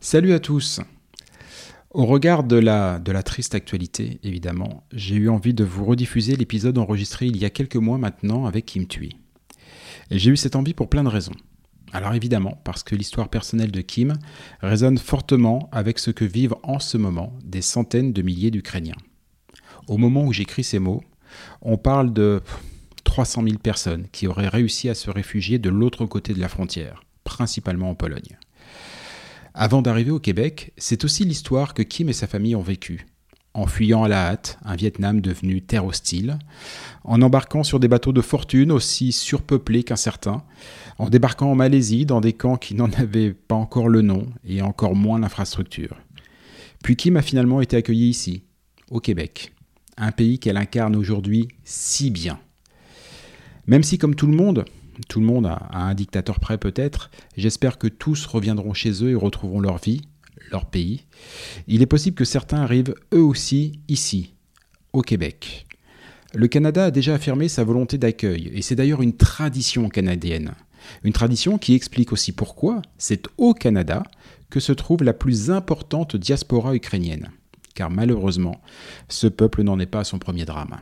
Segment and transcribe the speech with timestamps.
[0.00, 0.80] Salut à tous.
[1.90, 7.26] Au regard de la, triste actualité, évidemment, j'ai eu envie de vous rediffuser l'épisode enregistré
[7.26, 9.16] il y a quelques mois maintenant avec Kim Thuy.
[10.12, 11.34] J'ai eu cette envie pour plein de raisons.
[11.92, 14.12] Alors évidemment, parce que l'histoire personnelle de Kim
[14.60, 18.94] résonne fortement avec ce que vivent en ce moment des centaines de milliers d'Ukrainiens.
[19.88, 21.02] Au moment où j'écris ces mots,
[21.60, 22.40] on parle de
[23.02, 27.02] 300 000 personnes qui auraient réussi à se réfugier de l'autre côté de la frontière,
[27.24, 28.38] principalement en Pologne.
[29.60, 33.08] Avant d'arriver au Québec, c'est aussi l'histoire que Kim et sa famille ont vécue.
[33.54, 36.38] En fuyant à la hâte un Vietnam devenu terre hostile,
[37.02, 40.44] en embarquant sur des bateaux de fortune aussi surpeuplés qu'incertains,
[40.98, 44.62] en débarquant en Malaisie dans des camps qui n'en avaient pas encore le nom et
[44.62, 45.96] encore moins l'infrastructure.
[46.84, 48.44] Puis Kim a finalement été accueillie ici,
[48.92, 49.52] au Québec,
[49.96, 52.38] un pays qu'elle incarne aujourd'hui si bien.
[53.66, 54.64] Même si, comme tout le monde,
[55.08, 59.14] tout le monde a, un dictateur près peut-être, j'espère que tous reviendront chez eux et
[59.14, 60.02] retrouveront leur vie,
[60.50, 61.04] leur pays.
[61.66, 64.34] Il est possible que certains arrivent eux aussi ici,
[64.92, 65.66] au Québec.
[66.34, 70.52] Le Canada a déjà affirmé sa volonté d'accueil, et c'est d'ailleurs une tradition canadienne.
[71.04, 74.02] Une tradition qui explique aussi pourquoi c'est au Canada
[74.50, 77.30] que se trouve la plus importante diaspora ukrainienne
[77.78, 78.60] car malheureusement,
[79.08, 80.80] ce peuple n'en est pas à son premier drame.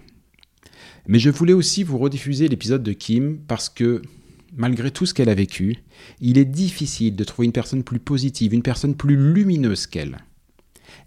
[1.07, 4.03] Mais je voulais aussi vous rediffuser l'épisode de Kim parce que,
[4.55, 5.77] malgré tout ce qu'elle a vécu,
[6.21, 10.19] il est difficile de trouver une personne plus positive, une personne plus lumineuse qu'elle.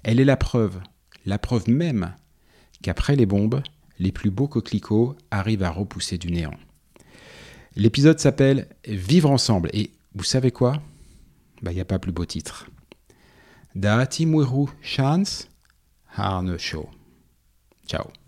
[0.03, 0.79] Elle est la preuve,
[1.25, 2.13] la preuve même,
[2.81, 3.61] qu'après les bombes,
[3.99, 6.55] les plus beaux coquelicots arrivent à repousser du néant.
[7.75, 10.81] L'épisode s'appelle Vivre ensemble et vous savez quoi?
[11.61, 12.69] Bah, Il n'y a pas plus beau titre.
[13.75, 14.27] Daati
[14.81, 15.47] Chance
[16.15, 16.89] Arne Show.
[17.87, 18.18] Ciao.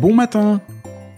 [0.00, 0.60] Bon matin.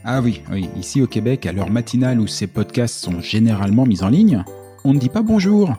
[0.04, 4.02] Ah oui, oui, ici au Québec, à l'heure matinale où ces podcasts sont généralement mis
[4.02, 4.44] en ligne,
[4.84, 5.74] on ne dit pas bonjour,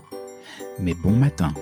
[0.80, 1.54] mais bon matin.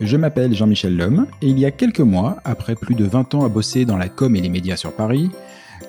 [0.00, 3.44] Je m'appelle Jean-Michel Lhomme et il y a quelques mois, après plus de 20 ans
[3.44, 5.30] à bosser dans la com et les médias sur Paris,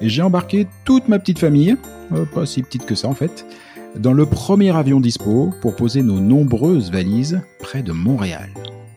[0.01, 1.77] j'ai embarqué toute ma petite famille,
[2.11, 3.45] euh, pas si petite que ça en fait,
[3.95, 8.49] dans le premier avion dispo pour poser nos nombreuses valises près de Montréal.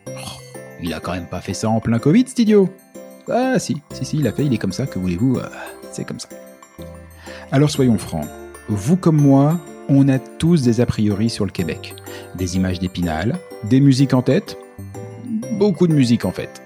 [0.09, 0.41] Oh,
[0.83, 2.69] il a quand même pas fait ça en plein Covid, cet idiot
[3.31, 5.49] ah si, si, si, il a fait, il est comme ça, que voulez-vous, euh,
[5.93, 6.29] c'est comme ça.
[7.53, 8.27] Alors soyons francs,
[8.69, 9.59] vous comme moi,
[9.89, 11.95] on a tous des a priori sur le Québec.
[12.37, 14.57] Des images d'épinal, des musiques en tête,
[15.59, 16.63] beaucoup de musique en fait,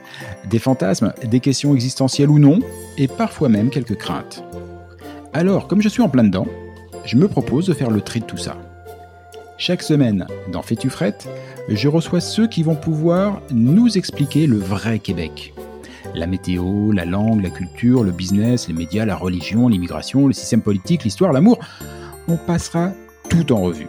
[0.49, 2.61] des fantasmes, des questions existentielles ou non,
[2.97, 4.45] et parfois même quelques craintes.
[5.33, 6.47] Alors, comme je suis en plein dedans,
[7.05, 8.57] je me propose de faire le tri de tout ça.
[9.57, 10.91] Chaque semaine, dans Fais-tu
[11.69, 15.53] je reçois ceux qui vont pouvoir nous expliquer le vrai Québec,
[16.15, 20.63] la météo, la langue, la culture, le business, les médias, la religion, l'immigration, le système
[20.63, 21.59] politique, l'histoire, l'amour.
[22.29, 22.93] on passera
[23.29, 23.89] tout en revue.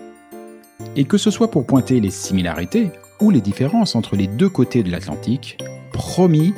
[0.95, 4.83] Et que ce soit pour pointer les similarités ou les différences entre les deux côtés
[4.83, 5.57] de l'Atlantique,
[5.91, 6.53] promis,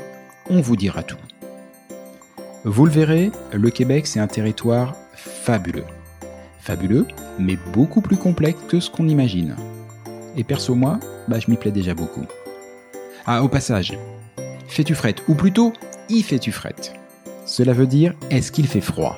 [0.50, 1.18] on vous dira tout.
[2.63, 5.86] Vous le verrez, le Québec c'est un territoire fabuleux.
[6.60, 7.07] Fabuleux,
[7.39, 9.56] mais beaucoup plus complexe que ce qu'on imagine.
[10.38, 12.25] Et perso moi, bah, je m'y plais déjà beaucoup.
[13.25, 13.98] Ah, au passage,
[14.68, 15.24] fais-tu frette?
[15.27, 15.74] Ou plutôt,
[16.10, 16.94] y fais-tu frette?
[17.45, 19.18] Cela veut dire, est-ce qu'il fait froid?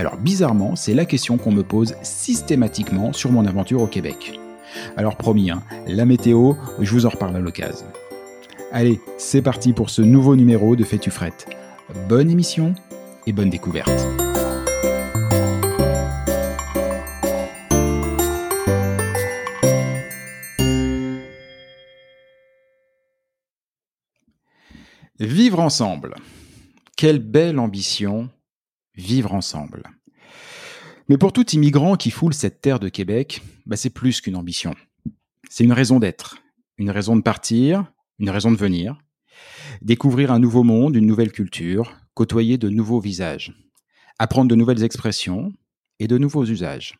[0.00, 4.40] Alors bizarrement, c'est la question qu'on me pose systématiquement sur mon aventure au Québec.
[4.96, 7.84] Alors promis, hein, la météo, je vous en reparle à l'occasion.
[8.72, 11.50] Allez, c'est parti pour ce nouveau numéro de Fais-tu frette.
[12.08, 12.74] Bonne émission
[13.26, 13.90] et bonne découverte.
[25.18, 26.14] Vivre ensemble.
[26.96, 28.30] Quelle belle ambition,
[28.94, 29.82] vivre ensemble.
[31.08, 34.74] Mais pour tout immigrant qui foule cette terre de Québec, bah c'est plus qu'une ambition.
[35.48, 36.38] C'est une raison d'être,
[36.78, 38.96] une raison de partir, une raison de venir,
[39.82, 43.52] découvrir un nouveau monde, une nouvelle culture, côtoyer de nouveaux visages,
[44.18, 45.52] apprendre de nouvelles expressions
[45.98, 46.98] et de nouveaux usages,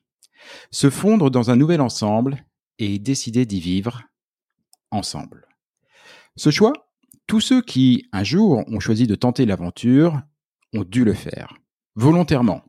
[0.70, 2.44] se fondre dans un nouvel ensemble
[2.78, 4.02] et décider d'y vivre
[4.90, 5.46] ensemble.
[6.37, 6.72] Ce choix,
[7.26, 10.20] tous ceux qui, un jour, ont choisi de tenter l'aventure
[10.72, 11.54] ont dû le faire,
[11.94, 12.62] volontairement.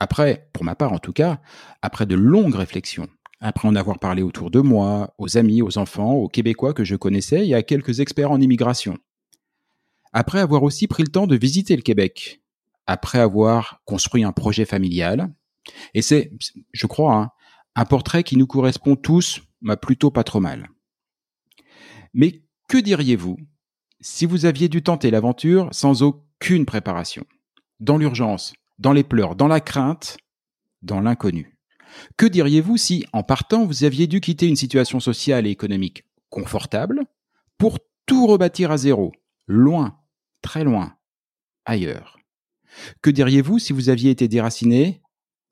[0.00, 1.40] Après, pour ma part en tout cas,
[1.82, 3.08] après de longues réflexions,
[3.40, 6.96] après en avoir parlé autour de moi, aux amis, aux enfants, aux Québécois que je
[6.96, 8.98] connaissais et à quelques experts en immigration.
[10.12, 12.42] Après avoir aussi pris le temps de visiter le Québec,
[12.86, 15.32] après avoir construit un projet familial,
[15.94, 16.32] et c'est,
[16.72, 17.30] je crois, hein,
[17.74, 20.68] un portrait qui nous correspond tous, m'a plutôt pas trop mal.
[22.14, 23.36] Mais que diriez-vous
[24.00, 27.24] si vous aviez dû tenter l'aventure sans aucune préparation,
[27.80, 30.18] dans l'urgence, dans les pleurs, dans la crainte,
[30.82, 31.56] dans l'inconnu.
[32.16, 37.04] Que diriez-vous si, en partant, vous aviez dû quitter une situation sociale et économique confortable
[37.56, 39.12] pour tout rebâtir à zéro,
[39.46, 39.98] loin,
[40.42, 40.96] très loin,
[41.64, 42.18] ailleurs?
[43.02, 45.02] Que diriez-vous si vous aviez été déraciné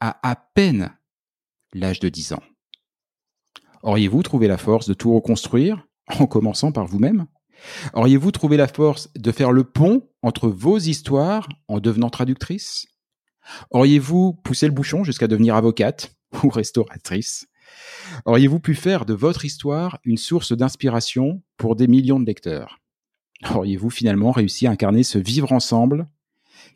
[0.01, 0.97] à à peine
[1.73, 2.43] l'âge de 10 ans?
[3.83, 5.87] Auriez-vous trouvé la force de tout reconstruire
[6.19, 7.27] en commençant par vous-même?
[7.95, 12.87] Auriez-vous trouvé la force de faire le pont entre vos histoires en devenant traductrice?
[13.71, 17.47] Auriez-vous poussé le bouchon jusqu'à devenir avocate ou restauratrice?
[18.25, 22.81] Auriez-vous pu faire de votre histoire une source d'inspiration pour des millions de lecteurs?
[23.55, 26.09] Auriez-vous finalement réussi à incarner ce vivre ensemble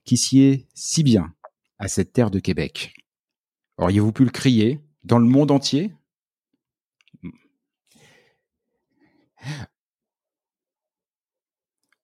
[0.05, 1.33] qui sied si bien
[1.79, 2.95] à cette terre de Québec?
[3.79, 5.95] Auriez-vous pu le crier dans le monde entier?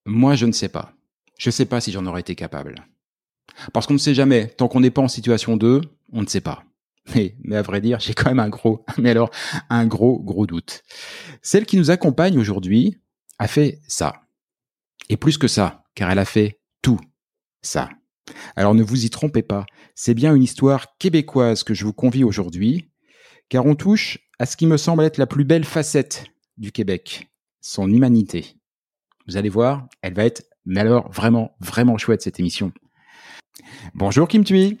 [0.07, 0.93] Moi, je ne sais pas.
[1.37, 2.75] Je ne sais pas si j'en aurais été capable.
[3.73, 4.47] Parce qu'on ne sait jamais.
[4.47, 5.81] Tant qu'on n'est pas en situation 2,
[6.13, 6.63] on ne sait pas.
[7.13, 9.29] Mais, mais à vrai dire, j'ai quand même un gros, mais alors,
[9.69, 10.83] un gros, gros doute.
[11.41, 12.97] Celle qui nous accompagne aujourd'hui
[13.37, 14.21] a fait ça.
[15.09, 16.99] Et plus que ça, car elle a fait tout
[17.61, 17.89] ça.
[18.55, 19.65] Alors ne vous y trompez pas,
[19.95, 22.91] c'est bien une histoire québécoise que je vous convie aujourd'hui,
[23.47, 26.25] car on touche à ce qui me semble être la plus belle facette
[26.57, 27.29] du Québec,
[27.61, 28.57] son humanité.
[29.27, 32.71] Vous allez voir, elle va être, mais alors vraiment, vraiment chouette cette émission.
[33.93, 34.79] Bonjour Kim Tui.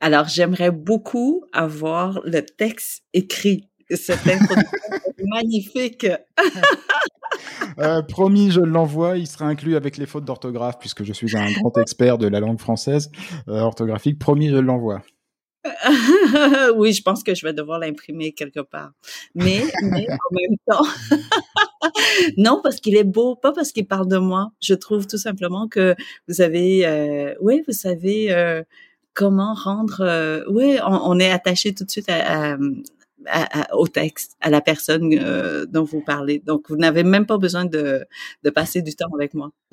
[0.00, 3.68] Alors, j'aimerais beaucoup avoir le texte écrit.
[3.90, 4.78] Cette introduction
[5.24, 6.06] magnifique.
[7.78, 9.18] Euh, promis, je l'envoie.
[9.18, 12.40] Il sera inclus avec les fautes d'orthographe puisque je suis un grand expert de la
[12.40, 13.10] langue française
[13.48, 14.18] euh, orthographique.
[14.18, 15.02] Promis, je l'envoie.
[16.76, 18.92] oui, je pense que je vais devoir l'imprimer quelque part.
[19.34, 20.84] Mais, en même temps,
[22.36, 24.52] non, parce qu'il est beau, pas parce qu'il parle de moi.
[24.60, 25.94] Je trouve tout simplement que
[26.28, 28.62] vous avez, euh, oui, vous savez euh,
[29.14, 32.56] comment rendre, euh, oui, on, on, est attaché tout de suite à, à,
[33.72, 36.42] au texte, à la personne euh, dont vous parlez.
[36.46, 38.04] Donc, vous n'avez même pas besoin de,
[38.44, 39.50] de passer du temps avec moi.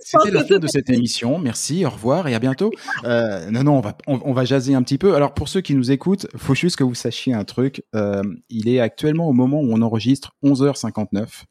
[0.00, 1.38] C'était la fin de cette émission.
[1.38, 2.70] Merci, au revoir et à bientôt.
[3.04, 5.14] Euh, non, non, on va, on, va jaser un petit peu.
[5.14, 7.82] Alors, pour ceux qui nous écoutent, faut juste que vous sachiez un truc.
[7.94, 11.44] Euh, il est actuellement au moment où on enregistre 11h59.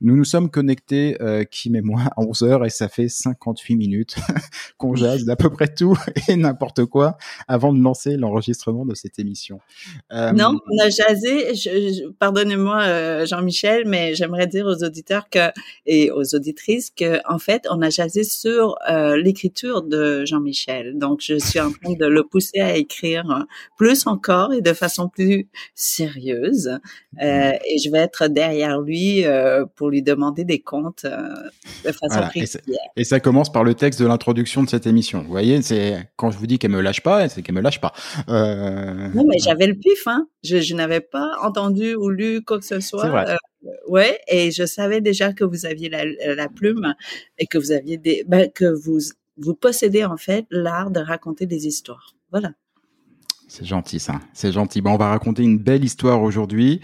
[0.00, 1.16] Nous nous sommes connectés,
[1.50, 4.16] Kim et moi, à 11h et ça fait 58 minutes
[4.78, 5.98] qu'on jase d'à peu près tout
[6.28, 9.47] et n'importe quoi avant de lancer l'enregistrement de cette émission.
[9.48, 9.60] Émission.
[10.10, 11.52] Non, on a jasé.
[12.18, 15.50] Pardonnez-moi, Jean-Michel, mais j'aimerais dire aux auditeurs que
[15.86, 18.76] et aux auditrices que, en fait, on a jasé sur
[19.16, 20.98] l'écriture de Jean-Michel.
[20.98, 25.08] Donc, je suis en train de le pousser à écrire plus encore et de façon
[25.08, 26.78] plus sérieuse.
[27.14, 27.20] Mmh.
[27.20, 29.24] et je vais être derrière lui
[29.76, 32.60] pour lui demander des comptes de façon précise.
[32.96, 35.22] Et, ça commence par le texte de l'introduction de cette émission.
[35.22, 37.80] Vous voyez, c'est quand je vous dis qu'elle me lâche pas, c'est qu'elle me lâche
[37.80, 37.92] pas.
[38.28, 39.08] Euh...
[39.14, 40.28] Non, mais j'avais le pif, hein.
[40.42, 43.02] Je, je n'avais pas entendu ou lu quoi que ce soit.
[43.02, 43.30] C'est vrai.
[43.30, 46.04] Euh, ouais, et je savais déjà que vous aviez la,
[46.34, 46.94] la plume
[47.38, 48.98] et que vous aviez des, ben, que vous
[49.36, 52.14] vous possédez en fait l'art de raconter des histoires.
[52.30, 52.52] Voilà.
[53.46, 54.82] C'est gentil ça, c'est gentil.
[54.82, 56.80] Bon, on va raconter une belle histoire aujourd'hui.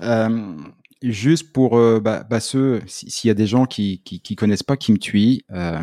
[0.00, 0.56] Euh,
[1.00, 4.64] juste pour euh, bah, bah, ceux, s'il y a des gens qui, qui, qui connaissent
[4.64, 5.80] pas Kim Thuy, euh,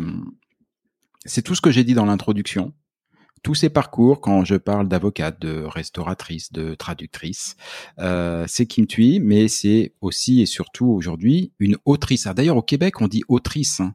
[1.24, 2.74] c'est tout ce que j'ai dit dans l'introduction.
[3.46, 7.54] Tous ces parcours, quand je parle d'avocate, de restauratrice, de traductrice,
[8.00, 12.26] euh, c'est Kim Thuy, mais c'est aussi et surtout aujourd'hui une autrice.
[12.26, 13.78] Ah, D'ailleurs, au Québec, on dit autrice.
[13.78, 13.94] Hein.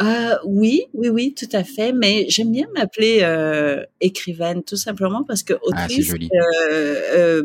[0.00, 1.92] Euh, oui, oui, oui, tout à fait.
[1.92, 6.14] Mais j'aime bien m'appeler euh, écrivaine, tout simplement parce que ah, autrice,
[7.20, 7.42] euh,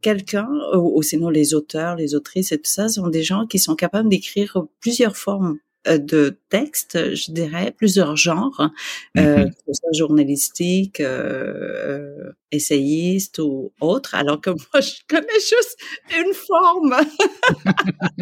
[0.00, 3.76] quelqu'un, ou, sinon les auteurs, les autrices et tout ça, sont des gens qui sont
[3.76, 8.70] capables d'écrire plusieurs formes de textes, je dirais, plusieurs genres,
[9.16, 9.50] euh, mm-hmm.
[9.50, 15.76] que soit journalistique, euh, essayiste ou autre, alors que moi, je connais juste
[16.18, 16.96] une forme.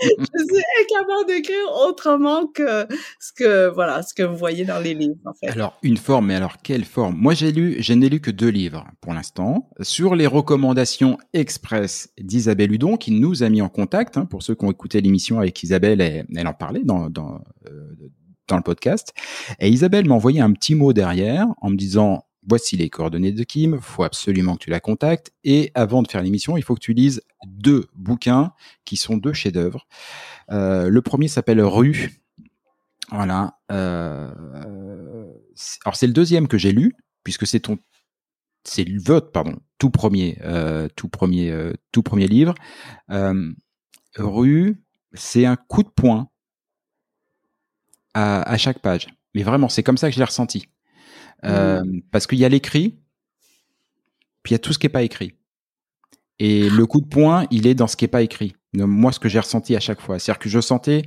[0.00, 2.86] je suis incapable d'écrire autrement que
[3.20, 5.48] ce que, voilà, ce que vous voyez dans les livres, en fait.
[5.48, 7.16] Alors, une forme, mais alors quelle forme?
[7.16, 12.10] Moi, j'ai lu, je n'ai lu que deux livres pour l'instant, sur les recommandations express
[12.18, 15.38] d'Isabelle Hudon, qui nous a mis en contact, hein, pour ceux qui ont écouté l'émission
[15.38, 17.92] avec Isabelle, elle, elle en parlait dans, dans, euh,
[18.48, 19.12] dans le podcast.
[19.60, 23.44] Et Isabelle m'a envoyé un petit mot derrière en me disant voici les coordonnées de
[23.44, 25.32] Kim, faut absolument que tu la contactes.
[25.44, 28.52] Et avant de faire l'émission, il faut que tu lises deux bouquins
[28.84, 29.86] qui sont deux chefs-d'œuvre.
[30.50, 32.10] Euh, le premier s'appelle Rue.
[33.10, 33.58] Voilà.
[33.70, 34.32] Euh,
[35.84, 36.94] alors c'est le deuxième que j'ai lu,
[37.24, 37.78] puisque c'est ton,
[38.64, 42.54] c'est le vote, pardon, tout premier, euh, tout premier, tout premier livre.
[44.16, 44.82] Rue,
[45.14, 46.28] c'est un coup de poing
[48.14, 49.08] à, à chaque page.
[49.34, 50.68] Mais vraiment, c'est comme ça que je l'ai ressenti.
[51.44, 52.02] Euh, mmh.
[52.10, 53.00] Parce qu'il y a l'écrit,
[54.42, 55.34] puis il y a tout ce qui n'est pas écrit.
[56.38, 58.54] Et le coup de poing, il est dans ce qui n'est pas écrit.
[58.74, 61.02] Moi, ce que j'ai ressenti à chaque fois, c'est-à-dire que je sentais,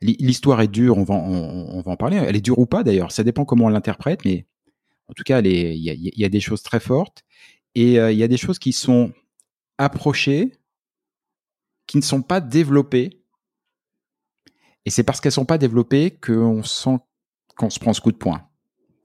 [0.00, 2.16] l'histoire est dure, on va, on, va en parler.
[2.16, 4.46] Elle est dure ou pas d'ailleurs, ça dépend comment on l'interprète, mais
[5.08, 7.24] en tout cas, il y a, y a, des choses très fortes
[7.74, 9.12] et euh, il y a des choses qui sont
[9.76, 10.52] approchées,
[11.86, 13.22] qui ne sont pas développées.
[14.86, 16.98] Et c'est parce qu'elles sont pas développées qu'on sent
[17.56, 18.48] qu'on se prend ce coup de poing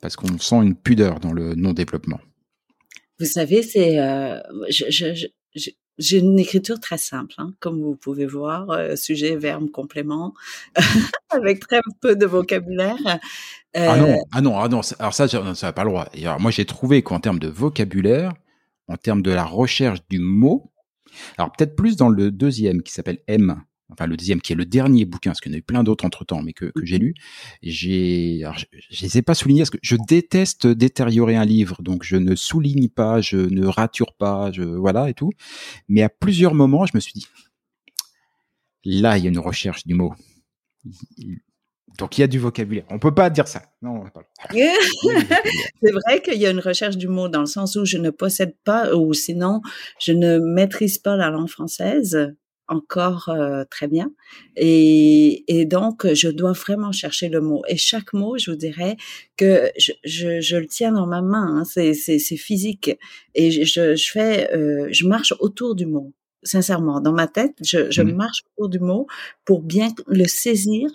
[0.02, 2.20] parce qu'on sent une pudeur dans le non-développement.
[3.20, 4.40] Vous savez, c'est, euh,
[6.00, 10.34] j'ai une écriture très simple, hein, comme vous pouvez voir, euh, sujet, verbe, complément,
[11.30, 13.20] avec très peu de vocabulaire.
[13.76, 16.08] Euh, ah non, ah non, ah non, alors ça, ça n'a pas le droit.
[16.14, 18.34] Et alors moi, j'ai trouvé qu'en termes de vocabulaire,
[18.88, 20.72] en termes de la recherche du mot,
[21.38, 24.66] alors peut-être plus dans le deuxième qui s'appelle M, enfin le deuxième qui est le
[24.66, 26.86] dernier bouquin, parce qu'il y en a eu plein d'autres entre temps, mais que, que
[26.86, 27.16] j'ai lu.
[27.62, 32.04] J'ai, je, je les ai pas soulignés parce que je déteste détériorer un livre, donc
[32.04, 35.32] je ne souligne pas, je ne rature pas, je voilà et tout.
[35.88, 37.28] Mais à plusieurs moments, je me suis dit,
[38.84, 40.14] là, il y a une recherche du mot.
[41.98, 42.86] Donc il y a du vocabulaire.
[42.90, 43.64] On peut pas dire ça.
[43.82, 44.06] Non,
[44.52, 48.10] c'est vrai qu'il y a une recherche du mot dans le sens où je ne
[48.10, 49.62] possède pas, ou sinon
[50.00, 52.34] je ne maîtrise pas la langue française
[52.70, 54.12] encore euh, très bien.
[54.56, 57.64] Et, et, donc, je dois vraiment chercher le mot.
[57.68, 58.96] Et chaque mot, je vous dirais
[59.38, 61.58] que je, je, je le tiens dans ma main.
[61.58, 62.92] Hein, c'est, c'est, c'est physique.
[63.36, 66.14] Et je, je fais, euh, je marche autour du mot.
[66.44, 68.16] Sincèrement, dans ma tête, je, je mmh.
[68.16, 69.08] marche autour du mot
[69.44, 70.90] pour bien le saisir,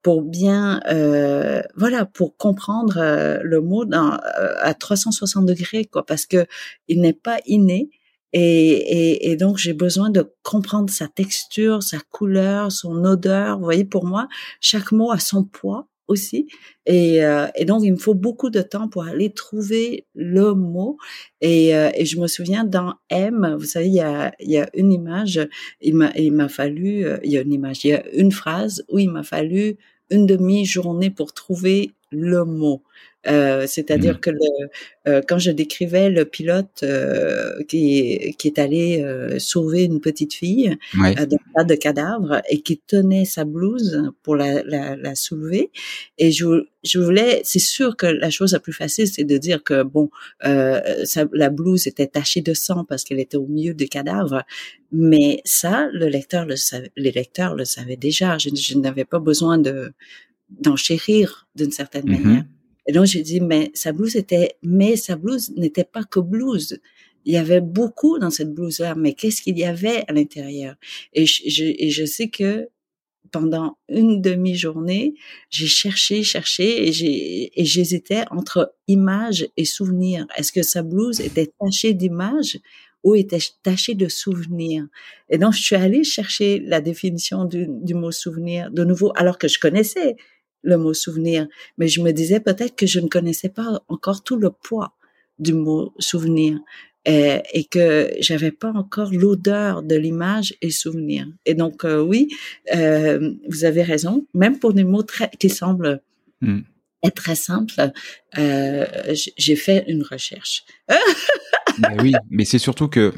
[0.00, 6.24] pour bien, euh, voilà, pour comprendre euh, le mot dans, à 360 degrés, quoi, parce
[6.24, 6.46] que
[6.88, 7.90] il n'est pas inné
[8.32, 13.58] et, et, et donc, j'ai besoin de comprendre sa texture, sa couleur, son odeur.
[13.58, 14.28] Vous voyez, pour moi,
[14.60, 16.48] chaque mot a son poids aussi.
[16.86, 20.98] Et, euh, et donc, il me faut beaucoup de temps pour aller trouver le mot.
[21.40, 24.58] Et, euh, et je me souviens dans M, vous savez, il y a, il y
[24.58, 25.40] a une image,
[25.80, 28.32] il m'a, il m'a fallu, euh, il y a une image, il y a une
[28.32, 29.76] phrase où il m'a fallu
[30.10, 32.82] une demi-journée pour trouver le mot.
[33.28, 34.20] Euh, c'est-à-dire mmh.
[34.20, 34.68] que le,
[35.08, 40.34] euh, quand je décrivais le pilote euh, qui, qui est allé euh, sauver une petite
[40.34, 41.14] fille ouais.
[41.14, 45.70] dans tas de cadavres et qui tenait sa blouse pour la, la, la soulever,
[46.18, 49.62] et je, je voulais, c'est sûr que la chose la plus facile, c'est de dire
[49.64, 50.10] que bon,
[50.42, 54.42] la blouse était tachée de sang parce qu'elle était au milieu des cadavres,
[54.92, 58.38] mais ça, le lecteur le savait, les lecteurs le savaient déjà.
[58.38, 59.92] Je, je n'avais pas besoin de
[60.48, 62.22] d'enchérir d'une certaine mm-hmm.
[62.22, 62.44] manière.
[62.86, 66.78] Et donc j'ai dit, mais sa blouse était, mais sa blouse n'était pas que blouse.
[67.24, 70.76] Il y avait beaucoup dans cette blouse-là, mais qu'est-ce qu'il y avait à l'intérieur?
[71.12, 72.68] Et je, je, et je sais que
[73.32, 75.14] pendant une demi-journée,
[75.50, 80.26] j'ai cherché, cherché et j'hésitais entre image et souvenir.
[80.36, 82.58] Est-ce que sa blouse était tachée d'images
[83.02, 84.86] ou était tachée de souvenirs?
[85.28, 89.38] Et donc je suis allée chercher la définition du, du mot souvenir de nouveau, alors
[89.38, 90.14] que je connaissais
[90.66, 91.46] le mot souvenir,
[91.78, 94.94] mais je me disais peut-être que je ne connaissais pas encore tout le poids
[95.38, 96.58] du mot souvenir
[97.06, 101.26] et, et que j'avais pas encore l'odeur de l'image et souvenir.
[101.46, 102.28] Et donc euh, oui,
[102.74, 104.26] euh, vous avez raison.
[104.34, 106.02] Même pour des mots très, qui semblent
[106.40, 106.60] mm.
[107.04, 107.92] être très simples,
[108.38, 110.64] euh, j'ai fait une recherche.
[111.78, 113.14] mais oui, mais c'est surtout que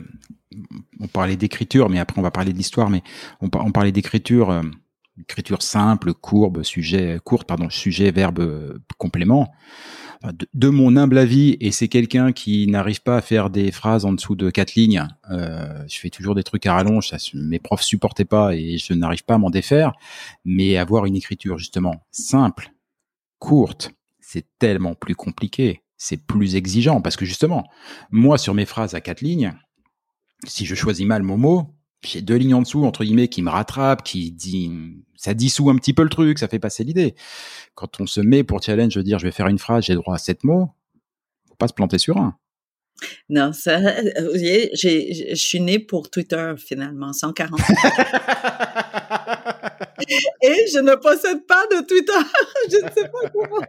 [1.00, 3.02] on parlait d'écriture, mais après on va parler de l'histoire, mais
[3.40, 4.62] on, on parlait d'écriture euh,
[5.20, 9.52] écriture simple, courbe, sujet, courte, pardon, sujet, verbe, complément.
[10.52, 14.12] De, mon humble avis, et c'est quelqu'un qui n'arrive pas à faire des phrases en
[14.12, 15.06] dessous de quatre lignes.
[15.30, 18.94] Euh, je fais toujours des trucs à rallonge, ça, mes profs supportaient pas et je
[18.94, 19.92] n'arrive pas à m'en défaire.
[20.44, 22.72] Mais avoir une écriture justement simple,
[23.38, 27.68] courte, c'est tellement plus compliqué, c'est plus exigeant parce que justement,
[28.10, 29.54] moi sur mes phrases à quatre lignes,
[30.44, 33.50] si je choisis mal mon mot, j'ai deux lignes en dessous entre guillemets qui me
[33.50, 34.72] rattrapent, qui dit
[35.18, 37.14] ça dissout un petit peu le truc, ça fait passer l'idée.
[37.74, 39.94] Quand on se met pour challenge, je veux dire je vais faire une phrase, j'ai
[39.94, 40.70] droit à sept mots,
[41.48, 42.38] faut pas se planter sur un.
[43.28, 47.60] Non, ça, vous voyez, je suis né pour Twitter finalement, 140.
[50.42, 52.12] Et je ne possède pas de Twitter.
[52.70, 53.60] je ne sais pas comment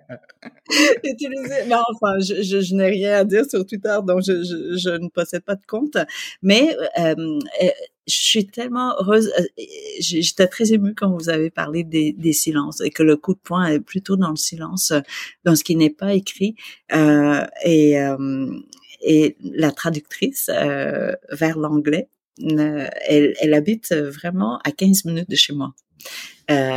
[1.04, 1.66] utiliser.
[1.68, 5.10] Mais enfin, je, je, je n'ai rien à dire sur Twitter, donc je, je, ne
[5.10, 5.98] possède pas de compte.
[6.42, 7.16] Mais euh,
[7.64, 7.70] euh
[8.10, 9.32] je suis tellement heureuse.
[9.40, 9.44] Euh,
[10.00, 13.68] j'étais très émue quand vous avez parlé des, silences et que le coup de poing
[13.68, 14.94] est plutôt dans le silence,
[15.44, 16.56] dans ce qui n'est pas écrit.
[16.94, 18.52] Euh, et, euh,
[19.02, 25.74] et la traductrice vers l'anglais, elle, habite vraiment à 15 minutes de chez moi.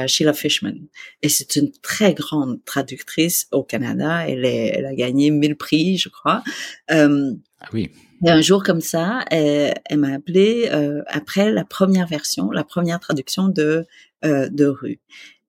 [0.06, 0.74] Sheila Fishman.
[1.22, 4.28] Et c'est une très grande traductrice au Canada.
[4.28, 6.42] Elle, elle a gagné 1000 prix, je crois.
[6.88, 7.08] Ah
[7.72, 7.90] oui.
[8.24, 12.64] Et un jour comme ça, elle, elle m'a appelé euh, après la première version, la
[12.64, 13.84] première traduction de
[14.24, 15.00] euh, de Rue.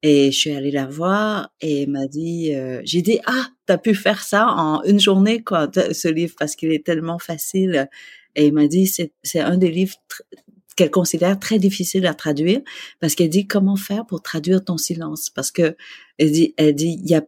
[0.02, 3.78] Et je suis allée la voir et elle m'a dit, euh, j'ai dit ah t'as
[3.78, 7.90] pu faire ça en une journée quoi ce livre parce qu'il est tellement facile.
[8.36, 9.96] Et elle m'a dit c'est c'est un des livres
[10.76, 12.62] qu'elle considère très difficile à traduire
[13.00, 15.76] parce qu'elle dit comment faire pour traduire ton silence parce que
[16.18, 17.22] elle dit elle dit il y a.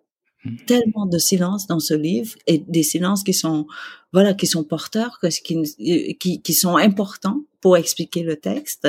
[0.65, 3.67] tellement de silence dans ce livre et des silences qui sont
[4.13, 8.87] voilà qui sont porteurs que qui qui, qui sont importants pour expliquer le texte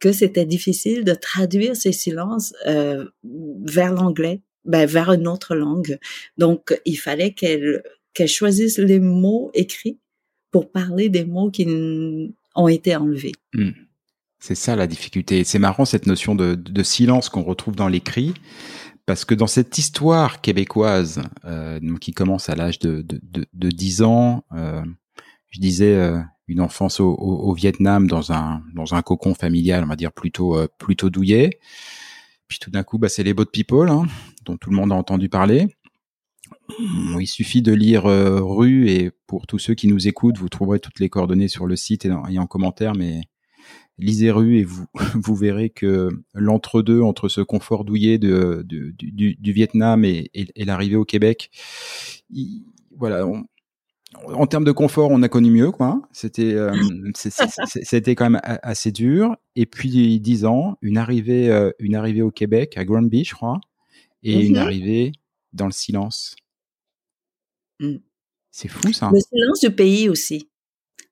[0.00, 3.04] que c'était difficile de traduire ces silences euh,
[3.64, 5.98] vers l'anglais ben, vers une autre langue
[6.38, 7.82] donc il fallait qu'elle
[8.16, 9.98] qu'elle choisisse les mots écrits
[10.50, 11.66] pour parler des mots qui
[12.54, 13.32] ont été enlevés.
[13.52, 13.70] Mmh.
[14.38, 15.44] C'est ça la difficulté.
[15.44, 18.32] C'est marrant cette notion de, de silence qu'on retrouve dans l'écrit,
[19.06, 23.68] parce que dans cette histoire québécoise, euh, qui commence à l'âge de, de, de, de,
[23.70, 24.82] 10 ans, euh,
[25.50, 29.86] je disais euh, une enfance au, au, Vietnam dans un dans un cocon familial, on
[29.86, 31.58] va dire plutôt euh, plutôt douillet.
[32.48, 34.06] Puis tout d'un coup, bah, c'est les boat people, hein,
[34.44, 35.68] dont tout le monde a entendu parler.
[36.78, 40.78] Il suffit de lire euh, Rue et pour tous ceux qui nous écoutent, vous trouverez
[40.78, 43.22] toutes les coordonnées sur le site et, et en commentaire, mais
[43.98, 48.94] lisez rue et vous, vous verrez que l'entre-deux entre ce confort douillet de, du,
[49.36, 51.50] du, Vietnam et, et, l'arrivée au Québec,
[52.96, 53.26] voilà,
[54.24, 56.00] en termes de confort, on a connu mieux, quoi.
[56.12, 56.72] C'était, euh,
[57.14, 59.36] c'était quand même assez dur.
[59.56, 63.60] Et puis dix ans, une arrivée, euh, une arrivée au Québec à Granby, je crois,
[64.22, 64.58] et une mm-hmm.
[64.58, 65.12] arrivée
[65.52, 66.36] dans le silence.
[67.80, 67.96] Mm.
[68.50, 69.10] C'est fou, ça.
[69.12, 70.48] Le silence du pays aussi,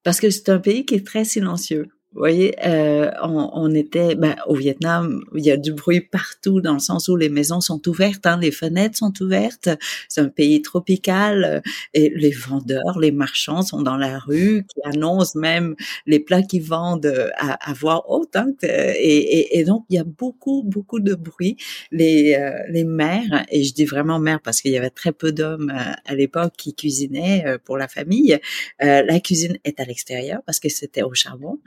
[0.03, 4.15] parce que c'est un pays qui est très silencieux Vous voyez, euh, on, on, était
[4.15, 7.61] ben, au Vietnam, il y a du bruit partout dans le sens où les maisons
[7.61, 9.69] sont ouvertes, hein, les fenêtres sont ouvertes.
[10.09, 11.61] C'est un pays tropical euh,
[11.93, 15.75] et les vendeurs, les marchands sont dans la rue, qui annoncent même
[16.07, 18.37] les plats qu'ils vendent euh, à, à voix haute.
[18.37, 21.57] Hein, et, et, et, donc il y a beaucoup beaucoup de bruit.
[21.91, 25.33] Les euh, les mères et je dis vraiment mères parce qu'il y avait très peu
[25.33, 25.73] d'hommes
[26.05, 28.39] à l'époque qui cuisinaient pour la famille.
[28.81, 31.59] la cuisine est à l'extérieur parce que c'était au charbon.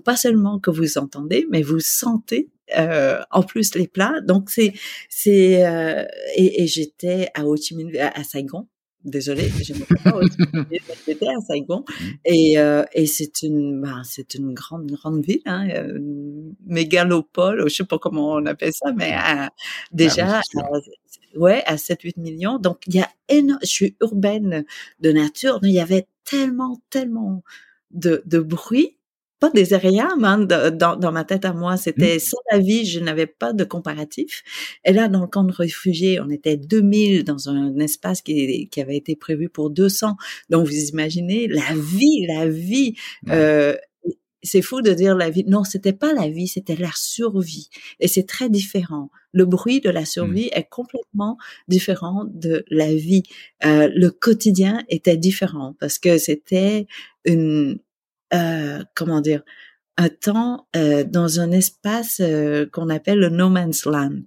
[0.00, 4.20] Pas seulement que vous entendez, mais vous sentez euh, en plus les plats.
[4.22, 4.72] Donc c'est
[5.08, 6.04] c'est euh,
[6.36, 8.68] et, et j'étais à Ho Chi Minh à, Saigon.
[9.04, 10.20] Désolée, je pas
[11.06, 12.04] j'étais à Saigon mmh.
[12.24, 17.74] et euh, et c'est une bah, c'est une grande grande ville, hein, une mégalopole, je
[17.74, 19.46] sais pas comment on appelle ça, mais euh,
[19.90, 20.40] déjà
[21.34, 22.58] ouais à 7-8 millions.
[22.58, 24.64] Donc il y a énorme, je suis urbaine
[25.00, 27.42] de nature, mais il y avait tellement tellement
[27.90, 28.98] de, de bruit
[29.42, 31.76] pas désagréable hein, dans, dans, ma tête à moi.
[31.76, 32.20] C'était mmh.
[32.20, 34.44] sans la vie, je n'avais pas de comparatif.
[34.84, 38.80] Et là, dans le camp de réfugiés, on était 2000 dans un espace qui, qui
[38.80, 40.16] avait été prévu pour 200.
[40.48, 42.94] Donc, vous imaginez la vie, la vie.
[43.30, 43.74] Euh,
[44.44, 45.44] c'est fou de dire la vie.
[45.44, 47.68] Non, c'était pas la vie, c'était la survie.
[47.98, 49.10] Et c'est très différent.
[49.32, 50.58] Le bruit de la survie mmh.
[50.58, 53.24] est complètement différent de la vie.
[53.64, 56.86] Euh, le quotidien était différent parce que c'était
[57.24, 57.80] une,
[58.34, 59.42] euh, comment dire,
[59.96, 64.22] un temps euh, dans un espace euh, qu'on appelle le no man's land.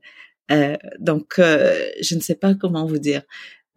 [1.00, 3.24] donc, je ne sais pas comment vous dire.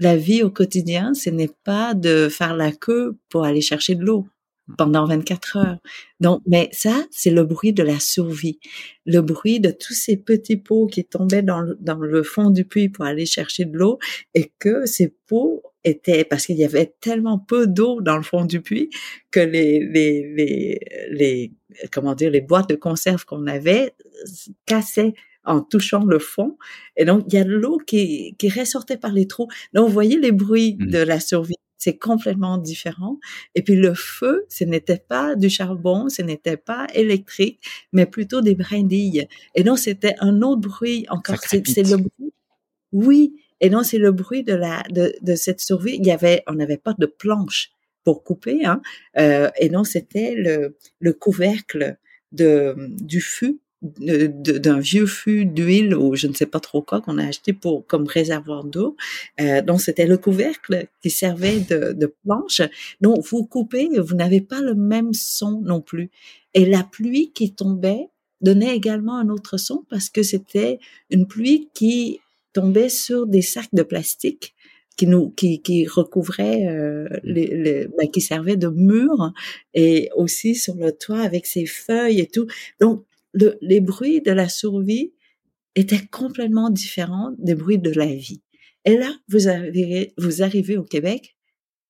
[0.01, 4.05] La vie au quotidien, ce n'est pas de faire la queue pour aller chercher de
[4.05, 4.27] l'eau
[4.77, 5.79] pendant 24 heures.
[6.21, 8.59] Donc, mais ça, c'est le bruit de la survie,
[9.07, 12.65] le bruit de tous ces petits pots qui tombaient dans le, dans le fond du
[12.65, 13.99] puits pour aller chercher de l'eau
[14.35, 18.45] et que ces pots était parce qu'il y avait tellement peu d'eau dans le fond
[18.45, 18.91] du puits
[19.31, 21.53] que les les les les
[21.93, 23.95] comment dire les boîtes de conserve qu'on avait
[24.67, 26.59] cassaient en touchant le fond
[26.97, 29.49] et donc il y a de l'eau qui qui ressortait par les trous.
[29.73, 30.87] Donc vous voyez les bruits mmh.
[30.91, 33.19] de la survie c'est complètement différent.
[33.55, 37.61] Et puis le feu, ce n'était pas du charbon, ce n'était pas électrique,
[37.93, 39.27] mais plutôt des brindilles.
[39.55, 41.39] Et donc c'était un autre bruit encore.
[41.43, 42.33] C'est le bruit.
[42.93, 45.97] Oui, et donc, c'est le bruit de la de, de cette survie.
[45.97, 47.71] Il y avait, on n'avait pas de planche
[48.05, 48.81] pour couper, hein.
[49.19, 51.97] Euh, et donc, c'était le, le couvercle
[52.33, 57.19] de du fût d'un vieux fût d'huile ou je ne sais pas trop quoi qu'on
[57.19, 58.97] a acheté pour comme réservoir d'eau.
[59.41, 62.63] Euh, donc c'était le couvercle qui servait de, de planche.
[63.01, 66.11] Donc vous coupez, vous n'avez pas le même son non plus.
[66.55, 68.09] Et la pluie qui tombait
[68.41, 70.79] donnait également un autre son parce que c'était
[71.11, 72.21] une pluie qui
[72.53, 74.55] tombait sur des sacs de plastique
[74.97, 79.33] qui nous qui, qui recouvraient euh, les, les ben, qui servaient de mur
[79.73, 82.49] et aussi sur le toit avec ses feuilles et tout.
[82.81, 85.15] Donc le, les bruits de la survie
[85.75, 88.43] étaient complètement différents des bruits de la vie.
[88.85, 91.37] Et là, vous arrivez, vous arrivez au Québec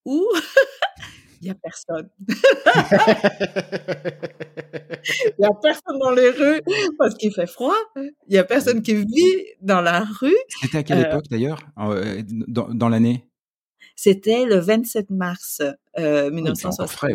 [0.05, 0.27] où
[1.41, 2.11] il y a personne.
[5.39, 6.61] Il y a personne dans les rues
[6.99, 7.77] parce qu'il fait froid.
[7.97, 10.37] Il y a personne qui vit dans la rue.
[10.61, 13.28] C'était à quelle euh, époque d'ailleurs euh, dans, dans l'année?
[14.01, 15.61] C'était le 27 mars
[15.99, 17.01] euh, 1960.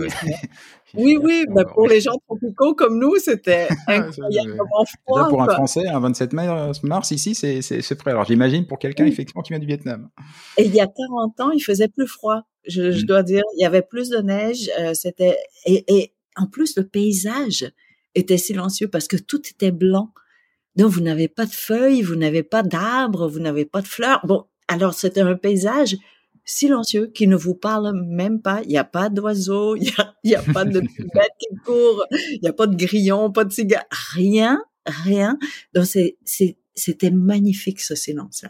[0.96, 5.24] Oui, oui, bah, pour les gens tropicaux comme nous, c'était incroyablement froid.
[5.24, 6.34] Déjà pour un Français, un 27
[6.84, 8.12] mars ici, c'est frais.
[8.12, 10.10] Alors j'imagine pour quelqu'un effectivement qui vient du Vietnam.
[10.58, 12.44] Et il y a 40 ans, il faisait plus froid.
[12.68, 13.08] Je, je mmh.
[13.08, 14.70] dois dire, il y avait plus de neige.
[14.80, 17.72] Euh, c'était et, et en plus le paysage
[18.14, 20.14] était silencieux parce que tout était blanc.
[20.76, 24.20] Donc vous n'avez pas de feuilles, vous n'avez pas d'arbres, vous n'avez pas de fleurs.
[24.28, 25.98] Bon, alors c'était un paysage
[26.46, 28.62] silencieux qui ne vous parle même pas.
[28.64, 29.92] Il n'y a pas d'oiseaux, il
[30.24, 33.46] n'y a, a, pas de bêtes qui courent, il n'y a pas de grillons, pas
[33.46, 35.38] de cigares, rien, rien.
[35.74, 38.50] Donc c'était magnifique ce silence-là.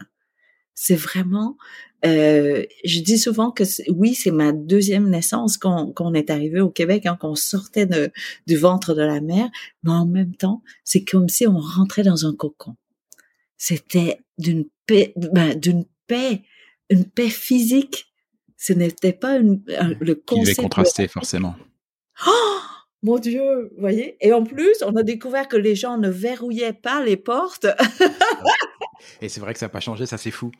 [0.76, 1.56] C'est vraiment,
[2.04, 7.06] euh, je dis souvent que oui, c'est ma deuxième naissance qu'on est arrivé au Québec,
[7.06, 8.10] hein, qu'on sortait de,
[8.48, 9.48] du ventre de la mer,
[9.84, 12.74] mais en même temps, c'est comme si on rentrait dans un cocon.
[13.56, 16.42] C'était d'une paix, ben, d'une paix
[16.90, 18.06] une paix physique.
[18.56, 19.62] Ce n'était pas une,
[20.00, 20.46] le concept.
[20.46, 21.54] Devait contraster, forcément.
[22.26, 22.58] Oh
[23.02, 24.16] mon Dieu, vous voyez?
[24.22, 27.66] Et en plus, on a découvert que les gens ne verrouillaient pas les portes.
[29.20, 30.50] Et c'est vrai que ça n'a pas changé, ça c'est fou.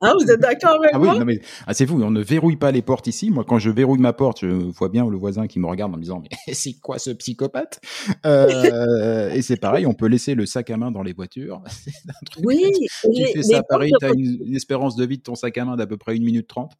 [0.00, 1.12] Ah, vous êtes d'accord avec ah moi?
[1.12, 3.30] oui, non mais ah, c'est fou, on ne verrouille pas les portes ici.
[3.30, 5.96] Moi, quand je verrouille ma porte, je vois bien le voisin qui me regarde en
[5.96, 7.80] me disant mais c'est quoi ce psychopathe?
[8.26, 11.62] Euh, Et c'est pareil, on peut laisser le sac à main dans les voitures.
[12.44, 12.72] oui.
[13.14, 15.64] Tu fais ça, pareil, tu as une, une, espérance de vie de ton sac à
[15.64, 16.72] main d'à peu près une minute trente?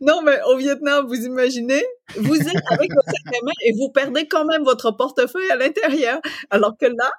[0.00, 1.82] non, mais au Vietnam, vous imaginez
[2.16, 5.56] vous êtes avec votre sac à main et vous perdez quand même votre portefeuille à
[5.56, 6.20] l'intérieur.
[6.50, 7.10] Alors que là,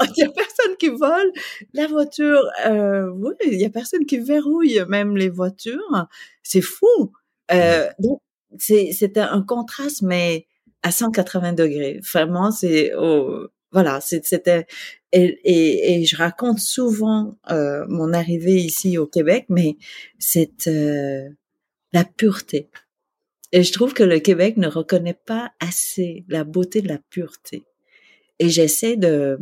[0.16, 1.32] il y a personne qui vole
[1.72, 2.42] la voiture.
[2.66, 6.06] Euh, oui, il y a personne qui verrouille même les voitures.
[6.42, 7.12] C'est fou.
[7.52, 8.20] Euh, donc
[8.58, 10.46] c'était un contraste, mais
[10.82, 12.00] à 180 degrés.
[12.12, 14.66] Vraiment, c'est oh, voilà, c'était
[15.12, 19.76] et, et, et, je raconte souvent euh, mon arrivée ici au Québec, mais
[20.18, 21.28] c'est euh,
[21.92, 22.68] la pureté.
[23.52, 27.64] Et je trouve que le Québec ne reconnaît pas assez la beauté de la pureté.
[28.38, 29.38] Et j'essaie de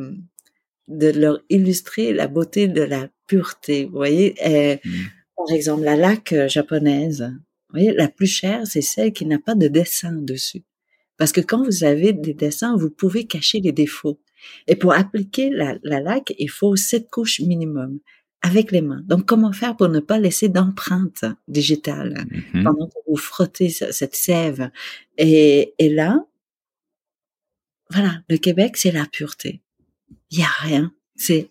[0.88, 3.84] de leur illustrer la beauté de la pureté.
[3.84, 4.34] Vous voyez,
[4.84, 4.88] mmh.
[5.36, 7.22] par exemple, la laque euh, japonaise.
[7.68, 10.62] Vous voyez, la plus chère, c'est celle qui n'a pas de dessin dessus.
[11.16, 14.20] Parce que quand vous avez des dessins, vous pouvez cacher les défauts.
[14.66, 18.00] Et pour appliquer la, la laque, il faut sept couches minimum
[18.42, 19.00] avec les mains.
[19.06, 24.14] Donc, comment faire pour ne pas laisser d'empreinte digitale mmh pendant que vous frottez cette
[24.14, 24.70] sève?
[25.16, 26.26] Et, et là,
[27.90, 29.62] voilà, le Québec, c'est la pureté
[30.34, 30.92] il y a rien.
[31.16, 31.50] C'est,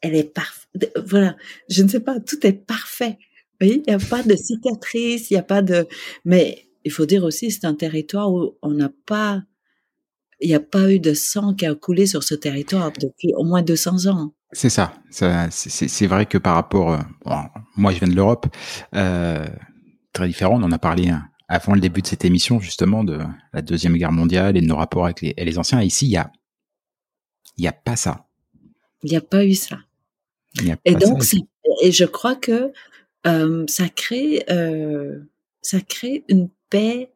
[0.00, 0.92] elle est parfaite.
[1.06, 1.36] Voilà,
[1.70, 3.18] je ne sais pas, tout est parfait.
[3.60, 5.86] Oui, il n'y a pas de cicatrice, il n'y a pas de.
[6.24, 9.42] Mais il faut dire aussi, c'est un territoire où on n'a pas,
[10.40, 13.44] il n'y a pas eu de sang qui a coulé sur ce territoire depuis au
[13.44, 14.32] moins 200 ans.
[14.52, 14.94] C'est ça.
[15.10, 17.32] c'est vrai que par rapport, euh,
[17.76, 18.46] moi je viens de l'Europe,
[18.94, 19.46] euh,
[20.12, 20.60] très différent.
[20.60, 23.18] On en a parlé hein, avant le début de cette émission justement de
[23.52, 25.82] la deuxième guerre mondiale et de nos rapports avec les anciens.
[25.82, 26.30] ici, il y a
[27.58, 28.24] il n'y a pas ça.
[29.02, 29.78] Il n'y a pas eu ça.
[30.84, 31.22] et donc,
[31.82, 32.72] et je crois que
[33.26, 35.18] euh, ça crée, euh,
[35.60, 37.12] ça crée une paix.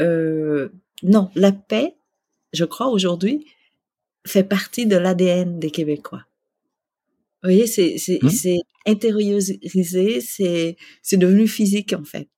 [0.00, 0.70] Euh,
[1.02, 1.94] non, la paix,
[2.52, 3.46] je crois aujourd'hui,
[4.26, 6.24] fait partie de l'ADN des Québécois.
[7.42, 8.90] Vous voyez, c'est c'est mmh.
[8.90, 12.28] intériorisé, c'est c'est devenu physique en fait.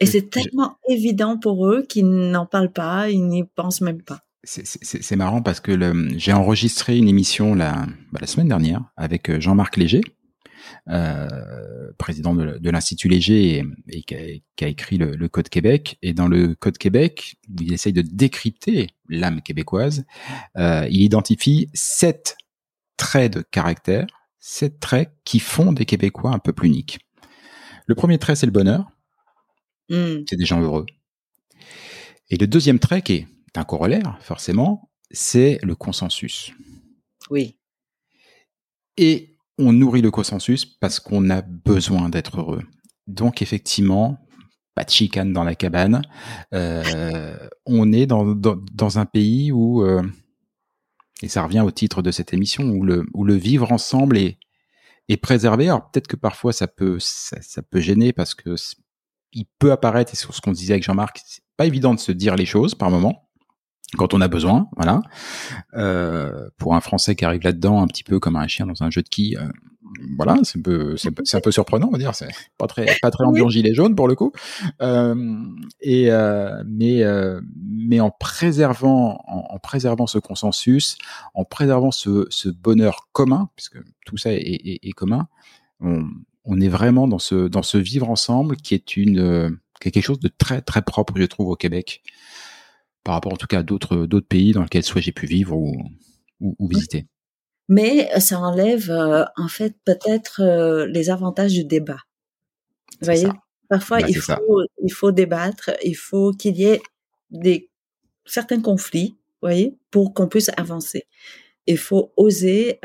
[0.00, 4.25] Et c'est tellement évident pour eux qu'ils n'en parlent pas, ils n'y pensent même pas
[4.46, 5.76] c'est marrant parce que
[6.16, 10.02] j'ai enregistré une émission la, bah, la semaine dernière avec euh, Jean-Marc Léger,
[10.88, 11.28] euh,
[11.98, 15.98] président de, l'Institut Léger et, qui, a, écrit le, Code Québec.
[16.02, 20.04] Et dans le Code Québec, il essaye de décrypter l'âme québécoise.
[20.56, 22.36] Euh, il identifie sept
[22.96, 24.06] traits de caractère,
[24.38, 27.00] sept traits qui font des Québécois un peu plus uniques.
[27.86, 28.90] Le premier trait, c'est le bonheur.
[29.90, 30.24] Mmh.
[30.28, 30.86] C'est des gens heureux.
[32.30, 33.26] Et le deuxième trait, qui est
[33.58, 36.52] un corollaire, forcément, c'est le consensus.
[37.30, 37.58] Oui.
[38.96, 42.62] Et on nourrit le consensus parce qu'on a besoin d'être heureux.
[43.06, 44.18] Donc effectivement,
[44.74, 46.02] pas de chicane dans la cabane.
[46.52, 50.02] Euh, on est dans, dans, un pays où, euh,
[51.22, 54.38] et ça revient au titre de cette émission, où le, où le vivre ensemble est,
[55.08, 55.68] est préservé.
[55.68, 58.54] Alors peut-être que parfois ça peut, ça, peut gêner parce que
[59.32, 62.12] il peut apparaître, et sur ce qu'on disait avec Jean-Marc, c'est pas évident de se
[62.12, 63.25] dire les choses par moment
[63.96, 65.02] quand on a besoin, voilà.
[65.74, 68.90] Euh, pour un Français qui arrive là-dedans un petit peu comme un chien dans un
[68.90, 69.48] jeu de quilles, euh,
[70.16, 72.14] voilà, c'est un peu, c'est un peu surprenant, on va dire.
[72.14, 74.32] C'est pas très, pas très ambiant gilet jaune pour le coup.
[74.82, 75.44] Euh,
[75.80, 80.96] et euh, mais euh, mais en préservant, en, préservant ce consensus,
[81.34, 85.28] en préservant ce, ce bonheur commun, puisque tout ça est, est, est commun,
[85.80, 86.04] on,
[86.44, 90.28] on, est vraiment dans ce dans ce vivre ensemble qui est une quelque chose de
[90.28, 92.02] très très propre, je trouve, au Québec
[93.06, 95.56] par rapport en tout cas à d'autres d'autres pays dans lesquels soit j'ai pu vivre
[95.56, 95.80] ou,
[96.40, 97.06] ou, visiter.
[97.68, 102.00] Mais euh, ça enlève euh, en fait peut-être euh, les avantages du débat.
[103.00, 103.28] Vous voyez,
[103.68, 106.82] parfois bah, il faut il faut débattre, il faut qu'il y ait
[107.30, 107.70] des
[108.24, 111.04] certains conflits, vous voyez, pour qu'on puisse avancer.
[111.68, 112.78] Il faut oser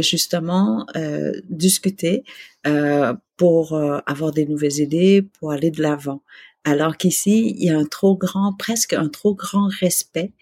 [0.00, 0.86] justement
[1.48, 2.24] discuter
[3.38, 6.22] pour avoir des nouvelles idées, pour aller de l'avant.
[6.64, 10.32] Alors qu'ici, il y a un trop grand, presque un trop grand respect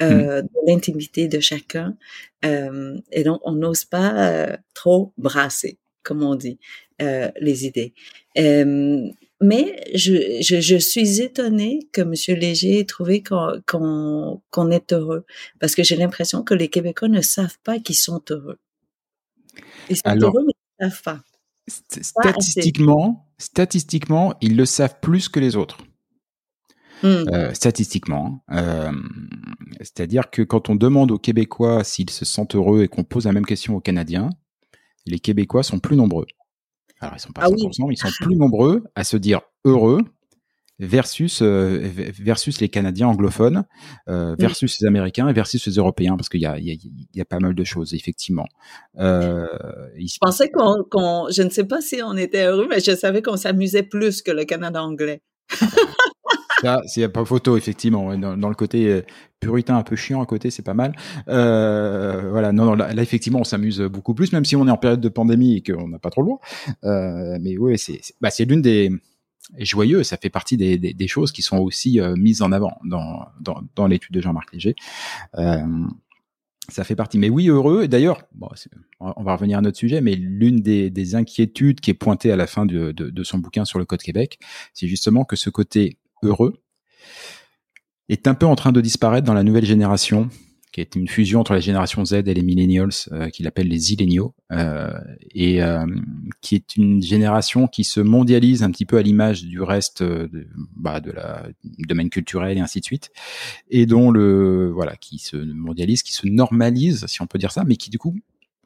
[0.00, 0.04] mmh.
[0.04, 1.96] euh, de l'intimité de chacun.
[2.44, 6.58] Euh, et donc, on n'ose pas euh, trop brasser, comme on dit,
[7.00, 7.92] les idées.
[9.40, 12.14] Mais je, je, je, suis étonnée que M.
[12.38, 13.60] Léger ait trouvé qu'on
[14.50, 15.26] qu'on est heureux,
[15.60, 18.58] parce que j'ai l'impression que les Québécois ne savent pas qu'ils sont heureux.
[19.90, 21.24] Ils sont heureux, mais ils ne savent pas.
[21.66, 25.78] Statistiquement, statistiquement, ils le savent plus que les autres.
[27.02, 27.24] Hmm.
[27.32, 28.44] Euh, statistiquement.
[28.50, 28.92] Euh,
[29.80, 33.32] c'est-à-dire que quand on demande aux Québécois s'ils se sentent heureux et qu'on pose la
[33.32, 34.30] même question aux Canadiens,
[35.06, 36.26] les Québécois sont plus nombreux.
[37.00, 40.00] Alors ils sont pas ah 100%, ils sont plus nombreux à se dire heureux
[40.78, 41.80] versus euh,
[42.18, 43.64] versus les Canadiens anglophones,
[44.08, 46.74] euh, versus les Américains et versus les Européens, parce qu'il y a, y, a,
[47.14, 48.46] y a pas mal de choses effectivement.
[48.98, 49.46] Euh,
[49.96, 53.36] je pensais qu'on, je ne sais pas si on était heureux, mais je savais qu'on
[53.36, 55.22] s'amusait plus que le Canada anglais.
[56.62, 58.16] Ça, c'est pas photo, effectivement.
[58.16, 59.02] Dans, le côté
[59.38, 60.94] puritain un peu chiant à côté, c'est pas mal.
[61.28, 64.78] Euh, voilà, non, non là, effectivement, on s'amuse beaucoup plus, même si on est en
[64.78, 66.40] période de pandémie et qu'on n'a pas trop le droit.
[66.84, 68.90] Euh, mais oui, c'est bah, l'une des
[69.58, 72.78] joyeux, ça fait partie des, des, des choses qui sont aussi euh, mises en avant
[72.84, 74.74] dans, dans, dans l'étude de Jean-Marc Léger.
[75.36, 75.86] Euh,
[76.68, 77.18] ça fait partie.
[77.18, 77.84] Mais oui, heureux.
[77.84, 78.48] Et d'ailleurs, bon,
[79.00, 82.36] on va revenir à notre sujet, mais l'une des, des, inquiétudes qui est pointée à
[82.36, 84.38] la fin de, de, de son bouquin sur le Code Québec,
[84.72, 86.62] c'est justement que ce côté heureux
[88.08, 90.30] est un peu en train de disparaître dans la nouvelle génération
[90.74, 93.78] qui est une fusion entre la génération Z et les millennials, euh, qu'il appelle les
[93.78, 94.90] zillennials, euh,
[95.32, 95.86] et euh,
[96.40, 100.26] qui est une génération qui se mondialise un petit peu à l'image du reste euh,
[100.26, 103.12] de, bah, de la du domaine culturel et ainsi de suite,
[103.70, 107.62] et dont le voilà qui se mondialise, qui se normalise, si on peut dire ça,
[107.62, 108.16] mais qui du coup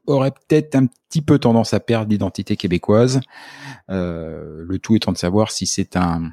[0.07, 3.21] aurait peut-être un petit peu tendance à perdre l'identité québécoise.
[3.91, 6.33] Euh, le tout étant de savoir si c'est un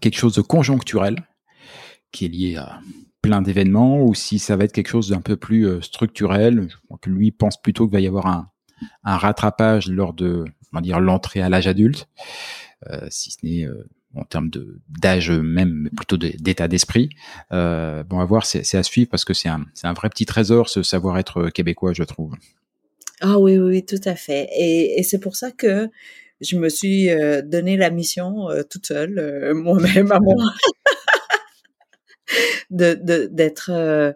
[0.00, 1.16] quelque chose de conjoncturel
[2.14, 2.80] qui est lié à
[3.20, 6.68] plein d'événements ou si ça va être quelque chose d'un peu plus euh, structurel.
[6.70, 8.48] Je crois que lui pense plutôt qu'il va y avoir un,
[9.02, 10.44] un rattrapage lors de,
[10.80, 12.08] dire, l'entrée à l'âge adulte,
[12.90, 17.08] euh, si ce n'est euh, en termes de d'âge même, plutôt d'état d'esprit.
[17.50, 21.50] Bon, à voir, c'est à suivre parce que c'est un, vrai petit trésor ce savoir-être
[21.50, 22.36] québécois, je trouve.
[23.20, 24.48] Ah oui, oui, tout à fait.
[24.56, 25.90] Et, et c'est pour ça que
[26.40, 27.08] je me suis
[27.44, 30.36] donné la mission toute seule, moi-même à moi.
[32.70, 32.94] de
[33.30, 34.12] d'être euh,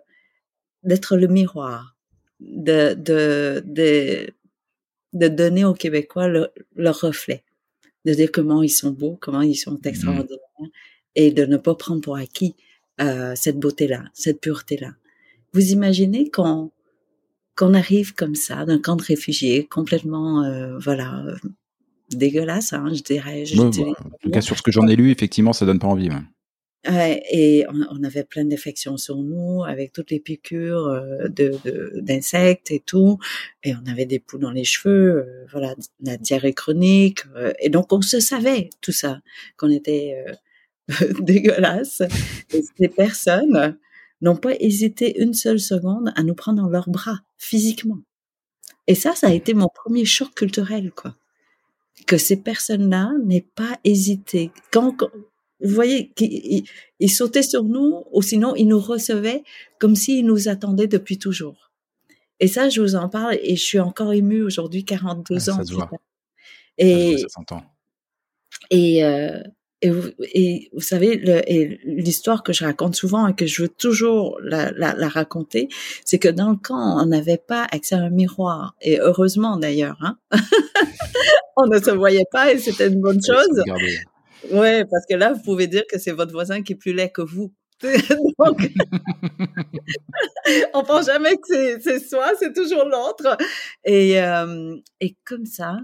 [0.83, 1.97] d'être le miroir,
[2.41, 4.29] de, de de
[5.13, 6.29] de donner aux Québécois
[6.77, 7.45] leur reflet,
[8.05, 9.89] de dire comment ils sont beaux, comment ils sont mmh.
[9.89, 10.71] extraordinaires,
[11.15, 12.55] et de ne pas prendre pour acquis
[13.01, 14.95] euh, cette beauté-là, cette pureté-là.
[15.53, 16.71] Vous imaginez qu'on
[17.57, 21.25] qu'on arrive comme ça d'un camp de réfugiés complètement, euh, voilà,
[22.11, 23.45] dégueulasse, hein, je dirais.
[23.45, 26.09] Je en tout cas, sur ce que j'en ai lu, effectivement, ça donne pas envie.
[26.09, 26.17] Ouais,
[26.85, 31.59] et on, avait plein d'infections sur nous, avec toutes les piqûres euh, de
[32.01, 33.19] d'insectes et tout,
[33.65, 37.69] et on avait des poux dans les cheveux, euh, voilà, la diarrhée chronique, euh, et
[37.69, 39.21] donc on se savait tout ça,
[39.57, 40.25] qu'on était
[41.21, 42.03] dégueulasse.
[42.53, 43.77] Et ces personnes
[44.21, 47.99] n'ont pas hésité une seule seconde à nous prendre dans leurs bras, physiquement.
[48.87, 51.15] Et ça, ça a été mon premier choc culturel, quoi.
[52.07, 54.51] Que ces personnes-là n'aient pas hésité.
[54.73, 54.97] Quand,
[55.61, 56.13] vous voyez,
[57.01, 59.43] il, sautait sur nous, ou sinon il nous recevait
[59.79, 61.73] comme s'il nous attendait depuis toujours.
[62.41, 65.65] Et ça, je vous en parle, et je suis encore émue aujourd'hui, 42 ans.
[65.65, 65.89] Ça
[66.79, 67.17] Et,
[68.71, 69.43] Et, euh,
[69.83, 71.17] et, vous, et vous savez,
[71.85, 75.69] l'histoire que je raconte souvent et que je veux toujours la, la, la raconter,
[76.05, 78.77] c'est que dans le camp, on n'avait pas accès à un miroir.
[78.81, 80.19] Et heureusement d'ailleurs, hein?
[81.57, 83.63] on ne se voyait pas et c'était une bonne chose.
[84.51, 87.11] Ouais, parce que là, vous pouvez dire que c'est votre voisin qui est plus laid
[87.11, 87.53] que vous.
[87.83, 88.59] Donc,
[90.75, 93.37] on pense jamais que c'est soi, c'est toujours l'autre.
[93.85, 95.79] Et, euh, et comme ça,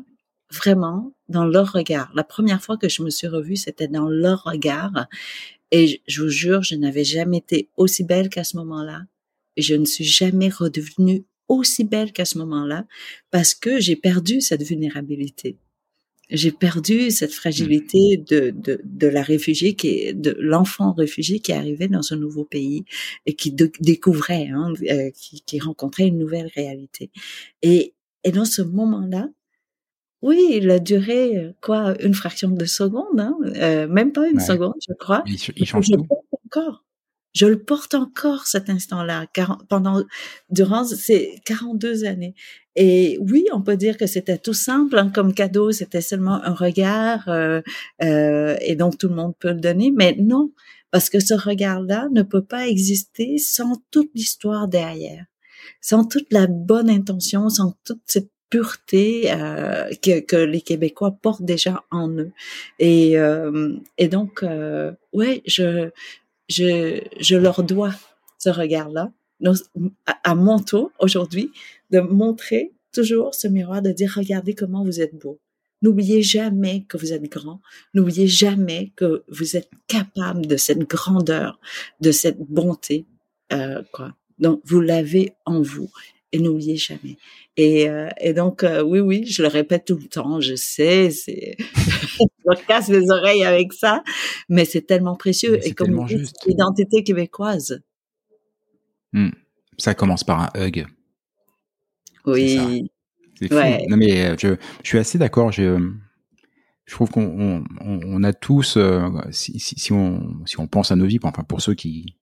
[0.51, 2.11] vraiment, dans leur regard.
[2.15, 5.07] La première fois que je me suis revue, c'était dans leur regard.
[5.71, 9.03] Et je, vous jure, je n'avais jamais été aussi belle qu'à ce moment-là.
[9.57, 12.87] Je ne suis jamais redevenue aussi belle qu'à ce moment-là
[13.31, 15.59] parce que j'ai perdu cette vulnérabilité
[16.35, 18.25] j'ai perdu cette fragilité mmh.
[18.25, 22.45] de, de, de, la réfugiée qui est de l'enfant réfugié qui arrivait dans un nouveau
[22.45, 22.85] pays
[23.27, 27.11] et qui découvrait, hein, euh, qui, qui, rencontrait une nouvelle réalité.
[27.63, 27.95] Et,
[28.25, 29.29] et dans ce moment-là,
[30.23, 34.75] oui, il a duré quoi, une fraction de seconde, hein, euh, même pas une seconde,
[34.87, 35.23] je crois.
[35.27, 36.07] Il, il change tout.
[36.47, 36.85] Encore.
[37.35, 39.27] Je le porte encore cet instant-là,
[39.69, 40.05] pendant
[40.51, 42.35] durant ces 42 années.
[42.77, 46.55] Et oui, on peut dire que c'était tout simple hein, comme cadeau, c'était seulement un
[46.55, 47.61] regard euh,
[48.03, 50.51] euh, et donc tout le monde peut le donner, mais non,
[50.91, 55.25] parce que ce regard-là ne peut pas exister sans toute l'histoire derrière,
[55.81, 61.43] sans toute la bonne intention, sans toute cette pureté euh, que, que, les Québécois portent
[61.43, 62.31] déjà en eux.
[62.79, 65.91] Et, euh, et donc, euh, ouais, je,
[66.49, 67.95] je, je leur dois
[68.39, 69.11] ce regard-là
[70.23, 71.51] à mon tour aujourd'hui
[71.91, 75.39] de montrer toujours ce miroir, de dire regardez comment vous êtes beau.
[75.83, 77.61] N'oubliez jamais que vous êtes grand.
[77.93, 81.59] N'oubliez jamais que vous êtes capable de cette grandeur,
[82.01, 83.05] de cette bonté,
[83.53, 84.15] euh, quoi.
[84.39, 85.91] Donc vous l'avez en vous
[86.33, 87.17] et n'oubliez jamais.
[87.57, 90.41] Et, euh, et donc euh, oui, oui, je le répète tout le temps.
[90.41, 91.57] Je sais, c'est
[92.47, 94.03] me casse les oreilles avec ça,
[94.49, 96.07] mais c'est tellement précieux et comme
[96.47, 97.83] l'identité québécoise.
[99.13, 99.31] Hmm.
[99.79, 100.87] Ça commence par un hug.
[102.27, 102.91] Oui.
[103.39, 103.89] C'est fou.
[103.89, 105.53] Non mais euh, je, je, suis assez d'accord.
[105.53, 105.93] Je,
[106.85, 110.93] je trouve qu'on on, on a tous, euh, si, si, si, on, si on pense
[110.93, 112.17] à nos vies, enfin pour ceux qui,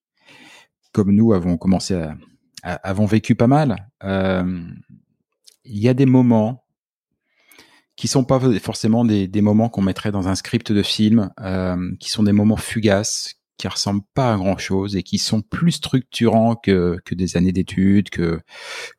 [0.93, 2.17] comme nous, avons commencé à,
[2.63, 4.63] à avons vécu pas mal, euh,
[5.65, 6.62] il y a des moments
[8.03, 11.77] qui sont pas forcément des, des moments qu'on mettrait dans un script de film, euh,
[12.01, 15.71] qui sont des moments fugaces, qui ressemblent pas à grand chose et qui sont plus
[15.71, 18.41] structurants que, que des années d'études, que,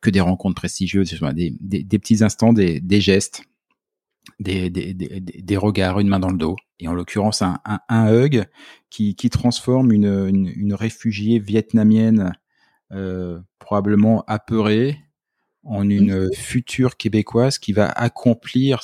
[0.00, 3.42] que des rencontres prestigieuses, des, des, des petits instants, des, des gestes
[4.40, 8.46] des, des, regards, une main dans le dos, et en l'occurrence un, un, un, hug
[8.88, 12.32] qui, qui transforme une, une, une réfugiée vietnamienne
[12.90, 15.03] euh, probablement apeurée
[15.64, 18.80] en une future québécoise qui va accomplir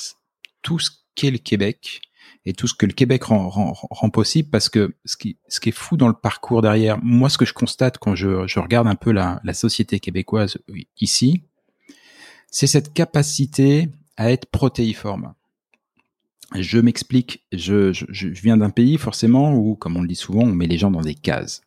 [0.63, 2.01] tout ce qu'est le Québec
[2.47, 5.61] et tout ce que le Québec rend, rend, rend, possible parce que ce qui, ce
[5.61, 8.61] qui est fou dans le parcours derrière, moi ce que je constate quand je, je
[8.61, 10.59] regarde un peu la, la société québécoise
[10.99, 11.43] ici,
[12.51, 15.35] c'est cette capacité à être protéiforme.
[16.59, 20.43] Je m'explique, je, je, je, viens d'un pays forcément où, comme on le dit souvent,
[20.43, 21.63] on met les gens dans des cases.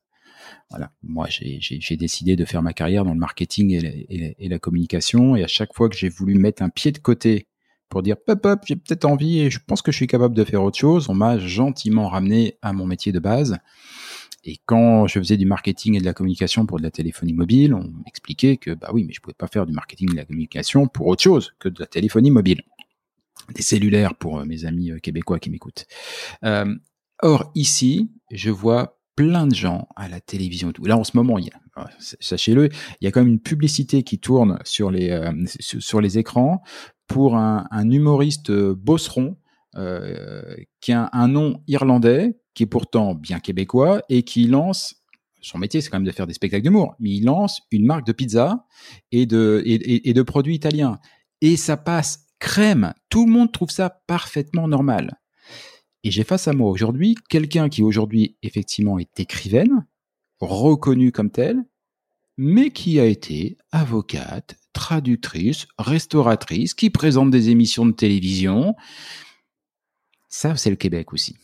[0.69, 5.43] Voilà, moi j'ai décidé de faire ma carrière dans le marketing et la, communication, et
[5.43, 7.47] à chaque fois que j'ai voulu mettre un pied de côté
[7.89, 10.43] pour dire pop pop, j'ai peut-être envie et je pense que je suis capable de
[10.43, 13.57] faire autre chose, on m'a gentiment ramené à mon métier de base.
[14.45, 17.73] Et quand je faisais du marketing et de la communication pour de la téléphonie mobile,
[17.73, 20.25] on m'expliquait que bah oui, mais je pouvais pas faire du marketing et de la
[20.25, 22.61] communication pour autre chose que de la téléphonie mobile.
[23.55, 25.85] Des cellulaires pour euh, mes amis euh, québécois qui m'écoutent.
[26.43, 26.75] Euh,
[27.21, 30.85] or ici, je vois plein de gens à la télévision et tout.
[30.85, 32.69] Là en ce moment, il y a, sachez-le,
[33.01, 36.61] il y a quand même une publicité qui tourne sur les euh, sur les écrans
[37.07, 39.37] pour un, humoriste bosseron
[39.75, 45.03] euh, qui a un nom irlandais qui est pourtant bien québécois et qui lance
[45.41, 48.07] son métier, c'est quand même de faire des spectacles d'humour, mais il lance une marque
[48.07, 48.65] de pizza
[49.11, 50.99] et de, et de produits italiens.
[51.41, 52.93] Et ça passe crème.
[53.09, 55.19] Tout le monde trouve ça parfaitement normal.
[56.03, 59.85] Et j'ai face à moi aujourd'hui quelqu'un qui aujourd'hui effectivement est écrivaine,
[60.39, 61.63] reconnue comme telle,
[62.37, 68.75] mais qui a été avocate, traductrice, restauratrice, qui présente des émissions de télévision.
[70.29, 71.37] Ça, c'est le Québec aussi.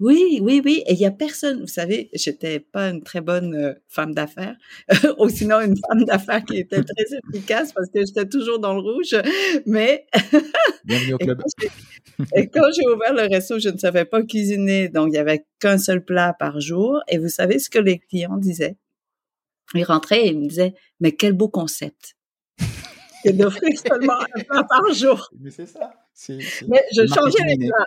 [0.00, 0.82] Oui, oui, oui.
[0.86, 4.56] Et il y a personne, vous savez, j'étais pas une très bonne euh, femme d'affaires,
[5.18, 8.80] ou sinon une femme d'affaires qui était très efficace parce que j'étais toujours dans le
[8.80, 9.14] rouge.
[9.66, 10.06] Mais
[10.86, 11.42] bienvenue au club.
[12.34, 15.44] et quand j'ai ouvert le resto, je ne savais pas cuisiner, donc il y avait
[15.58, 17.02] qu'un seul plat par jour.
[17.06, 18.76] Et vous savez ce que les clients disaient?
[19.74, 22.16] Ils rentraient et ils me disaient "Mais quel beau concept
[23.22, 25.92] C'est d'offrir seulement un plat par jour." Mais c'est ça.
[26.68, 27.86] Mais je changeais les plats.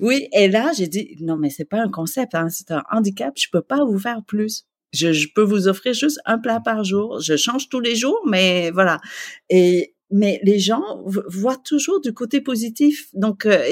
[0.00, 3.34] Oui, et là, j'ai dit, non, mais c'est pas un concept, hein, c'est un handicap,
[3.36, 4.64] je peux pas vous faire plus.
[4.92, 7.18] Je, je, peux vous offrir juste un plat par jour.
[7.20, 9.00] Je change tous les jours, mais voilà.
[9.48, 13.08] Et mais les gens voient toujours du côté positif.
[13.14, 13.64] Donc, euh,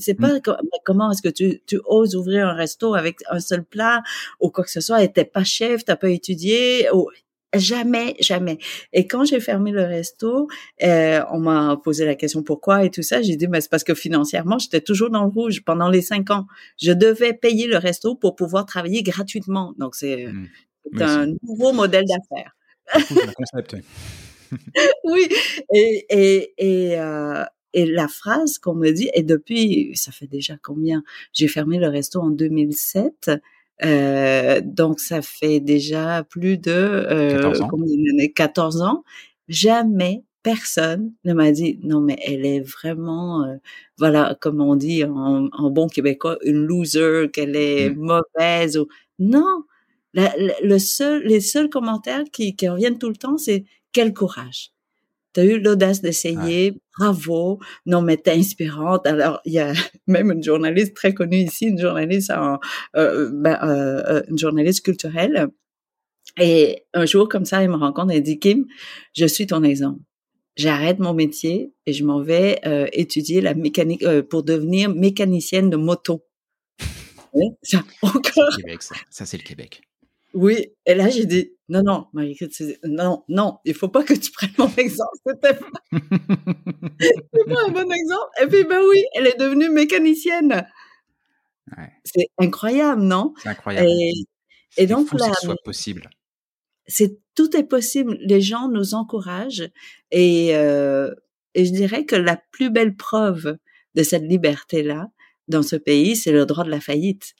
[0.00, 0.40] c'est pas mmh.
[0.84, 4.02] comment est-ce que tu, tu oses ouvrir un resto avec un seul plat
[4.40, 5.02] ou quoi que ce soit.
[5.04, 6.88] Et t'es pas chef, t'as pas étudié.
[6.92, 7.08] Ou,
[7.54, 8.58] Jamais, jamais.
[8.92, 10.48] Et quand j'ai fermé le resto,
[10.82, 13.22] euh, on m'a posé la question pourquoi et tout ça.
[13.22, 16.30] J'ai dit, mais c'est parce que financièrement, j'étais toujours dans le rouge pendant les cinq
[16.30, 16.46] ans.
[16.80, 19.74] Je devais payer le resto pour pouvoir travailler gratuitement.
[19.78, 21.02] Donc, c'est mmh.
[21.02, 22.56] un nouveau modèle d'affaires.
[23.36, 23.76] concept,
[25.04, 25.28] oui.
[25.74, 30.56] Et, et, et, euh, et la phrase qu'on me dit, et depuis, ça fait déjà
[30.62, 31.02] combien?
[31.32, 33.30] J'ai fermé le resto en 2007.
[33.84, 37.70] Euh, donc, ça fait déjà plus de euh, 14, ans.
[38.34, 39.04] 14 ans.
[39.48, 43.56] Jamais personne ne m'a dit non mais elle est vraiment euh,
[43.98, 47.98] voilà comme on dit en, en, bon québécois une loser qu'elle est mmh.
[47.98, 49.64] mauvaise ou non
[50.14, 54.14] la, la, le seul les seuls commentaires qui, qui reviennent tout le temps c'est quel
[54.14, 54.72] courage
[55.34, 56.78] tu as eu l'audace d'essayer, ouais.
[56.98, 57.60] bravo.
[57.86, 59.06] Non, mais t'es inspirante.
[59.06, 59.72] Alors, il y a
[60.06, 62.58] même une journaliste très connue ici, une journaliste en,
[62.96, 65.48] euh, ben, euh, euh, une journaliste culturelle.
[66.38, 68.66] Et un jour, comme ça, elle me rencontre, elle dit, Kim,
[69.14, 70.00] je suis ton exemple.
[70.56, 75.70] J'arrête mon métier et je m'en vais euh, étudier la mécanique euh, pour devenir mécanicienne
[75.70, 76.24] de moto.
[77.32, 78.56] Oui, ça, encore.
[78.56, 79.82] Québec, ça, ça c'est le Québec.
[80.34, 84.30] Oui, et là j'ai dit non non Marie-Christine non non il faut pas que tu
[84.30, 85.66] prennes mon exemple c'était pas
[87.00, 90.66] c'est pas un bon exemple et puis ben oui elle est devenue mécanicienne.
[91.76, 91.88] Ouais.
[92.04, 93.34] c'est incroyable non?
[93.42, 93.88] C'est incroyable.
[93.88, 94.12] Et,
[94.76, 96.10] et donc fou, là, que ce soit possible.
[96.86, 99.68] c'est tout est possible les gens nous encouragent
[100.10, 101.14] et euh,
[101.54, 103.56] et je dirais que la plus belle preuve
[103.94, 105.08] de cette liberté là
[105.48, 107.34] dans ce pays c'est le droit de la faillite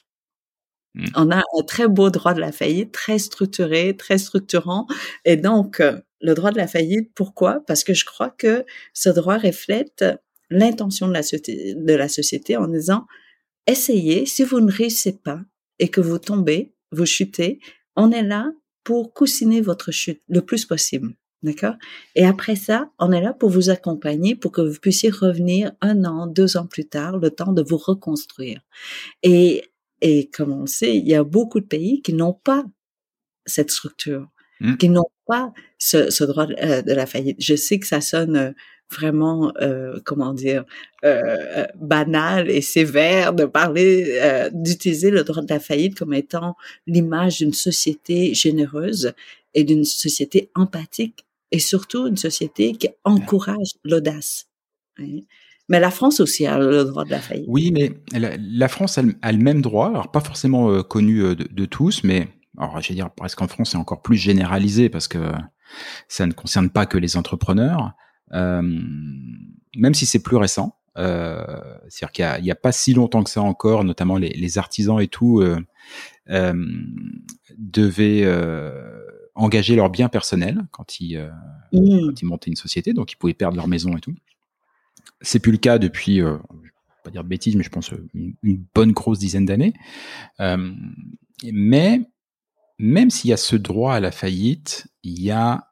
[0.95, 1.07] Mmh.
[1.17, 4.87] On a un très beau droit de la faillite, très structuré, très structurant.
[5.25, 7.63] Et donc, euh, le droit de la faillite, pourquoi?
[7.67, 10.05] Parce que je crois que ce droit reflète
[10.51, 13.07] l'intention de la, de la société en disant,
[13.67, 15.41] essayez, si vous ne réussissez pas
[15.79, 17.61] et que vous tombez, vous chutez,
[17.97, 18.51] on est là
[18.85, 21.15] pour coussiner votre chute le plus possible.
[21.43, 21.77] D'accord?
[22.17, 26.05] Et après ça, on est là pour vous accompagner, pour que vous puissiez revenir un
[26.05, 28.61] an, deux ans plus tard, le temps de vous reconstruire.
[29.23, 29.70] Et,
[30.01, 32.65] et comme on le sait, il y a beaucoup de pays qui n'ont pas
[33.47, 34.29] cette structure,
[34.61, 34.77] mmh.
[34.77, 37.37] qui n'ont pas ce, ce droit euh, de, la faillite.
[37.41, 38.53] Je sais que ça sonne euh,
[38.91, 40.65] vraiment, euh, comment dire,
[41.05, 46.57] euh, banal et sévère de parler, euh, d'utiliser le droit de la faillite comme étant
[46.87, 49.13] l'image d'une société généreuse
[49.55, 54.47] et d'une société empathique et surtout une société qui encourage l'audace.
[54.99, 55.21] Hein.
[55.71, 57.47] Mais la France aussi a le droit de la faillite.
[57.49, 61.65] Oui, mais la, France a, le même droit, alors pas forcément euh, connu euh, de,
[61.65, 62.27] tous, mais
[62.59, 65.31] alors je vais dire presque en France c'est encore plus généralisé parce que
[66.09, 67.93] ça ne concerne pas que les entrepreneurs,
[68.33, 68.63] euh,
[69.77, 70.77] même si c'est plus récent.
[70.99, 71.45] Euh,
[71.89, 75.01] C'est-à-dire qu'il n'y a, a, pas si longtemps que ça encore, notamment les, les artisans
[75.01, 75.41] et tout
[77.57, 78.29] devaient
[79.37, 81.17] engager leurs biens personnels quand ils,
[81.73, 82.07] mmh.
[82.09, 84.17] quand ils montaient une société, donc ils pouvaient perdre leur maison et tout.
[85.21, 86.73] C'est plus le cas depuis, euh, je vais
[87.05, 89.75] pas dire de bêtises, mais je pense euh, une, bonne grosse dizaine d'années.
[90.41, 90.73] Euh,
[91.53, 92.01] mais
[92.79, 95.67] même s'il y a ce droit à la faillite, il y a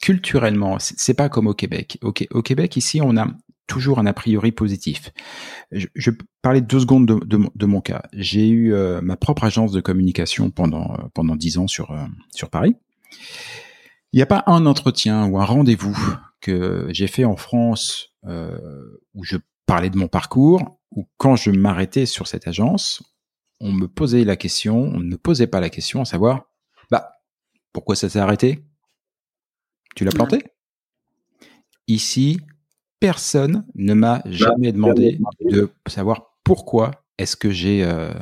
[0.00, 1.98] culturellement, c'est pas comme au Québec.
[2.02, 3.26] Au, au, Québec, ici, on a
[3.66, 5.10] toujours un a priori positif.
[5.70, 6.10] Je, je
[6.42, 8.02] parlais deux secondes de, mon cas.
[8.12, 11.96] J'ai eu euh, ma propre agence de communication pendant pendant dix ans sur
[12.34, 12.76] sur Paris.
[14.12, 15.96] Il n'y a pas un entretien ou un rendez-vous
[16.40, 19.36] que j'ai fait en France euh, où je
[19.66, 23.02] parlais de mon parcours, ou quand je m'arrêtais sur cette agence,
[23.60, 26.50] on me posait la question, on ne me posait pas la question à savoir,
[26.90, 27.12] bah,
[27.72, 28.64] pourquoi ça s'est arrêté?
[29.94, 30.42] Tu l'as planté?
[31.86, 32.40] Ici,
[33.00, 38.12] personne ne m'a jamais demandé de savoir pourquoi est-ce que j'ai euh,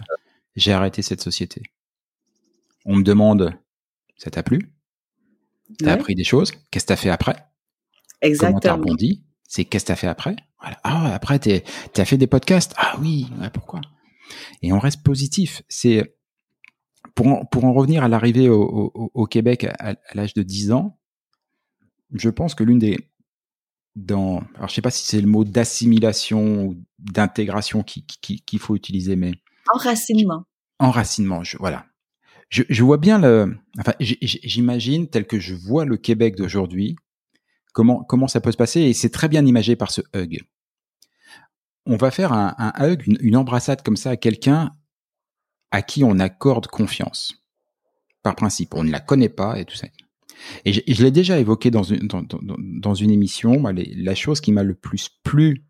[0.56, 1.62] j'ai arrêté cette société.
[2.84, 3.54] On me demande,
[4.16, 4.72] ça t'a plu?
[5.78, 6.52] T'as appris des choses?
[6.70, 7.36] Qu'est-ce que t'as fait après?
[8.20, 8.50] Exactement.
[8.50, 9.24] Comment t'as rebondi?
[9.48, 10.36] C'est qu'est-ce que t'as fait après?
[10.60, 10.78] Voilà.
[10.84, 12.74] Ah, après, t'as fait des podcasts?
[12.76, 13.80] Ah oui, pourquoi?
[14.62, 15.62] Et on reste positif.
[15.68, 16.16] C'est
[17.14, 20.72] pour en, pour en revenir à l'arrivée au, au, au, Québec à, l'âge de 10
[20.72, 20.98] ans,
[22.12, 22.98] je pense que l'une des
[23.96, 28.58] dans alors je sais pas si c'est le mot d'assimilation ou d'intégration qu'il qui, qui,
[28.58, 29.32] faut utiliser, mais
[29.74, 30.44] enracinement.
[30.78, 31.86] Enracinement, je, voilà
[32.48, 36.96] je, je, vois bien le, enfin, j'imagine tel que je vois le Québec d'aujourd'hui,
[37.72, 40.40] comment comment ça peut se passer et c'est très bien imagé par ce hug.
[41.86, 44.72] On va faire un, un hug, une, embrassade comme ça à quelqu'un
[45.70, 47.34] à qui on accorde confiance
[48.22, 48.74] par principe.
[48.74, 49.86] On ne la connaît pas et tout ça.
[50.64, 53.62] Et je, l'ai déjà évoqué dans une dans, dans, une émission.
[53.72, 55.64] la chose qui m'a le plus plu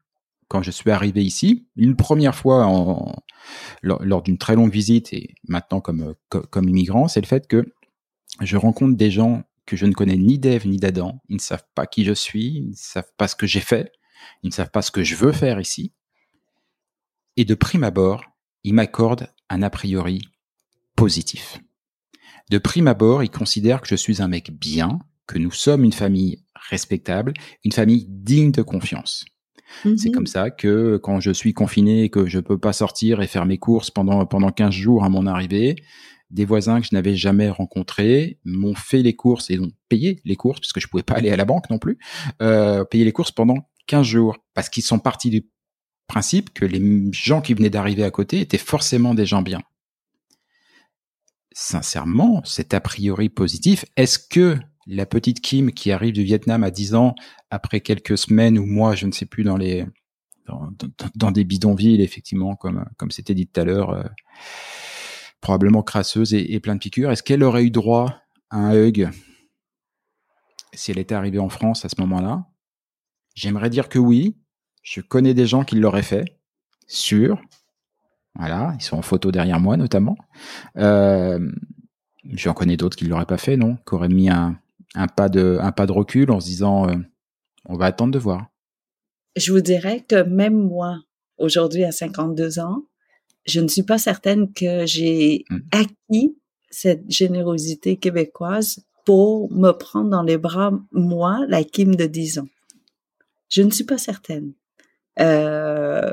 [0.49, 2.67] quand je suis arrivé ici, une première fois
[3.83, 7.67] lors, d'une très longue visite et maintenant comme, comme, immigrant, c'est le fait que
[8.41, 11.21] je rencontre des gens que je ne connais ni d'Ève ni d'Adam.
[11.29, 13.93] Ils ne savent pas qui je suis, ils ne savent pas ce que j'ai fait,
[14.43, 15.93] ils ne savent pas ce que je veux faire ici.
[17.37, 18.25] Et de prime abord,
[18.65, 20.23] ils m'accordent un a priori
[20.97, 21.61] positif.
[22.51, 25.93] De prime abord, ils considèrent que je suis un mec bien, que nous sommes une
[25.93, 29.27] famille respectable, une famille digne de confiance.
[29.99, 30.29] C'est comme mhm.
[30.29, 33.59] ça que quand je suis confiné et que je peux pas sortir et faire mes
[33.59, 35.77] courses pendant pendant 15 jours à mon arrivée,
[36.31, 40.37] des voisins que je n'avais jamais rencontrés m'ont fait les courses et ont payé les
[40.37, 41.99] courses parce que je pouvais pas aller à la banque non plus,
[42.43, 43.57] euh, payer les courses pendant
[43.87, 45.49] 15 jours parce qu'ils sont partis du
[46.07, 49.61] principe que les gens qui venaient d'arriver à côté étaient forcément des gens bien.
[51.53, 53.85] Sincèrement, c'est a priori positif.
[53.97, 57.15] Est-ce que la petite Kim qui arrive du Vietnam à 10 ans,
[57.51, 59.85] après quelques semaines ou mois, je ne sais plus, dans les
[61.15, 64.05] dans, des bidonvilles, effectivement, comme comme c'était dit tout à l'heure, euh,
[65.41, 67.11] probablement crasseuse et, plein de piqûres.
[67.11, 68.17] Est-ce qu'elle aurait eu droit
[68.51, 69.11] à un hug
[70.75, 72.47] si elle était arrivée en France à ce moment-là?
[73.35, 74.37] J'aimerais dire que oui.
[74.83, 76.25] Je connais des gens qui l'auraient fait,
[76.87, 77.41] sûr.
[78.35, 80.17] Voilà, ils sont en photo derrière moi notamment.
[80.77, 81.51] Euh,
[82.33, 83.77] J'en connais d'autres qui ne l'auraient pas fait, non?
[83.87, 84.59] Qui auraient mis un,
[84.95, 86.97] un pas de, un pas de recul en se disant, euh,
[87.65, 88.49] on va attendre de voir
[89.37, 90.99] Je vous dirais que même moi,
[91.39, 92.85] aujourd'hui à 52 ans,
[93.49, 95.59] je ne suis pas certaine que j'ai hmm.
[95.73, 96.37] acquis
[96.71, 102.49] cette générosité québécoise pour me prendre dans les bras, moi, la Kim de 10 ans.
[103.49, 104.53] Je ne suis pas certaine.
[105.19, 106.13] Euh,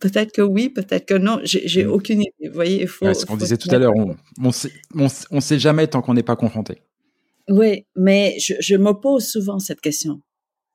[0.00, 1.38] peut-être que oui, peut-être que non.
[1.44, 1.90] J'ai hmm.
[1.90, 2.48] aucune idée.
[2.48, 3.12] Vous voyez, il faut.
[3.14, 3.92] ce qu'on disait tout à l'heure,
[4.42, 4.72] on, sait,
[5.30, 6.82] on sait jamais tant qu'on n'est pas confronté.
[7.48, 10.20] Oui, mais je, je me pose souvent cette question.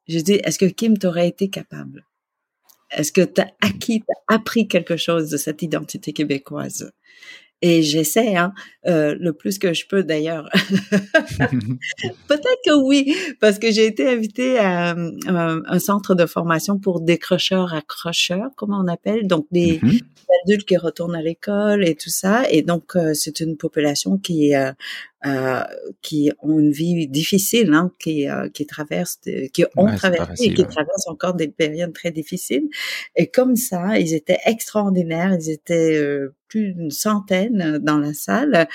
[0.08, 2.07] Je dis, est-ce que Kim t'aurait été capable?
[2.92, 6.92] Est-ce que tu as acquis, as appris quelque chose de cette identité québécoise?
[7.62, 8.54] Et j'essaie, hein,
[8.88, 10.48] euh, le plus que je peux d'ailleurs.
[11.40, 14.96] Peut-être que oui, parce que j'ai été invitée à,
[15.28, 20.02] un centre de formation pour décrocheurs accrocheurs, comme on appelle, donc des mm-hmm.
[20.46, 22.44] adultes qui retournent à l'école et tout ça.
[22.52, 24.72] Et donc, euh, c'est une population qui euh,
[25.26, 25.64] euh,
[26.04, 29.20] qui ont une vie difficile, hein, qui, euh, qui traversent,
[29.52, 32.70] qui ont traversé et qui traversent encore des périodes très difficiles.
[33.16, 35.36] Et comme ça, ils étaient extraordinaires.
[35.42, 38.68] Ils étaient euh, plus d'une centaine dans la salle,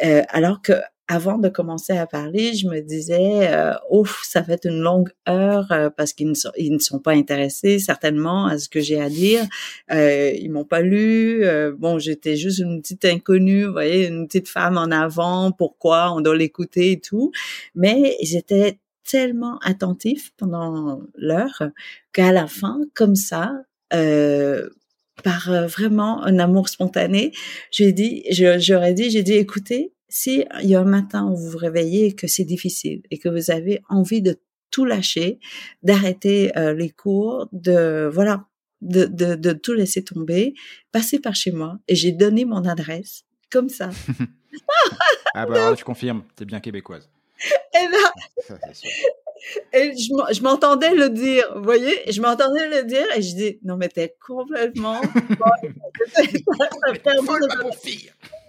[0.00, 0.72] alors que
[1.08, 5.70] avant de commencer à parler, je me disais, euh, ouf, ça fait une longue heure
[5.70, 9.44] euh, parce qu'ils ne sont, pas intéressés certainement à ce que j'ai à dire.
[9.92, 11.44] Euh, ils m'ont pas lu.
[11.44, 15.52] Euh, bon, j'étais juste une petite inconnue, vous voyez, une petite femme en avant.
[15.52, 17.30] Pourquoi on doit l'écouter et tout.
[17.76, 21.62] Mais étaient tellement attentifs pendant l'heure
[22.12, 23.52] qu'à la fin, comme ça,
[23.94, 24.68] euh,
[25.22, 27.32] par vraiment un amour spontané,
[27.70, 31.50] j'ai dit, j'aurais dit, j'ai dit, écoutez, si il y a un matin où vous
[31.50, 34.38] vous réveillez et que c'est difficile et que vous avez envie de
[34.70, 35.38] tout lâcher,
[35.82, 38.46] d'arrêter euh, les cours, de voilà,
[38.82, 40.54] de, de, de, tout laisser tomber,
[40.92, 43.90] passez par chez moi et j'ai donné mon adresse comme ça.
[45.34, 47.08] ah bah alors tu confirmes, t'es bien québécoise.
[47.74, 48.58] Et là,
[49.72, 53.76] et je m'entendais le dire, vous voyez, je m'entendais le dire et je dis non
[53.76, 55.00] mais t'es complètement.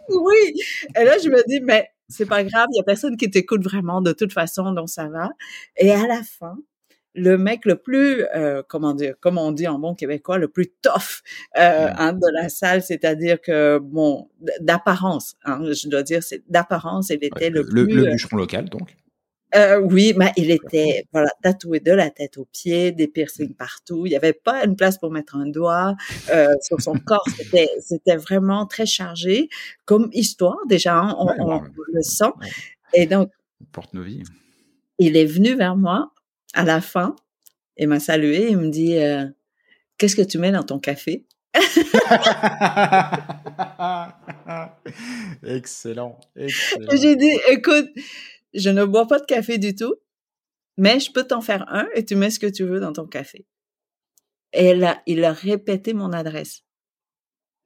[0.10, 0.54] oui.
[1.00, 3.64] Et là, je me dis, mais c'est pas grave, il y a personne qui t'écoute
[3.64, 5.30] vraiment de toute façon, donc ça va.
[5.76, 6.58] Et à la fin,
[7.14, 10.68] le mec le plus, euh, comment dire, comme on dit en bon québécois, le plus
[10.82, 11.24] tough
[11.58, 14.30] euh, hein, de la salle, c'est-à-dire que bon,
[14.62, 17.96] d'apparence, hein, je dois dire, c'est d'apparence, il était le, le plus.
[17.96, 18.96] Le euh, bûcheron local, donc.
[19.56, 24.06] Euh, oui, mais il était voilà tatoué de la tête aux pieds, des piercings partout.
[24.06, 25.96] Il n'y avait pas une place pour mettre un doigt
[26.32, 27.24] euh, sur son corps.
[27.38, 29.48] C'était c'était vraiment très chargé
[29.86, 30.98] comme histoire déjà.
[30.98, 31.62] Hein, on,
[31.94, 32.32] le sent.
[32.94, 33.32] Et donc
[33.72, 34.24] porte nos vies.
[35.00, 36.12] Il est venu vers moi
[36.54, 37.16] à la fin
[37.78, 38.50] et m'a salué.
[38.50, 39.26] Il me dit euh,
[39.98, 41.26] qu'est-ce que tu mets dans ton café?
[45.44, 46.20] Excellent.
[46.36, 46.90] excellent.
[46.94, 47.88] J'ai dit écoute
[48.54, 49.96] je ne bois pas de café du tout,
[50.78, 53.08] mais je peux t'en faire un et tu mets ce que tu veux dans ton
[53.08, 53.46] café.
[54.54, 56.64] Et là, il a répété mon adresse.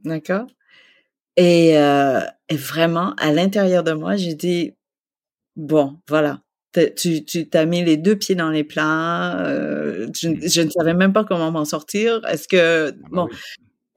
[0.02, 0.48] D'accord?
[1.38, 4.76] Et, euh, et, vraiment, à l'intérieur de moi, j'ai dit,
[5.56, 6.42] bon, voilà,
[6.96, 9.40] tu tu t'as mis les deux pieds dans les plats.
[9.46, 12.22] Euh, je, ne savais même pas comment m'en sortir.
[12.28, 13.30] Est-ce que ah bah bon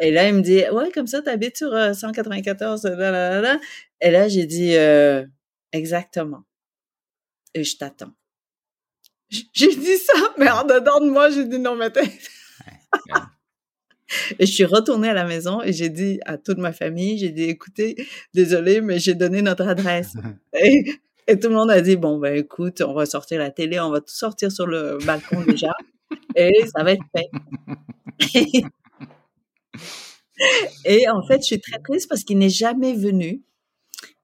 [0.01, 2.85] Et là, il me dit ouais, comme ça, t'habites sur 194.
[2.87, 3.61] Euh, là, là, là.
[4.01, 5.25] Et là, j'ai dit euh,
[5.73, 6.45] exactement
[7.55, 8.13] et je t'attends.
[9.31, 11.91] J'ai dit ça, mais en dedans de moi, j'ai dit non, mais
[14.39, 17.31] Et je suis retournée à la maison et j'ai dit à toute ma famille, j'ai
[17.31, 17.97] dit, écoutez,
[18.33, 20.15] désolé, mais j'ai donné notre adresse.
[20.53, 20.85] et,
[21.41, 24.01] tout le monde a dit, bon, ben écoute, on va sortir la télé, on va
[24.01, 25.73] tout sortir sur le balcon déjà,
[26.37, 27.31] et ça va être fait.
[30.85, 33.43] et en fait, je suis très triste parce qu'il n'est jamais venu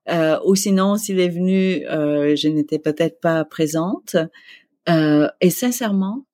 [0.09, 4.16] euh, ou sinon, s'il est venu, euh, je n'étais peut-être pas présente.
[4.88, 6.24] Euh, et sincèrement,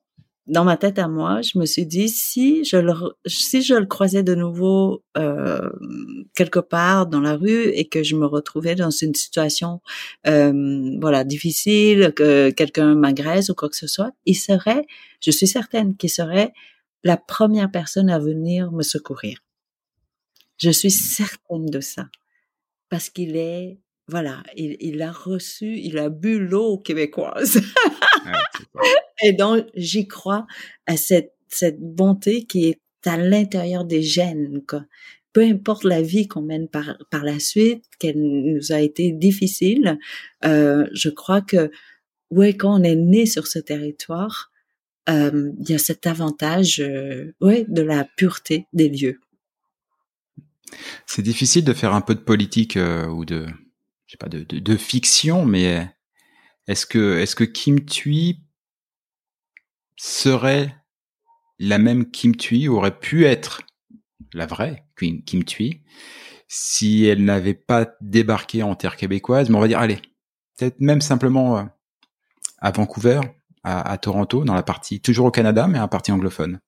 [0.46, 2.92] dans ma tête à moi, je me suis dit si je le
[3.26, 5.70] si je le croisais de nouveau euh,
[6.36, 9.80] quelque part dans la rue et que je me retrouvais dans une situation
[10.28, 14.86] euh, voilà difficile, que quelqu'un m'agresse ou quoi que ce soit, il serait,
[15.20, 16.52] je suis certaine qu'il serait
[17.02, 19.38] la première personne à venir me secourir.
[20.58, 22.06] Je suis certaine de ça
[22.88, 23.78] parce qu'il est,
[24.08, 27.60] voilà, il, il, a reçu, il a bu l'eau québécoise.
[29.22, 30.46] Et donc, j'y crois
[30.86, 34.84] à cette, cette bonté qui est à l'intérieur des gènes, quoi.
[35.32, 39.98] Peu importe la vie qu'on mène par, par la suite, qu'elle nous a été difficile,
[40.46, 41.70] euh, je crois que,
[42.30, 44.50] ouais, quand on est né sur ce territoire,
[45.08, 49.20] euh, il y a cet avantage, euh, ouais, de la pureté des lieux.
[51.06, 53.46] C'est difficile de faire un peu de politique euh, ou de,
[54.06, 55.88] je sais pas, de, de, de fiction, mais
[56.66, 58.40] est-ce que, est-ce que Kim Thuy
[59.96, 60.74] serait
[61.58, 63.62] la même Kim Thuy, aurait pu être
[64.32, 65.82] la vraie Kim, Kim Thuy,
[66.48, 70.00] si elle n'avait pas débarqué en terre québécoise, mais on va dire, allez,
[70.56, 71.64] peut-être même simplement euh,
[72.58, 73.20] à Vancouver,
[73.62, 76.60] à, à, Toronto, dans la partie, toujours au Canada, mais à la partie anglophone.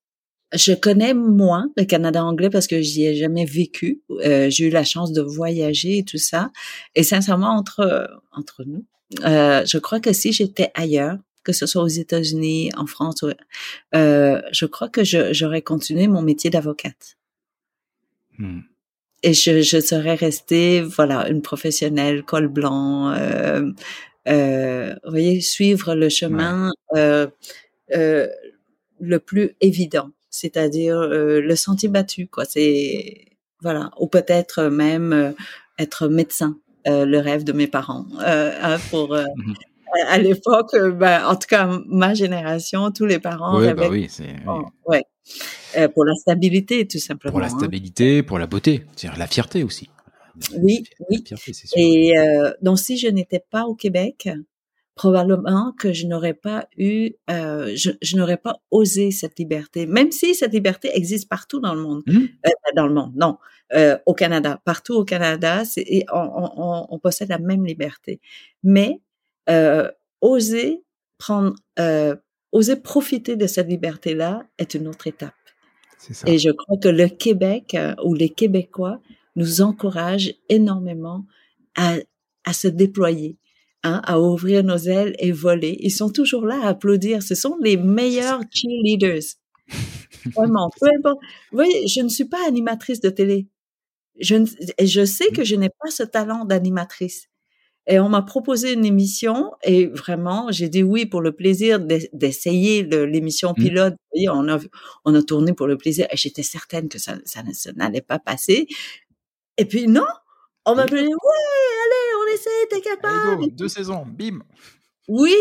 [0.53, 4.03] Je connais moins le Canada anglais parce que j'y ai jamais vécu.
[4.11, 6.51] Euh, j'ai eu la chance de voyager et tout ça.
[6.95, 8.85] Et sincèrement, entre entre nous,
[9.25, 13.25] euh, je crois que si j'étais ailleurs, que ce soit aux États-Unis, en France,
[13.95, 17.17] euh, je crois que j'aurais continué mon métier d'avocate.
[18.39, 18.61] Hmm.
[19.23, 23.73] Et je, je serais restée, voilà, une professionnelle, col blanc, euh,
[24.29, 27.27] euh, vous voyez, suivre le chemin euh,
[27.95, 28.29] euh,
[29.01, 30.11] le plus évident,
[30.41, 32.45] c'est-à-dire euh, le sentier battu, quoi.
[32.45, 33.27] C'est
[33.61, 35.33] voilà, ou peut-être même euh,
[35.79, 39.55] être médecin, le rêve de mes parents, hein, pour mmh
[40.07, 44.37] à l'époque, ben, en tout cas ma génération, tous les parents ouais, bah oui, c'est
[44.87, 45.03] ouais.
[45.77, 47.33] Euh, pour la stabilité, tout simplement.
[47.33, 47.59] Pour la hein.
[47.59, 49.91] stabilité, pour la beauté, c'est-à-dire la fierté aussi.
[50.57, 51.25] Oui, oui.
[51.77, 54.29] Et euh, donc, si je n'étais pas au Québec,
[54.99, 60.13] probablement que je n'aurais pas eu, euh, je, je n'aurais pas osé cette liberté, même
[60.13, 62.17] si cette liberté existe partout dans le monde, mmh.
[62.47, 63.39] euh, dans le monde, non,
[63.73, 68.21] euh, au Canada, partout au Canada, c'est, on, on, on, possède la même liberté,
[68.63, 69.01] mais
[69.49, 69.91] euh,
[70.21, 70.83] oser
[71.17, 71.55] prendre,
[72.53, 75.35] oser profiter de cette liberté-là est une autre étape.
[76.27, 79.01] Et je crois que le Québec euh, ou les Québécois
[79.37, 81.25] nous encouragent énormément
[81.77, 81.97] à,
[82.45, 83.37] à se déployer,
[83.85, 85.77] hein, à ouvrir nos ailes et voler.
[85.81, 87.23] Ils sont toujours là à applaudir.
[87.23, 89.37] Ce sont les meilleurs cheerleaders.
[90.35, 90.71] Vraiment.
[90.81, 90.89] Vous
[91.53, 93.49] voyez, je ne suis pas animatrice de télé.
[94.21, 94.37] Je,
[94.83, 97.29] je sais que je n'ai pas ce talent d'animatrice.
[97.91, 102.83] Et on m'a proposé une émission et vraiment, j'ai dit oui pour le plaisir d'essayer
[102.83, 103.63] l'émission mmh.
[103.63, 103.95] pilote.
[104.15, 104.59] Vous on a,
[105.07, 107.43] on a tourné pour le plaisir et j'étais certaine que ça, ça,
[107.77, 108.67] n'allait pas passer.
[109.57, 110.05] Et puis non,
[110.67, 111.07] on m'a dit ouais,
[112.39, 113.51] essaie, t'es capable.
[113.55, 114.41] deux saisons, bim.
[115.09, 115.35] Oui,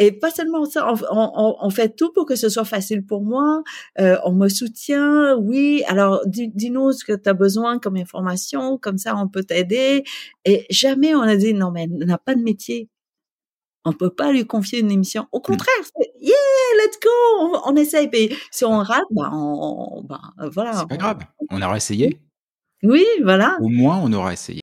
[0.00, 3.62] et pas seulement ça, on, fait tout pour que ce soit facile pour moi.
[3.98, 5.82] Euh, on me soutient, oui.
[5.86, 10.04] Alors, dis-nous ce que tu as besoin comme information, comme ça on peut t'aider.
[10.46, 12.88] Et jamais on a dit non, mais on n'a pas de métier.
[13.84, 15.26] On peut pas lui confier une émission.
[15.32, 15.42] Au mmh.
[15.42, 16.34] contraire, c'est yeah,
[16.78, 18.08] let's go, on, on essaye.
[18.14, 20.20] Et si on rate, ben, on, ben,
[20.50, 20.72] voilà.
[20.74, 21.18] C'est pas grave.
[21.50, 22.18] On aura essayé.
[22.82, 23.58] Oui, voilà.
[23.60, 24.62] Au moins, on aura essayé.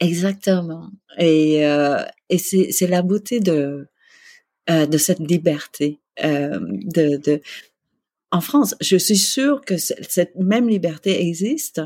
[0.00, 0.90] Exactement.
[1.18, 3.88] Et, euh, et c'est la beauté de,
[4.70, 6.00] euh, de cette liberté.
[6.22, 7.40] Euh, de, de,
[8.30, 11.80] En France, je suis sûre que cette même liberté existe.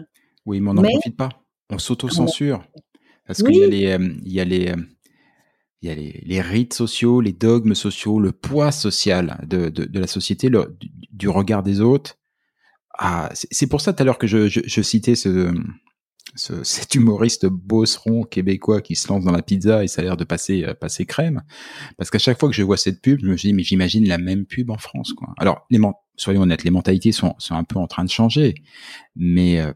[0.46, 1.28] Oui, mais on n'en profite pas.
[1.70, 2.64] On s'auto-censure.
[3.26, 4.74] Parce qu'il y a les, il y a les,
[5.82, 9.84] il y a les, les, rites sociaux, les dogmes sociaux, le poids social de, de,
[9.84, 10.76] de la société, le,
[11.12, 12.18] du, regard des autres.
[12.98, 15.52] Ah, c'est pour ça tout à l'heure que je, je, je citais ce,
[16.38, 20.16] ce, cet humoriste bosseron québécois qui se lance dans la pizza et ça a l'air
[20.16, 21.42] de passer euh, passer crème.
[21.96, 24.18] Parce qu'à chaque fois que je vois cette pub je me dis mais j'imagine la
[24.18, 25.34] même pub en France quoi.
[25.38, 25.80] Alors les
[26.16, 28.54] soyons honnêtes les mentalités sont, sont un peu en train de changer.
[29.16, 29.72] Mais euh,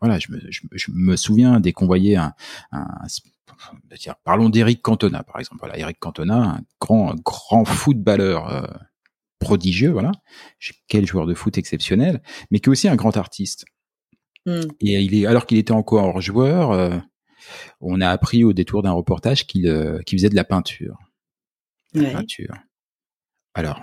[0.00, 2.34] voilà je me, je, me souviens dès qu'on voyait un,
[2.72, 2.86] un
[4.24, 5.60] parlons d'Eric Cantona par exemple.
[5.60, 8.66] Voilà Eric Cantona un grand grand footballeur euh,
[9.38, 10.12] prodigieux voilà.
[10.88, 13.64] Quel joueur de foot exceptionnel mais qui est aussi un grand artiste
[14.46, 14.60] Mmh.
[14.80, 16.98] Et il est, alors qu'il était encore joueur, euh,
[17.80, 20.98] on a appris au détour d'un reportage qu'il euh, faisait de la peinture.
[21.94, 22.54] la peinture.
[23.54, 23.80] Alors,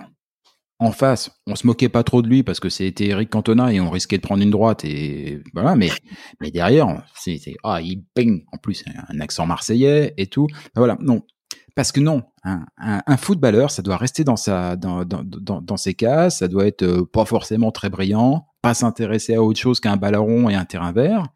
[0.78, 3.80] en face, on se moquait pas trop de lui parce que c'était Eric Cantona et
[3.80, 5.76] on risquait de prendre une droite et voilà.
[5.76, 5.90] Mais
[6.40, 10.46] mais derrière, c'était ah il ping en plus un accent marseillais et tout.
[10.74, 11.22] Voilà, non,
[11.76, 15.76] parce que non, un, un, footballeur, ça doit rester dans sa dans, dans, dans, dans
[15.76, 19.80] ses cases, ça doit être euh, pas forcément très brillant, pas s'intéresser à autre chose
[19.80, 21.26] qu'un ballon et un terrain vert.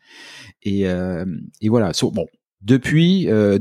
[0.62, 1.24] Et, euh,
[1.60, 1.92] et voilà.
[2.12, 2.26] bon,
[2.62, 3.58] depuis, euh,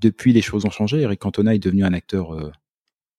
[0.00, 1.00] depuis les choses ont changé.
[1.00, 2.50] Eric Cantona est devenu un acteur euh,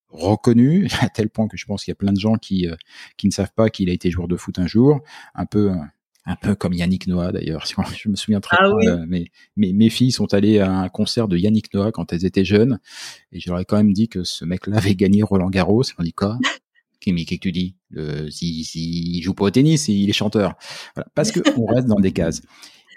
[0.10, 2.68] reconnu à tel point que je pense qu'il y a plein de gens qui
[3.18, 5.02] qui ne savent pas qu'il a été joueur de foot un jour,
[5.36, 5.72] un peu
[6.26, 7.66] un peu comme Yannick Noah d'ailleurs.
[7.96, 8.76] Je me souviens très Ah bien.
[8.76, 8.88] oui.
[8.88, 12.26] euh, mes, mes, mes filles sont allées à un concert de Yannick Noah quand elles
[12.26, 12.80] étaient jeunes,
[13.32, 15.84] et je leur ai quand même dit que ce mec-là avait gagné Roland Garros.
[15.98, 16.38] M'ont dit quoi?
[17.00, 17.76] Tu dis?
[17.89, 20.56] Le- si, si, Il joue pas au tennis, il est chanteur.
[20.95, 22.41] Voilà, parce que on reste dans des cases.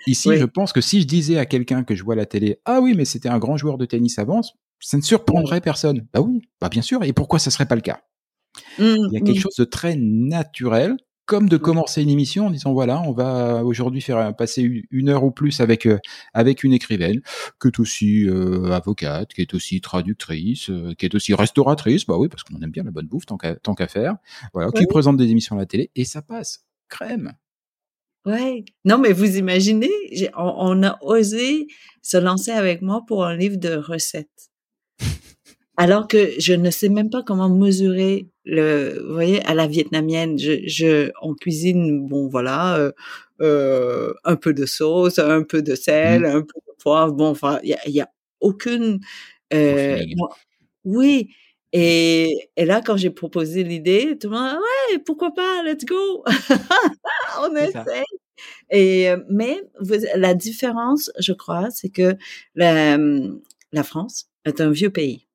[0.06, 0.36] Ici, Oui.
[0.36, 2.80] je pense que si je disais à quelqu'un que je vois à la télé, ah
[2.80, 4.40] oui, mais c'était un grand joueur de tennis avant,
[4.80, 6.06] ça ne surprendrait personne.
[6.12, 7.04] Bah oui, bah bien sûr.
[7.04, 8.00] Et pourquoi ça serait pas le cas?
[8.78, 9.40] Mm, il y a quelque mm.
[9.40, 10.96] chose de très naturel,
[11.32, 15.24] comme de commencer une émission en disant voilà, on va aujourd'hui faire passer une- heure
[15.24, 15.98] ou plus avec euh,
[16.34, 17.22] avec une écrivaine,
[17.58, 22.18] qui est aussi euh, avocate, qui est aussi traductrice, euh, qui est aussi restauratrice, bah
[22.18, 24.16] oui, parce qu'on aime bien la bonne bouffe tant qu'à tant qu'à faire,
[24.52, 27.32] voilà, qui présente des émissions à la télé et ça passe crème.
[28.26, 28.66] Ouais.
[28.84, 29.88] Non, mais vous imaginez,
[30.36, 31.66] on a osé
[32.02, 34.51] se lancer avec moi pour un livre de recettes.
[35.76, 40.38] Alors que je ne sais même pas comment mesurer le, vous voyez, à la vietnamienne,
[40.38, 42.92] je, je, on cuisine, bon, voilà, euh,
[43.40, 47.58] euh, un peu de sauce, un peu de sel, un peu de poivre, bon, enfin,
[47.62, 48.10] il y a, y a
[48.40, 49.00] aucune,
[49.54, 50.28] euh, bon,
[50.84, 51.30] oui.
[51.72, 54.56] Et, et là, quand j'ai proposé l'idée, tout le monde,
[54.92, 56.24] ouais, pourquoi pas, let's go.
[57.40, 58.02] on essaie.
[58.70, 62.16] Et, euh, mais vous- la différence, je crois, c'est que
[62.56, 62.98] la,
[63.72, 65.26] la France est un vieux pays.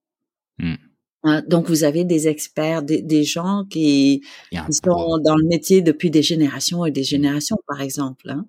[0.59, 0.75] Hmm.
[1.23, 4.21] Hein, Donc, vous avez des experts, des, des gens qui,
[4.69, 8.29] sont dans le métier depuis des générations et des générations, par exemple.
[8.29, 8.45] hein.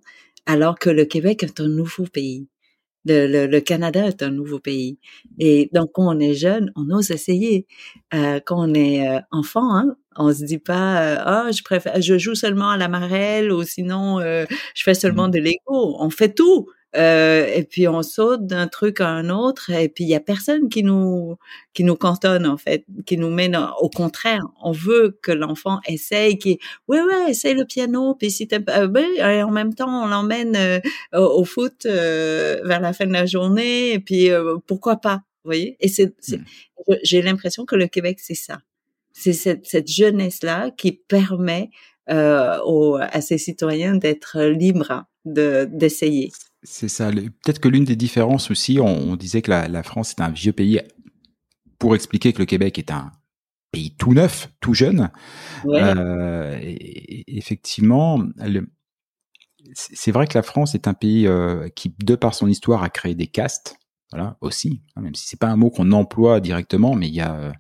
[0.47, 2.49] alors que le Québec est un nouveau pays.
[3.05, 4.99] Le, le, le Canada est un nouveau pays.
[5.39, 7.67] Et donc, quand on est jeune, on ose essayer.
[8.15, 12.01] Euh, quand on est euh, enfant, hein, on se dit pas, euh, ah, je préfère,
[12.03, 15.97] je joue seulement à la marelle ou sinon, je fais seulement de Lego.
[16.01, 16.69] On fait tout.
[16.97, 20.21] Euh, et puis on saute d'un truc à un autre et puis il y a
[20.21, 21.37] personne qui nous
[21.75, 24.41] qui nous cantonne en fait qui nous mène au contraire.
[24.63, 26.59] On veut que l'enfant essaye qui
[26.89, 30.05] ouais ouais essaye le piano puis si t'aimes pas euh, ben, et en même temps
[30.05, 30.81] on l'emmène euh,
[31.15, 34.31] au, au foot euh, vers la fin de la journée et puis
[34.67, 35.77] pourquoi pas vous voyez?
[35.81, 36.39] Et c'est c'est-
[36.89, 36.95] Mm.
[37.03, 38.61] j'ai l'impression que le Québec c'est ça.
[39.13, 41.71] C'est cette, cette jeunesse là qui permet
[42.65, 46.31] aux, à ses citoyens d'être libres de d'essayer
[46.63, 47.11] C'est ça.
[47.13, 50.31] Peut-être que l'une des différences aussi, on, on disait que la, la France est un
[50.31, 50.81] vieux pays
[51.79, 53.13] pour expliquer que le Québec est un
[53.71, 55.11] pays tout neuf, tout jeune.
[55.65, 58.21] ouais Euh, et- et effectivement,
[59.75, 62.91] c'est vrai que la France est un pays euh, qui, de par son histoire, a
[62.91, 63.77] créé des castes.
[64.11, 64.83] Voilà, aussi.
[64.97, 67.53] hein, Même si c'est pas un mot qu'on emploie directement, mais il y a, euh,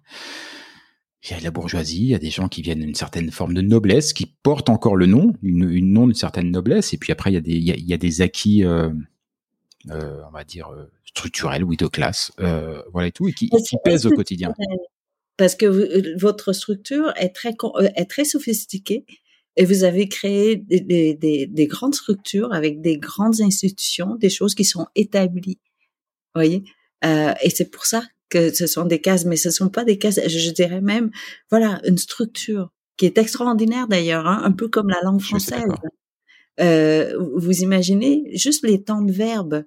[1.25, 3.31] il y a de la bourgeoisie, il y a des gens qui viennent d'une certaine
[3.31, 6.95] forme de noblesse, qui portent encore le nom, une, une nom d'une certaine noblesse.
[6.95, 8.65] Et puis après, il y a des, il y a, il y a des acquis,
[8.65, 8.91] euh,
[9.91, 13.51] euh, on va dire euh, structurels, oui, de classe, euh, voilà et tout, et qui,
[13.85, 14.53] pèsent au quotidien.
[15.37, 19.05] parce que vous- votre structure est très con- est très sophistiquée
[19.57, 24.31] et vous avez créé des, des, des, des grandes structures avec des grandes institutions, des
[24.31, 25.59] choses qui sont établies.
[26.35, 26.63] Vous voyez,
[27.05, 29.99] euh, et c'est pour ça que ce sont des cases, mais ce sont pas des
[29.99, 30.21] cases.
[30.27, 31.11] Je, je dirais même,
[31.51, 35.63] voilà, une structure qui est extraordinaire d'ailleurs, hein, un peu comme la langue française.
[36.61, 39.65] Euh, vous imaginez juste les temps de verbe.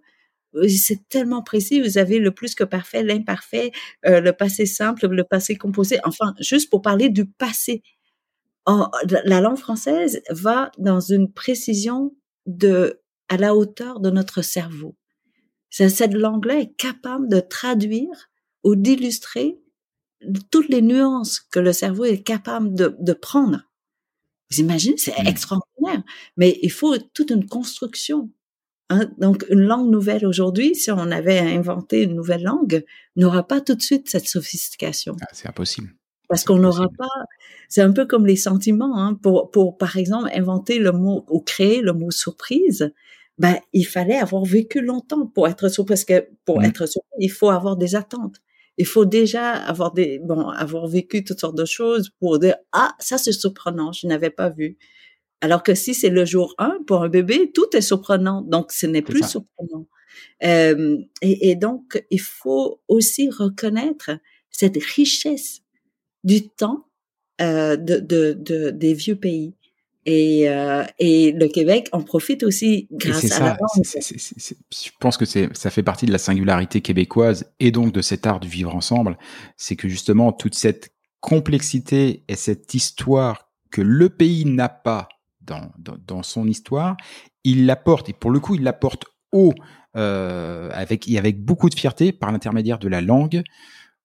[0.55, 1.82] Euh, C'est tellement précis.
[1.82, 3.72] Vous avez le plus que parfait, l'imparfait,
[4.05, 5.99] euh, le passé simple, le passé composé.
[6.03, 7.84] Enfin, juste pour parler du passé.
[8.66, 8.91] En-
[9.26, 12.14] la langue française va dans une précision
[12.45, 12.99] de
[13.30, 14.95] à la hauteur de notre cerveau.
[15.70, 18.30] Cette langue-là est capable de traduire
[18.64, 19.59] ou d'illustrer
[20.51, 23.62] toutes les nuances que le cerveau est capable de, de prendre.
[24.51, 25.28] Vous imaginez, c'est Mm.
[25.28, 26.03] extraordinaire.
[26.38, 28.30] Mais il faut toute une construction.
[28.89, 29.09] hein.
[29.18, 32.84] Donc, une langue nouvelle aujourd'hui, si on avait inventé une nouvelle langue,
[33.16, 35.16] n'aura pas tout de suite cette sophistication.
[35.22, 35.95] Ah, c'est impossible.
[36.30, 37.07] Parce qu'on n'aura pas,
[37.70, 39.16] c'est un peu comme les sentiments, hein.
[39.16, 42.93] pour, pour, par exemple, inventer le mot ou créer le mot surprise,
[43.38, 46.66] ben, il fallait avoir vécu longtemps pour être surpris, parce que pour Mm.
[46.66, 48.36] être surpris, il faut avoir des attentes.
[48.78, 52.96] Il faut déjà avoir des, bon, avoir vécu toutes sortes de choses pour dire, ah,
[53.00, 54.78] ça c'est surprenant, je n'avais pas vu.
[55.42, 58.42] Alors que si c'est le jour 1, pour un bébé, tout est surprenant.
[58.42, 59.28] Donc, ce n'est plus ça.
[59.28, 59.88] surprenant.
[60.44, 64.12] Euh, et, et donc, il faut aussi reconnaître
[64.52, 65.62] cette richesse
[66.24, 66.86] du temps
[67.42, 69.56] euh, de, de, de, des vieux pays.
[70.08, 73.58] Et, euh, et le Québec en profite aussi grâce à la
[74.38, 78.26] c'est- je pense que ça fait partie de la singularité québécoise et donc de cet
[78.26, 79.18] art du vivre ensemble.
[79.58, 85.08] C'est que justement toute cette complexité et cette histoire que le pays n'a pas
[85.41, 86.97] dans, dans, dans son histoire,
[87.43, 89.54] il l'apporte et pour le coup il l'apporte haut
[89.95, 93.43] euh, avec et avec beaucoup de fierté par l'intermédiaire de la langue.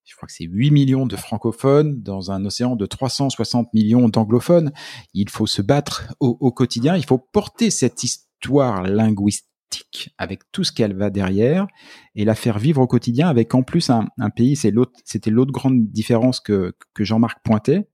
[0.07, 4.72] Je crois que c'est 8 millions de francophones dans un océan de 360 millions d'anglophones.
[5.14, 10.70] Il faut se battre au, quotidien, il faut porter cette histoire linguistique avec tout ce
[10.70, 11.66] qu'elle va derrière
[12.14, 16.38] et la faire vivre au quotidien avec en plus un, pays, c'était l'autre grande différence
[16.38, 17.88] que, Jean-Marc pointait.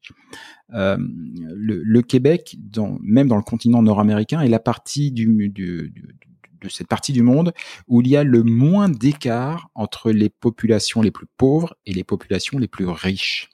[0.74, 2.56] Euh, le, Québec,
[3.02, 6.32] même dans le continent nord-américain, est la partie du, du, du
[6.62, 7.52] de cette partie du monde
[7.88, 12.04] où il y a le moins d'écart entre les populations les plus pauvres et les
[12.04, 13.50] populations les plus riches.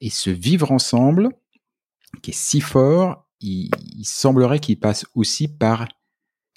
[0.00, 1.30] Et ce vivre ensemble,
[2.22, 3.70] qui est si fort, il,
[4.04, 5.86] semblerait qu'il passe aussi par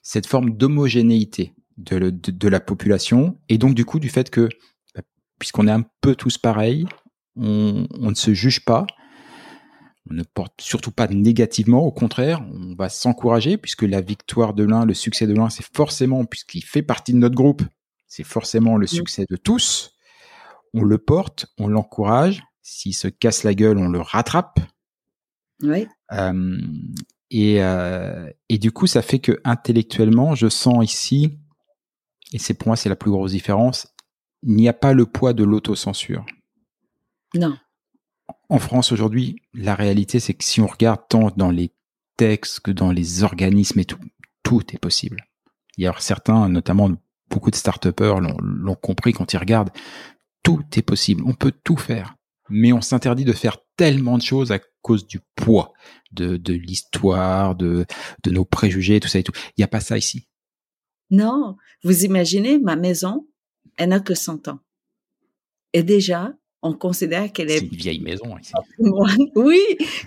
[0.01, 4.49] cette forme d'homogénéité de, de, la population, et donc du coup du fait que,
[5.39, 6.85] puisqu'on est un peu tous pareils,
[7.35, 8.85] on ne se juge pas,
[10.09, 14.63] on ne porte surtout pas négativement, au contraire, on va s'encourager puisque la victoire de
[14.63, 17.61] l'un, le succès de l'un, c'est forcément, puisqu'il fait partie de notre groupe,
[18.07, 19.91] c'est forcément le succès de tous.
[20.73, 22.43] On le porte, on l'encourage.
[22.61, 24.59] S'il se casse la gueule, on le rattrape.
[25.61, 25.87] Oui.
[26.11, 26.57] Euh,
[27.29, 31.37] et, euh, et du coup, ça fait que intellectuellement, je sens ici,
[32.33, 33.93] et c'est pour moi c'est la plus grosse différence,
[34.43, 36.25] il n'y a pas le poids de l'autocensure.
[37.35, 37.55] Non
[38.49, 41.71] en France aujourd'hui, la réalité, c'est que si on regarde tant dans les
[42.17, 43.99] textes que dans les organismes et tout,
[44.43, 45.25] tout est possible.
[45.77, 46.91] Il y a certains, notamment
[47.29, 49.71] beaucoup de start-upers l'ont compris quand ils regardent,
[50.43, 51.23] tout est possible.
[51.25, 52.15] On peut tout faire.
[52.49, 55.73] Mais on s'interdit de faire tellement de choses à cause du poids
[56.11, 57.85] de, l'histoire, de,
[58.23, 59.33] de nos préjugés, tout ça et tout.
[59.49, 60.27] Il n'y a pas ça ici.
[61.11, 61.55] Non.
[61.83, 63.27] Vous imaginez, ma maison,
[63.77, 64.59] elle n'a que 100 ans.
[65.73, 67.59] Et déjà, on considère qu'elle est...
[67.59, 68.53] C'est une vieille maison ici.
[69.35, 69.61] Oui,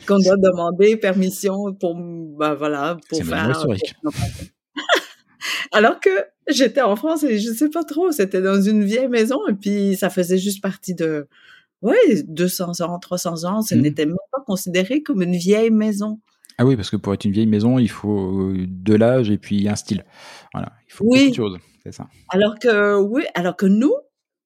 [0.06, 3.50] qu'on doit demander permission pour, ben voilà, pour faire...
[3.50, 3.94] historique.
[5.72, 6.10] Alors que
[6.48, 9.96] j'étais en France et je sais pas trop, c'était dans une vieille maison et puis
[9.96, 11.26] ça faisait juste partie de,
[11.80, 13.80] ouais, 200 ans, 300 ans, ce mmh.
[13.80, 16.20] n'était même pas considéré comme une vieille maison.
[16.58, 19.68] Ah oui, parce que pour être une vieille maison, il faut de l'âge et puis
[19.68, 20.04] un style.
[20.52, 21.30] Voilà, il faut oui.
[21.30, 21.58] de choses.
[21.82, 22.08] C'est ça.
[22.28, 23.94] Alors que, oui, alors que nous,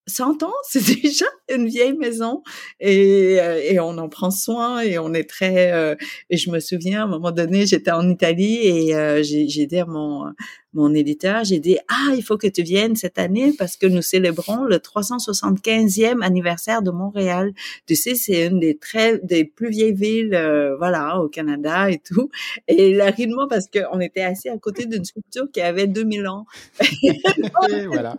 [0.07, 2.42] 100 ans, c'est déjà une vieille maison
[2.80, 5.72] et, euh, et on en prend soin et on est très.
[5.72, 5.94] Euh,
[6.30, 9.78] et je me souviens, à un moment donné, j'étais en Italie et euh, j'ai dit
[9.78, 10.32] à mon
[10.72, 14.02] mon éditeur, j'ai dit ah il faut que tu viennes cette année parce que nous
[14.02, 17.52] célébrons le 375e anniversaire de Montréal.
[17.86, 20.38] Tu sais, c'est une des très des plus vieilles villes,
[20.78, 22.28] voilà, au Canada et tout.
[22.68, 26.44] Et de moi parce qu'on était assis à côté d'une sculpture qui avait 2000 ans.
[27.70, 28.18] et voilà.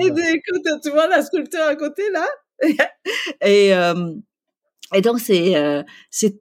[0.00, 2.26] Et écoute, tu vois la sculpture à côté là?
[3.40, 4.14] Et, euh,
[4.94, 6.40] et donc c'est euh, c'est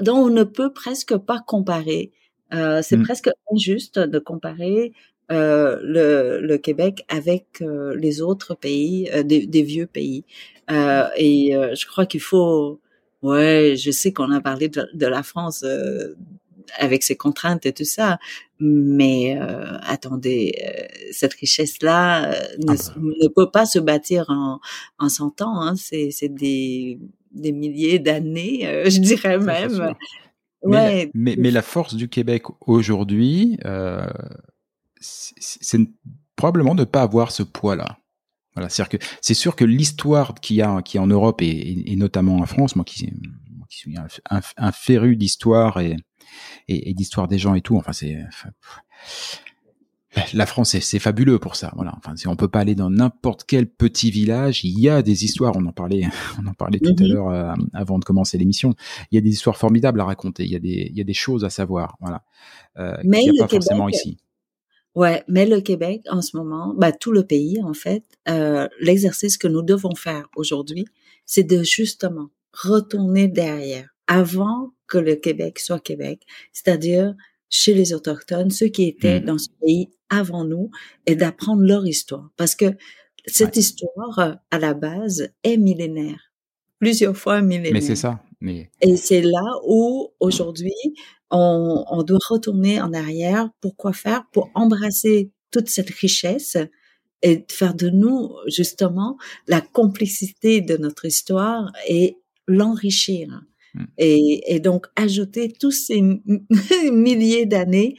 [0.00, 2.12] donc on ne peut presque pas comparer.
[2.54, 3.02] Euh, c'est mmh.
[3.02, 4.92] presque injuste de comparer
[5.28, 10.24] le, le Québec avec les autres pays, des, des, vieux pays.
[10.68, 12.80] et je crois qu'il faut,
[13.22, 15.64] ouais, je sais qu'on a parlé de, de la France
[16.78, 18.18] avec ses contraintes et tout ça.
[18.58, 23.00] Mais euh, attendez, euh, cette richesse-là euh, ne, ah bah.
[23.22, 24.60] ne, peut pas se bâtir en,
[24.98, 25.60] en 100 ans.
[25.60, 25.74] Hein.
[25.76, 26.98] C'est, des,
[27.32, 28.60] des milliers d'années,
[28.90, 29.94] je dirais même.
[30.64, 31.04] Mais, ouais.
[31.04, 33.58] la, mais, mais, la force du Québec aujourd'hui,
[35.00, 35.80] c'est
[36.34, 37.98] probablement de ne pas avoir ce poids-là.
[38.54, 42.36] Voilà, c'est sûr que l'histoire qu'il y a, qui en Europe et, et, et, notamment
[42.36, 43.12] en France, moi qui,
[43.66, 45.96] moi qui suis un, un, un féru d'histoire et,
[46.68, 47.76] et, et d'histoire des gens et tout.
[47.76, 48.16] Enfin, c'est
[50.32, 51.72] la France, c'est fabuleux pour ça.
[51.76, 51.92] Voilà.
[51.98, 54.64] Enfin, on peut pas aller dans n'importe quel petit village.
[54.64, 55.54] Il y a des histoires.
[55.56, 56.08] On en parlait,
[56.42, 57.08] on en parlait tout à mm-hmm.
[57.08, 58.74] l'heure euh, avant de commencer l'émission.
[59.10, 60.44] Il y a des histoires formidables à raconter.
[60.44, 61.96] Il y a des, il y a des choses à savoir.
[62.00, 62.22] Voilà.
[62.78, 64.18] Euh, mais il n'y a pas Québec, forcément ici.
[64.94, 69.36] Ouais, mais le Québec en ce moment, bah, tout le pays en fait, euh, l'exercice
[69.36, 70.86] que nous devons faire aujourd'hui,
[71.26, 77.14] c'est de justement retourner derrière avant que le Québec soit Québec, c'est-à-dire
[77.48, 79.24] chez les autochtones, ceux qui étaient mmh.
[79.24, 80.70] dans ce pays avant nous,
[81.06, 82.30] et d'apprendre leur histoire.
[82.36, 82.66] Parce que
[83.26, 83.60] cette ouais.
[83.62, 86.32] histoire, euh, à la base, est millénaire.
[86.78, 87.72] Plusieurs fois millénaire.
[87.72, 88.22] Mais c'est ça.
[88.40, 88.70] Mais...
[88.80, 90.74] Et c'est là où, aujourd'hui,
[91.30, 93.50] on, on doit retourner en arrière.
[93.60, 94.24] Pourquoi faire?
[94.32, 96.56] Pour embrasser toute cette richesse
[97.22, 99.16] et faire de nous, justement,
[99.48, 103.42] la complicité de notre histoire et l'enrichir.
[103.74, 103.84] Mmh.
[103.98, 106.00] Et, et, donc ajouter tous ces
[106.92, 107.96] milliers d'années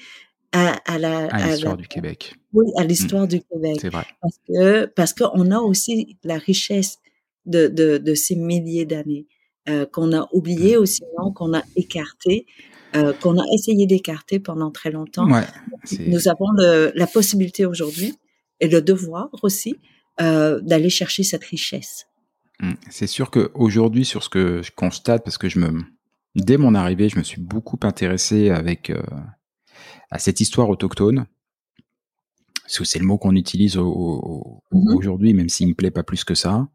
[0.52, 2.36] à, à, la à l'histoire du Québec.
[2.54, 3.30] Oui, à l'histoire mmh.
[3.30, 3.78] du Québec.
[3.82, 4.06] C'est vrai.
[4.22, 6.98] Parce que parce qu'on a aussi la richesse
[7.46, 9.28] de, de, de ces milliers d'années
[9.70, 12.46] euh, qu'on a oublié ou sinon qu'on a écarté.
[12.96, 15.30] Euh, qu'on a essayé d'écarter pendant très longtemps.
[15.30, 15.44] Ouais,
[16.08, 18.16] Nous avons le, la possibilité aujourd'hui
[18.62, 19.76] et le devoir aussi
[20.22, 22.08] euh, d'aller chercher cette richesse.
[22.62, 22.74] Mmh.
[22.90, 25.84] C'est sûr qu'aujourd'hui, sur ce que je constate, parce que je me,
[26.36, 29.02] dès mon arrivée, je me suis beaucoup intéressé avec euh,
[30.10, 31.26] à cette histoire autochtone.
[32.64, 36.04] Parce que c'est le mot qu'on utilise au, mmh aujourd'hui, même s'il me plaît pas
[36.04, 36.68] plus que ça.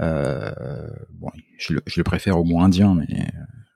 [0.00, 0.52] Euh,
[1.10, 3.26] bon, je le, je le, préfère au mot indien, mais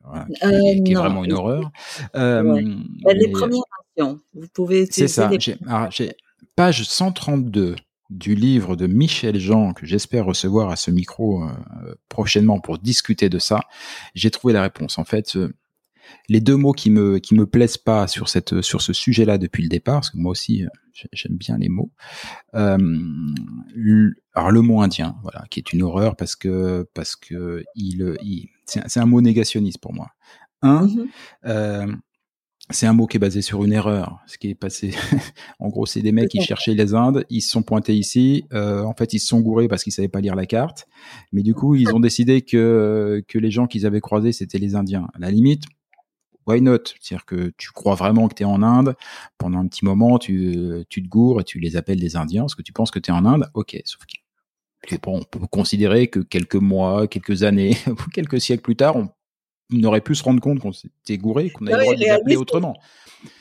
[0.07, 1.73] voilà, qui, euh, qui est vraiment une horreur.
[2.15, 3.15] Euh, ouais.
[3.15, 3.63] les premières
[3.97, 4.87] nations, vous pouvez.
[4.87, 5.31] C'est ça.
[5.91, 6.13] J'ai
[6.55, 7.77] page 132
[8.11, 13.29] du livre de Michel Jean, que j'espère recevoir à ce micro euh, prochainement pour discuter
[13.29, 13.61] de ça,
[14.15, 14.99] j'ai trouvé la réponse.
[14.99, 15.53] En fait, euh,
[16.29, 19.63] les deux mots qui me qui me plaisent pas sur cette sur ce sujet-là depuis
[19.63, 20.69] le départ, parce que moi aussi euh,
[21.13, 21.91] j'aime bien les mots.
[22.55, 22.79] Euh,
[24.35, 28.49] alors le mot indien, voilà, qui est une horreur parce que parce que il, il
[28.67, 30.09] c'est un mot négationniste pour moi.
[30.63, 31.09] Un, mmh
[31.47, 31.87] euh,
[32.71, 34.19] c'est un mot qui est basé sur une erreur.
[34.27, 34.91] Ce qui est passé,
[35.61, 38.45] en gros, c'est des mecs qui cherchaient les Indes, ils se sont pointés ici.
[38.53, 40.87] Euh, en fait, ils se sont gourés parce qu'ils savaient pas lire la carte.
[41.33, 44.75] Mais du coup, ils ont décidé que que les gens qu'ils avaient croisés c'était les
[44.75, 45.09] Indiens.
[45.15, 45.65] À la limite,
[46.47, 46.79] why not?
[47.01, 48.97] C'est-à-dire que tu crois vraiment que tu es en Inde.
[49.39, 52.57] Pendant un petit moment, tu tu te gourres et tu les appelles des Indiens parce
[52.57, 53.49] que tu penses que tu es en Inde.
[53.55, 54.17] Ok, sauf que
[55.03, 59.09] bon, on peut considérer que quelques mois, quelques années, ou quelques siècles plus tard, on
[59.73, 62.11] on aurait pu se rendre compte qu'on s'était gouré, qu'on avait le droit de les
[62.11, 62.77] appeler autrement.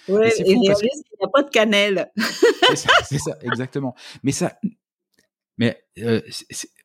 [0.08, 2.12] Ouais, et il n'y a pas de cannelle.
[2.76, 3.96] c'est ça, exactement.
[4.24, 4.58] Mais ça,
[5.58, 6.22] mais euh,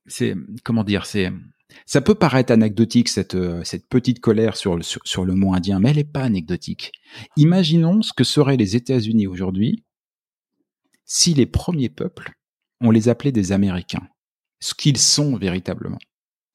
[0.06, 0.34] c'est
[0.64, 1.30] comment dire, c'est
[1.86, 5.54] ça peut paraître anecdotique cette euh, cette petite colère sur le sur, sur le mot
[5.54, 6.92] indien, mais elle n'est pas anecdotique.
[7.36, 9.84] Imaginons ce que seraient les États-Unis aujourd'hui
[11.04, 12.32] si les premiers peuples
[12.80, 14.08] on les appelait des Américains,
[14.60, 15.98] ce qu'ils sont véritablement,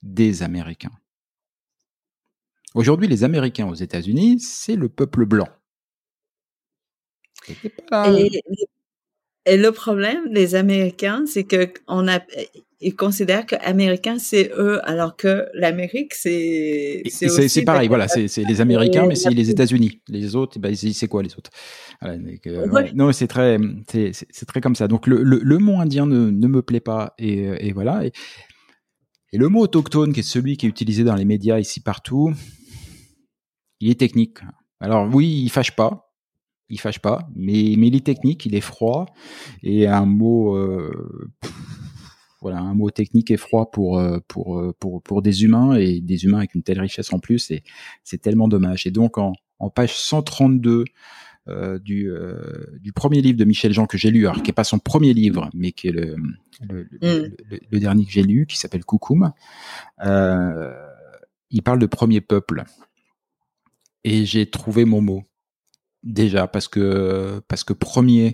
[0.02, 0.92] des Américains.
[2.76, 5.48] Aujourd'hui, les Américains aux États-Unis, c'est le peuple blanc.
[9.48, 12.20] Et, le problème des Américains, c'est que on a,
[12.82, 17.88] ils considèrent que Américains c'est eux, alors que l'Amérique c'est c'est pareil.
[17.88, 20.02] Voilà, c'est les Américains, mais c'est les États-Unis.
[20.10, 21.52] Les autres, bah, c'est quoi les autres?
[22.02, 23.58] Voilà, Non, c'est très
[23.88, 24.90] c'est très comme ça.
[24.90, 28.06] Donc le, le, mot indien ne, ne me plaît pas et, et voilà.
[28.06, 28.12] Et,
[29.32, 32.34] et le mot autochtone, qui est celui qui est utilisé dans les médias ici partout,
[33.80, 34.40] il est technique.
[34.80, 36.14] Alors oui, il fâche pas,
[36.70, 39.06] il fâche pas, mais, mais il est technique, il est froid,
[39.64, 41.30] et un mot, euh,
[42.42, 46.02] voilà, un mot technique et froid pour, euh, pour, euh, pour, pour des humains, et
[46.02, 47.64] des humains avec une telle richesse en plus, et
[48.04, 48.88] c'est tellement dommage.
[48.88, 50.86] Et donc en, en page 132
[51.48, 54.54] euh, du, euh, du premier livre de Michel Jean que j'ai lu, alors qui est
[54.54, 56.16] pas son premier livre, mais qui est le,
[56.68, 57.36] le, le, mm.
[57.70, 59.32] le dernier que j'ai lu, qui s'appelle Koukoum,
[61.52, 62.64] il parle de premier peuple
[64.06, 65.24] et j'ai trouvé mon mot
[66.04, 68.32] déjà parce que parce que premier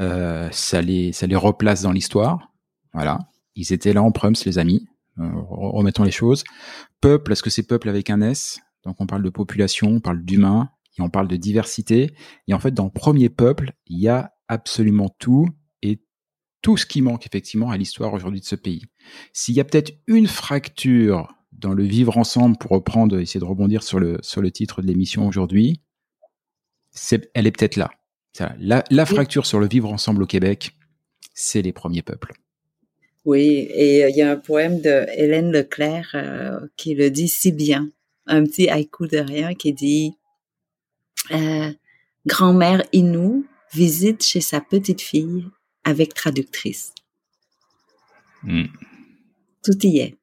[0.00, 2.52] euh, ça les ça les replace dans l'histoire.
[2.92, 3.20] Voilà.
[3.54, 4.88] Ils étaient là en Prums les amis.
[5.18, 6.42] Euh, remettons les choses.
[7.00, 8.60] Peuple est-ce que c'est peuple avec un S?
[8.84, 12.10] Donc on parle de population on parle d'humain et on parle de diversité.
[12.48, 15.48] Et en fait dans premier peuple il y a absolument tout
[15.82, 16.02] et
[16.62, 18.82] tout ce qui manque effectivement à l'histoire aujourd'hui de ce pays.
[19.32, 21.32] S'il y a peut-être une fracture
[21.62, 24.86] dans le vivre ensemble, pour reprendre, essayer de rebondir sur le, sur le titre de
[24.86, 25.80] l'émission aujourd'hui,
[26.90, 27.90] c'est, elle est peut-être là.
[28.58, 30.72] La, la fracture sur le vivre ensemble au Québec,
[31.34, 32.32] c'est les premiers peuples.
[33.24, 37.28] Oui, et euh, il y a un poème de Hélène Leclerc euh, qui le dit
[37.28, 37.88] si bien.
[38.26, 40.14] Un petit haïku de rien qui dit
[41.30, 41.70] euh,
[42.26, 45.46] Grand-mère Inou visite chez sa petite fille
[45.84, 46.94] avec traductrice.
[48.42, 48.66] Hmm.
[49.62, 50.16] Tout y est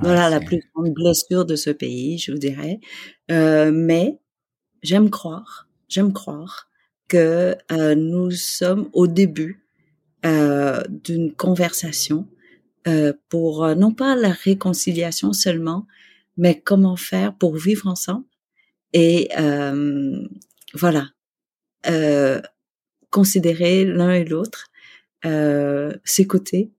[0.00, 2.80] voilà la plus grande blessure de ce pays, je vous dirais.
[3.30, 4.18] Euh, mais
[4.82, 6.68] j'aime croire, j'aime croire
[7.08, 9.64] que euh, nous sommes au début
[10.24, 12.28] euh, d'une conversation
[12.88, 15.86] euh, pour euh, non pas la réconciliation seulement,
[16.36, 18.24] mais comment faire pour vivre ensemble
[18.92, 20.26] et euh,
[20.74, 21.08] voilà
[23.10, 24.66] considérer l'un et l'autre,
[26.04, 26.72] s'écouter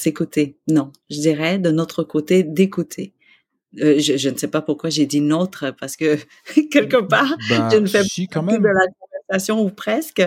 [0.00, 0.56] s'écouter.
[0.68, 3.14] Non, je dirais de notre côté d'écouter.
[3.78, 6.16] Euh, je, je, ne sais pas pourquoi j'ai dit notre parce que
[6.72, 10.22] quelque part bah, je ne fais pas de la conversation ou presque.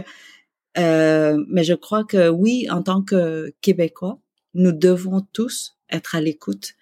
[0.78, 4.20] Euh, mais je crois que oui, en tant que Québécois,
[4.54, 6.74] nous devons tous être à l'écoute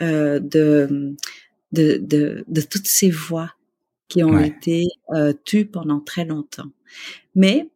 [0.00, 1.14] euh, de,
[1.72, 3.52] de, de, de toutes ces voix
[4.08, 6.70] qui ont été euh, tues pendant très longtemps.
[7.34, 7.68] Mais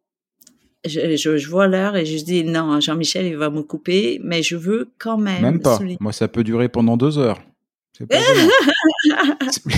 [0.85, 4.55] je, je, vois l'heure et je dis non, Jean-Michel, il va me couper, mais je
[4.55, 5.41] veux quand même.
[5.41, 5.79] Même pas.
[5.99, 7.41] Moi, ça peut durer pendant deux heures.
[8.09, 8.17] Pas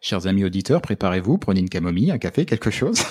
[0.00, 3.02] Chers amis auditeurs, préparez-vous, prenez une camomille, un café, quelque chose.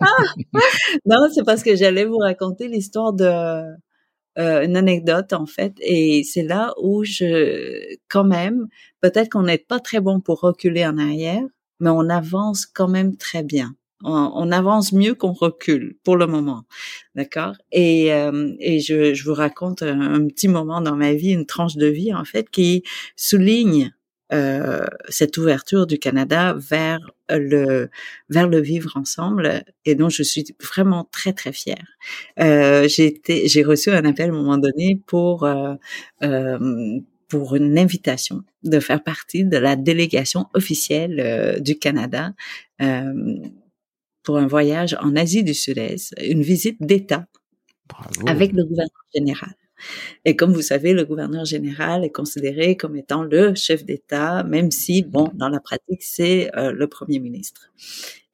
[0.00, 0.06] ah
[1.06, 6.22] non, c'est parce que j'allais vous raconter l'histoire de euh, une anecdote en fait, et
[6.24, 8.68] c'est là où je, quand même,
[9.00, 11.42] peut-être qu'on n'est pas très bon pour reculer en arrière,
[11.80, 13.74] mais on avance quand même très bien.
[14.02, 16.64] On, avance mieux qu'on recule pour le moment,
[17.14, 17.54] d'accord?
[17.70, 21.76] Et, euh, et je, je, vous raconte un, petit moment dans ma vie, une tranche
[21.76, 22.82] de vie en fait, qui
[23.16, 23.92] souligne
[24.32, 27.90] euh, cette ouverture du Canada vers le
[28.28, 31.84] vers le vivre ensemble et dont je suis vraiment très très fière.
[32.38, 35.74] Euh, j'ai reçu un appel à un moment donné pour euh,
[36.22, 37.00] euh,
[37.30, 42.32] pour une invitation de faire partie de la délégation officielle euh, du Canada
[42.82, 43.36] euh,
[44.22, 47.26] pour un voyage en Asie du Sud-Est, une visite d'État
[48.26, 49.54] avec le gouverneur général.
[50.24, 54.70] Et comme vous savez, le gouverneur général est considéré comme étant le chef d'État, même
[54.70, 57.70] si, bon, dans la pratique, c'est euh, le premier ministre.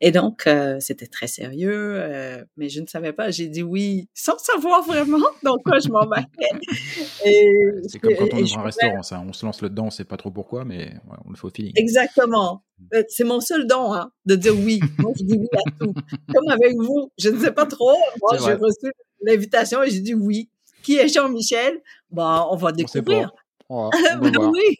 [0.02, 3.31] Et donc, euh, c'était très sérieux, euh, mais je ne savais pas.
[3.31, 6.51] J'ai dit oui sans savoir vraiment dans quoi je m'embarquais.
[7.89, 9.24] c'est comme quand on ouvre un restaurant, ça.
[9.27, 10.93] On se lance le dedans, on ne sait pas trop pourquoi, mais
[11.24, 11.73] on le fait au feeling.
[11.77, 12.62] Exactement.
[12.78, 12.98] Mm.
[13.09, 14.81] C'est mon seul don, hein, de dire oui.
[14.98, 15.94] Moi, je dis oui à tout.
[16.35, 17.97] Comme avec vous, je ne sais pas trop.
[18.20, 18.93] Moi, j'ai reçu
[19.23, 20.51] l'invitation et j'ai dit oui
[20.82, 21.81] qui est Jean-Michel?
[22.11, 23.32] Bah, on va découvrir.
[23.69, 24.78] Oui,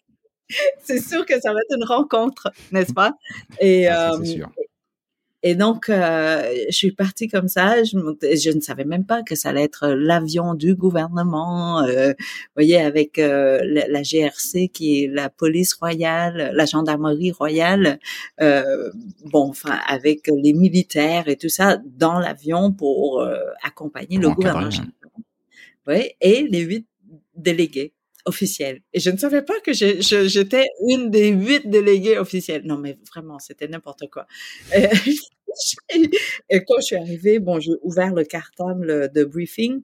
[0.81, 3.15] c'est sûr que ça va être une rencontre, n'est-ce pas?
[3.59, 4.47] Et ah, euh,
[5.49, 7.85] et donc, euh, je suis partie comme ça.
[7.85, 11.83] Je, je, ne savais même pas que ça allait être l'avion du gouvernement.
[11.83, 18.01] Euh, vous voyez, avec euh, la, GRC qui est la police royale, la gendarmerie royale.
[18.41, 18.91] Euh,
[19.27, 24.69] bon, enfin, avec les militaires et tout ça dans l'avion pour euh, accompagner le gouvernement.
[25.87, 26.87] Oui, et les huit
[27.35, 27.93] délégués
[28.25, 28.81] officiels.
[28.93, 32.63] Et je ne savais pas que j'étais une des huit délégués officiels.
[32.65, 34.27] Non, mais vraiment, c'était n'importe quoi.
[34.75, 39.83] et quand je suis arrivée, bon, j'ai ouvert le cartable de briefing.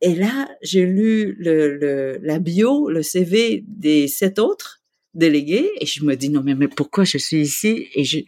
[0.00, 4.82] Et là, j'ai lu le, le, la bio, le CV des sept autres
[5.14, 7.88] délégués, et je me dis non mais, mais pourquoi je suis ici?
[7.94, 8.18] Et je,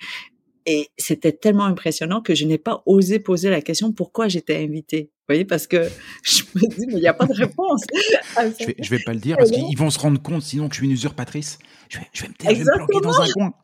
[0.66, 5.10] et c'était tellement impressionnant que je n'ai pas osé poser la question pourquoi j'étais invitée.
[5.20, 5.88] Vous voyez, parce que
[6.22, 7.82] je me dis, mais il n'y a pas de réponse.
[7.92, 10.80] je, vais, vais pas le dire parce qu'ils vont se rendre compte sinon que je
[10.80, 11.58] suis une usurpatrice.
[11.88, 13.54] Je vais, je vais me taire, je vais me planquer dans un coin.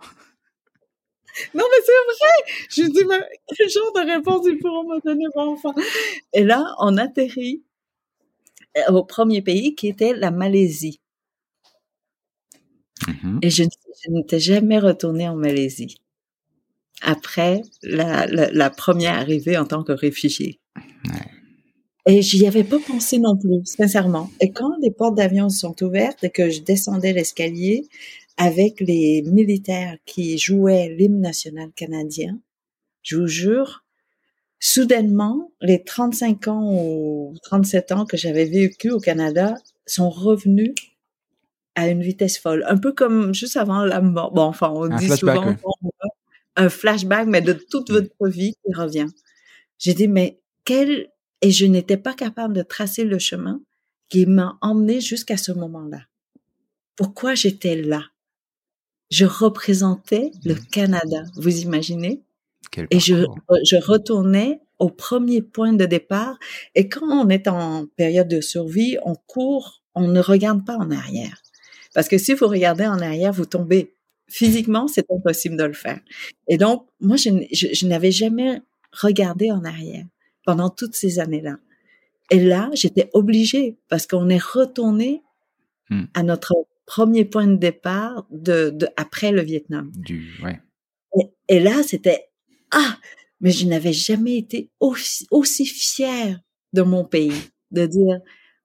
[1.55, 2.67] Non, mais c'est vrai!
[2.71, 3.21] Je me dis, mais
[3.57, 5.73] quel genre de réponse ils pourront me donner, enfant?
[6.35, 7.63] Et là, on atterrit
[8.77, 11.01] euh, au premier pays qui était la Malaisie.
[13.07, 13.39] Mm-hmm.
[13.43, 16.00] Et je, je n'étais jamais retournée en Malaisie
[17.03, 20.61] après la, la, la, première arrivée en tant que réfugié.
[22.07, 24.31] Et j'y avais pas pensé non plus, sincèrement.
[24.41, 27.89] Et quand les portes d'avion sont ouvertes et que je descendais l'escalier
[28.37, 32.39] avec les militaires qui jouaient l'hymne national canadien,
[33.03, 33.85] je vous jure,
[34.59, 39.55] soudainement, les 35 ans ou 37 ans que j'avais vécu au Canada
[39.87, 40.75] sont revenus
[41.75, 42.65] à une vitesse folle.
[42.69, 44.33] Un peu comme juste avant la mort.
[44.33, 45.55] Bon, enfin, on dit souvent
[46.57, 49.09] un flashback, mais de toute votre vie qui revient.
[49.79, 51.09] J'ai dit, mais quel...
[51.43, 53.63] Et je n'étais pas capable de tracer le chemin
[54.11, 56.03] qui m'a emmené jusqu'à ce moment-là.
[56.97, 58.03] Pourquoi j'étais là?
[59.11, 60.67] Je représentais le mmh.
[60.71, 62.23] Canada, vous imaginez?
[62.91, 63.27] et je,
[63.65, 66.39] je retournais au premier point de départ.
[66.75, 70.91] Et quand on est en période de survie, on court, on ne regarde pas en
[70.91, 71.43] arrière.
[71.95, 73.95] Parce que si vous regardez en arrière, vous tombez
[74.31, 76.01] physiquement, c'est impossible de le faire.
[76.49, 78.63] Et donc, moi, je, je, n'avais jamais
[78.93, 80.07] regardé en arrière
[80.47, 81.59] pendant toutes ces années-là.
[82.31, 85.23] Et là, j'étais obligée parce qu'on est retourné
[85.91, 86.05] hmm.
[86.15, 86.55] à notre
[86.87, 89.91] premier point de départ de, de après le Vietnam.
[89.97, 90.61] Du, ouais.
[91.19, 92.31] et, et, là, c'était
[92.71, 92.99] ah,
[93.41, 96.41] mais je n'avais jamais été aussi, aussi fière
[96.73, 98.21] de mon pays, de dire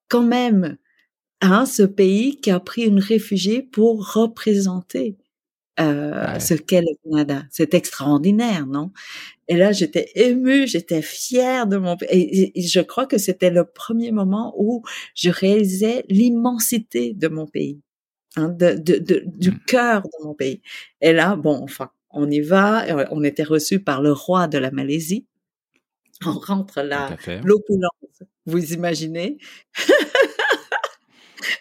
[0.10, 0.78] quand même,
[1.42, 5.18] hein, ce pays qui a pris une réfugiée pour représenter
[5.80, 7.44] euh, ce qu'est le Canada.
[7.52, 8.92] C'est extraordinaire, non?
[9.48, 12.52] Et là, j'étais émue, j'étais fière de mon pays.
[12.56, 14.84] Et, je crois que c'était le premier moment où
[15.16, 17.82] je réalisais l'immensité de mon pays,
[18.38, 19.60] hein, de, de, de, du mmh.
[19.68, 20.62] cœur de mon pays.
[21.02, 22.86] Et là, bon, enfin, on y va.
[23.12, 25.28] On était reçu par le roi de la Malaisie.
[26.26, 29.38] On rentre là, l'opulence, vous imaginez?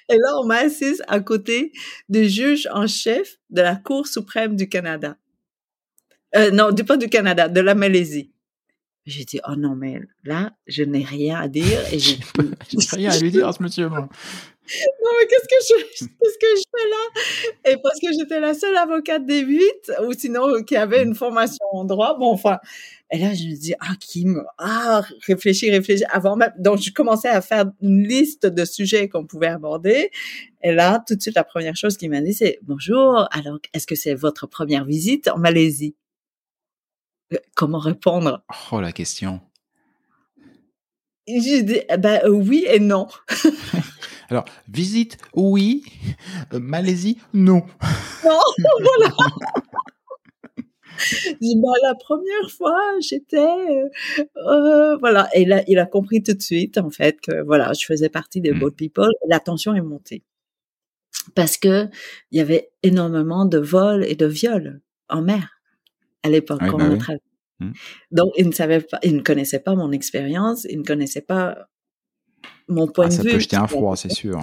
[0.09, 1.73] Et là, on m'a assise à côté
[2.09, 5.17] du juge en chef de la Cour suprême du Canada.
[6.37, 8.33] Euh, non, du, pas du Canada, de la Malaisie.
[9.07, 11.81] J'ai dit, oh non, mais là, je n'ai rien à dire.
[11.93, 12.19] Et j'ai
[12.93, 14.01] rien à lui dire à ce monsieur, moi.
[14.01, 17.71] Non, mais qu'est-ce que je, qu'est-ce que je fais là?
[17.71, 21.67] Et parce que j'étais la seule avocate des huit, ou sinon qui avait une formation
[21.73, 22.59] en droit, bon, enfin.
[23.15, 26.03] Et là, je me dis, ah, Kim, ah, réfléchis, réfléchis.
[26.11, 30.11] Avant même, donc, je commençais à faire une liste de sujets qu'on pouvait aborder.
[30.65, 33.87] Et là, tout de suite, la première chose qu'il m'a dit, c'est, bonjour, alors, est-ce
[33.87, 35.95] que c'est votre première visite en Malaisie?
[37.33, 38.43] Euh, comment répondre?
[38.73, 39.41] Oh, la question.
[41.29, 43.07] J'ai dit, eh ben, euh, oui et non.
[44.29, 45.85] Alors, visite, oui.
[46.53, 47.63] Euh, Malaisie, non.
[48.25, 48.41] Non,
[48.81, 49.15] voilà.
[51.41, 53.89] bah, la première fois, j'étais, euh,
[54.37, 57.85] euh, voilà, et là, il a compris tout de suite, en fait, que voilà, je
[57.85, 58.59] faisais partie des mmh.
[58.59, 59.11] bold people.
[59.29, 60.23] La tension est montée
[61.35, 61.89] parce que
[62.31, 65.61] il y avait énormément de vols et de viols en mer
[66.23, 67.73] à l'époque quand bah on mmh.
[68.11, 71.69] Donc, il ne savait pas, il ne connaissait pas mon expérience, il ne connaissait pas
[72.69, 73.29] mon point ah, de vue.
[73.29, 74.41] Ça peut jeter un froid, c'est sûr.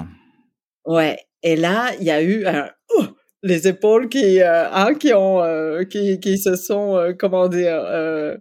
[0.85, 1.17] Ouais.
[1.43, 3.05] Et là, il y a eu un, oh,
[3.43, 7.73] les épaules qui euh, hein, qui ont euh, qui qui se sont euh, comment dire
[7.73, 8.37] euh,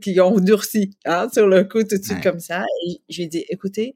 [0.00, 2.64] qui ont durci hein, sur le coup tout de suite comme ça.
[2.86, 3.94] Et j'ai dit écoutez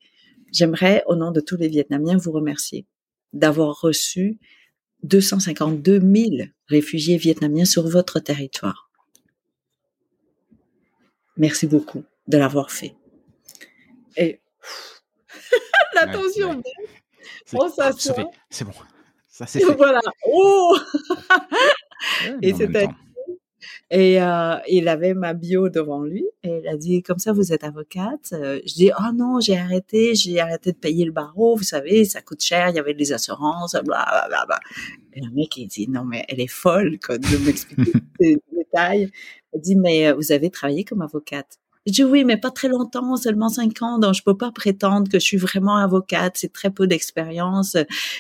[0.52, 2.86] j'aimerais au nom de tous les Vietnamiens vous remercier
[3.32, 4.38] d'avoir reçu
[5.02, 8.90] 252 000 réfugiés vietnamiens sur votre territoire.
[11.36, 12.94] Merci beaucoup de l'avoir fait.
[14.16, 14.40] Et
[15.94, 16.62] l'attention ouais,
[17.52, 18.30] on s'assoit.
[18.50, 18.72] c'est bon
[19.76, 20.00] voilà.
[20.26, 20.76] Oh
[22.42, 22.88] et c'était
[23.90, 27.52] et euh, il avait ma bio devant lui et il a dit comme ça vous
[27.52, 28.32] êtes avocate?
[28.32, 32.04] Euh, je dis oh non j'ai arrêté j'ai arrêté de payer le barreau vous savez
[32.04, 34.60] ça coûte cher il y avait des assurances bla bla bla.
[35.14, 39.10] Et le mec il dit non mais elle est folle quoi, de m'expliquer ces détails.
[39.54, 41.58] Il dit mais euh, vous avez travaillé comme avocate.
[41.88, 45.10] Je dis oui, mais pas très longtemps, seulement cinq ans, donc je peux pas prétendre
[45.10, 46.34] que je suis vraiment avocate.
[46.36, 47.78] C'est très peu d'expérience.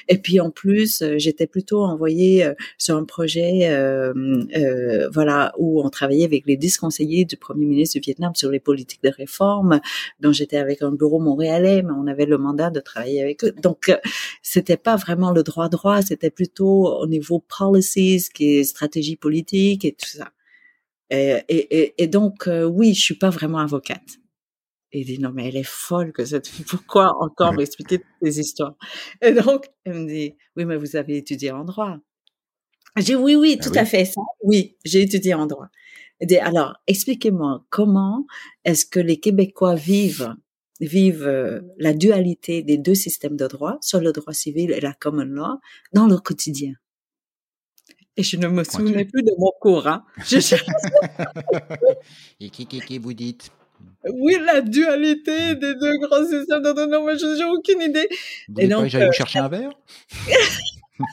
[0.08, 4.14] Et puis en plus, euh, j'étais plutôt envoyée euh, sur un projet, euh,
[4.56, 8.50] euh, voilà, où on travaillait avec les dix conseillers du premier ministre du Vietnam sur
[8.50, 9.80] les politiques de réforme.
[10.20, 13.52] Donc j'étais avec un bureau montréalais, mais on avait le mandat de travailler avec eux.
[13.62, 13.94] Donc
[14.42, 19.84] c'était pas vraiment le droit droit, c'était plutôt au niveau policies, qui est stratégie politique
[19.84, 20.30] et tout ça.
[21.10, 24.18] Et, et, et donc, euh, oui, je suis pas vraiment avocate.
[24.92, 26.64] Et il dit, non, mais elle est folle que cette fille.
[26.64, 28.74] Pourquoi encore m'expliquer toutes ces histoires?
[29.20, 31.98] Et donc, elle me dit, oui, mais vous avez étudié en droit.
[32.96, 34.20] J'ai oui, oui, bah tout à fait ça.
[34.42, 35.68] Oui, j'ai étudié en droit.
[36.20, 38.26] Elle dit, alors, expliquez-moi, comment
[38.64, 40.34] est-ce que les Québécois vivent
[40.80, 44.94] vivent euh, la dualité des deux systèmes de droit, sur le droit civil et la
[44.94, 45.58] common law,
[45.92, 46.74] dans leur quotidien?
[48.18, 49.86] Et je ne me souvenais plus de mon cours.
[49.86, 50.04] Hein.
[50.26, 50.38] Je
[52.40, 53.52] et qui, qui, qui vous dites?
[54.12, 56.62] Oui, la dualité des deux grands systèmes.
[56.62, 58.08] Non, non, mais je n'ai aucune idée.
[58.48, 59.70] Vous et donc, j'allais euh, chercher un verre?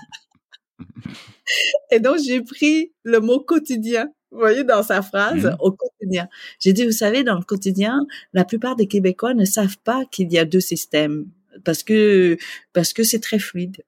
[1.91, 5.57] Et donc, j'ai pris le mot quotidien, vous voyez, dans sa phrase, mmh.
[5.60, 6.27] au quotidien.
[6.60, 7.99] J'ai dit, vous savez, dans le quotidien,
[8.34, 11.27] la plupart des Québécois ne savent pas qu'il y a deux systèmes
[11.64, 12.38] parce que
[12.73, 13.84] parce que c'est très fluide.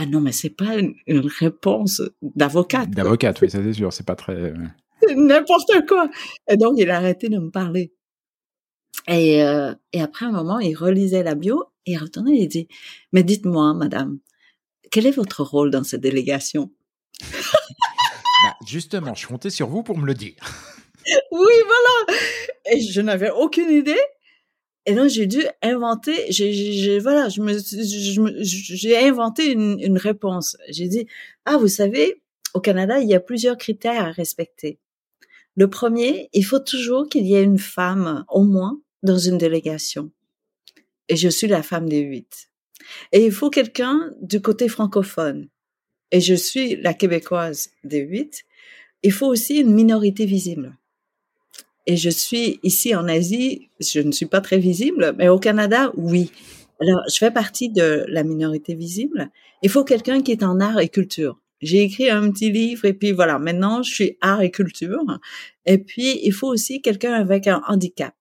[0.00, 0.94] Ah non, mais c'est pas une,
[1.40, 2.88] réponse d'avocate.
[2.90, 4.32] D'avocate, oui, ça c'est sûr, c'est pas très.
[4.32, 4.54] Euh,
[5.16, 6.08] n'importe quoi.
[6.48, 7.92] Et donc il a arrêté de me parler.
[9.08, 12.48] Et, euh, et après un moment, il relisait la bio et il retournait et il
[12.48, 12.68] dit
[13.12, 14.20] Mais dites-moi, madame,
[14.92, 16.70] quel est votre rôle dans cette délégation?
[18.44, 20.36] Bah, Justement, je comptais sur vous pour me le dire.
[21.32, 22.20] oui, voilà.
[22.70, 23.98] Et je n'avais aucune idée.
[24.88, 30.56] Et donc j'ai dû inventer, j'ai, voilà, j'ai inventé une réponse.
[30.70, 31.06] J'ai dit
[31.44, 32.22] ah vous savez,
[32.54, 34.78] au Canada il y a plusieurs critères à respecter.
[35.56, 40.10] Le premier, il faut toujours qu'il y ait une femme au moins dans une délégation.
[41.10, 42.48] Et je suis la femme des huit.
[43.12, 45.48] Et il faut quelqu'un du côté francophone.
[46.12, 48.46] Et je suis la québécoise des huit.
[49.02, 50.78] Il faut aussi une minorité visible
[51.88, 55.90] et je suis ici en Asie, je ne suis pas très visible, mais au Canada,
[55.96, 56.30] oui.
[56.82, 59.30] Alors, je fais partie de la minorité visible.
[59.62, 61.40] Il faut quelqu'un qui est en art et culture.
[61.62, 65.02] J'ai écrit un petit livre et puis voilà, maintenant je suis art et culture.
[65.64, 68.14] Et puis, il faut aussi quelqu'un avec un handicap.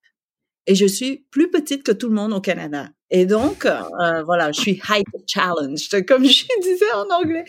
[0.66, 2.90] Et je suis plus petite que tout le monde au Canada.
[3.10, 7.44] Et donc, euh, voilà, je suis height challenged, comme je disais en anglais.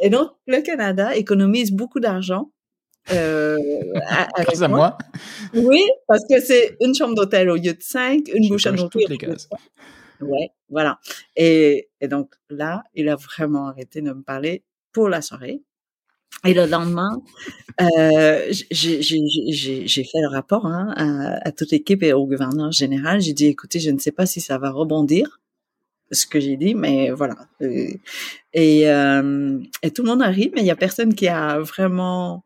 [0.00, 2.50] Et donc, le Canada économise beaucoup d'argent
[3.10, 3.58] euh,
[4.06, 4.96] à, moi.
[5.54, 9.08] Oui, parce que c'est une chambre d'hôtel au lieu de cinq, une bouche à nourrir.
[9.08, 9.48] les cases.
[10.20, 11.00] Ouais, voilà.
[11.36, 14.62] Et, et donc là, il a vraiment arrêté de me parler
[14.92, 15.62] pour la soirée.
[16.44, 17.22] Et le lendemain,
[17.80, 23.20] euh, j'ai fait le rapport hein, à, à, toute l'équipe et au gouverneur général.
[23.20, 25.40] J'ai dit, écoutez, je ne sais pas si ça va rebondir,
[26.10, 27.36] ce que j'ai dit, mais voilà.
[27.60, 31.58] Et, euh, et tout le monde a ri, mais il y a personne qui a
[31.60, 32.44] vraiment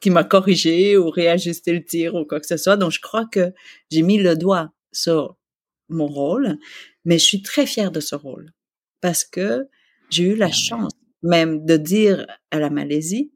[0.00, 2.76] qui m'a corrigé ou réajusté le tir ou quoi que ce soit.
[2.76, 3.52] Donc, je crois que
[3.90, 5.36] j'ai mis le doigt sur
[5.88, 6.58] mon rôle,
[7.04, 8.52] mais je suis très fière de ce rôle
[9.00, 9.68] parce que
[10.08, 13.32] j'ai eu la Ah, chance même de dire à la Malaisie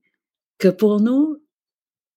[0.59, 1.43] que pour nous,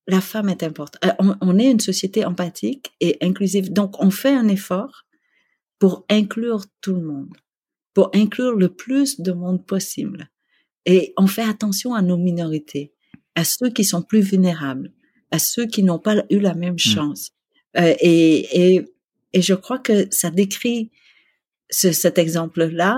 [0.08, 1.04] la femme est importante.
[1.06, 3.74] Euh, On, on est une société empathique et inclusive.
[3.74, 5.06] Donc, on fait un effort
[5.80, 7.36] pour inclure tout le monde,
[7.94, 10.30] pour inclure le plus de monde possible.
[10.86, 12.94] Et on fait attention à nos minorités,
[13.38, 14.92] à ceux qui sont plus vulnérables,
[15.30, 17.32] à ceux qui n'ont pas eu la même chance.
[17.78, 18.86] Euh, et, et,
[19.34, 20.90] et je crois que ça décrit,
[21.70, 22.98] ce, cet exemple-là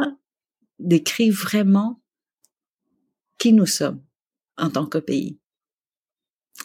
[0.80, 2.02] décrit vraiment
[3.38, 4.02] qui nous sommes
[4.58, 5.40] en tant que pays.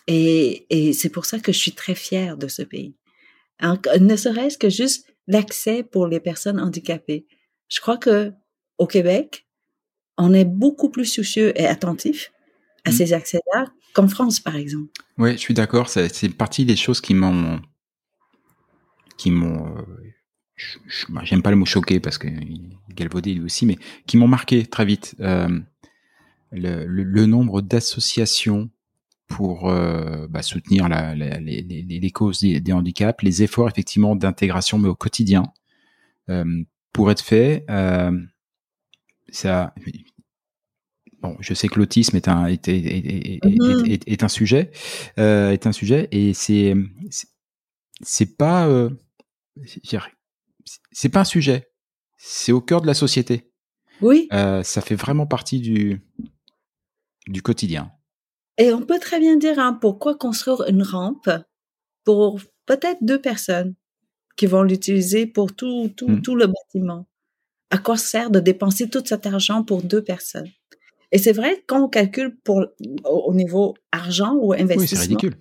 [0.07, 2.95] Et, et c'est pour ça que je suis très fière de ce pays.
[3.61, 7.27] En- ne serait-ce que juste l'accès pour les personnes handicapées.
[7.69, 8.33] Je crois que
[8.79, 9.49] au Québec,
[10.17, 12.31] on est beaucoup plus soucieux et attentif
[12.85, 12.93] à Mm.
[12.93, 14.91] ces accès-là qu'en France, par exemple.
[15.19, 15.89] Ouais, je suis d'accord.
[15.89, 17.61] C'est partie des choses qui m'ont,
[19.17, 19.83] qui m'ont, euh,
[21.09, 22.29] bah, j'aime pas le mot choqué parce que
[22.91, 25.15] galvaudé lui aussi, mais qui m'ont marqué très vite.
[25.21, 25.61] Euh,
[26.53, 28.71] le, le- le nombre d'associations
[29.27, 34.79] pour euh, bah, soutenir la, la- les, causes des, des handicaps, les efforts effectivement d'intégration,
[34.79, 35.45] mais au quotidien,
[36.93, 37.65] pour être fait.
[39.31, 39.75] Ça,
[41.25, 43.41] bon, je sais que l'autisme est un est, est, est,
[43.93, 44.71] est- est un sujet,
[45.19, 46.75] euh, est un sujet, et c'est
[48.03, 48.91] c'est- pas euh,
[50.93, 51.69] c'est pas un sujet,
[52.19, 53.51] c'est au cœur de la société.
[54.01, 56.03] Oui, Euh, ça fait vraiment partie du
[57.27, 57.91] du quotidien.
[58.59, 61.31] et on peut très bien dire hein, pourquoi construire une rampe
[62.05, 63.75] pour peut-être deux personnes
[64.37, 66.23] qui vont l'utiliser pour tout, tout, Mm.
[66.23, 67.07] tout le bâtiment?
[67.71, 70.51] À quoi sert de dépenser tout cet argent pour deux personnes?
[71.15, 72.67] Et c'est vrai, quand on calcule pour,
[73.05, 75.35] au, au niveau argent ou Oui, c'est investissement, ridicule.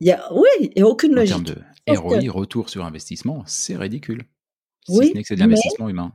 [0.00, 1.56] il y a, oui, il n'y a aucune En termes logique.
[1.86, 4.22] de que- ROI, retour sur investissement, c'est ridicule.
[4.88, 6.12] Oui, si ce n'est que c'est de l'investissement humain.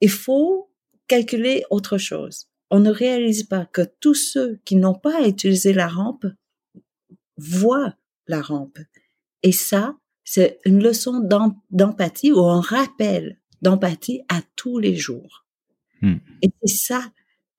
[0.00, 0.70] il faut
[1.08, 2.48] calculer autre chose.
[2.70, 6.24] On ne réalise pas que tous ceux qui n'ont pas utilisé la rampe
[7.36, 7.94] voient
[8.26, 8.78] la rampe.
[9.42, 15.44] Et ça, c'est une leçon d'em- d'empathie ou un rappel d'empathie à tous les jours.
[16.00, 16.16] Hmm.
[16.40, 17.12] Et c'est ça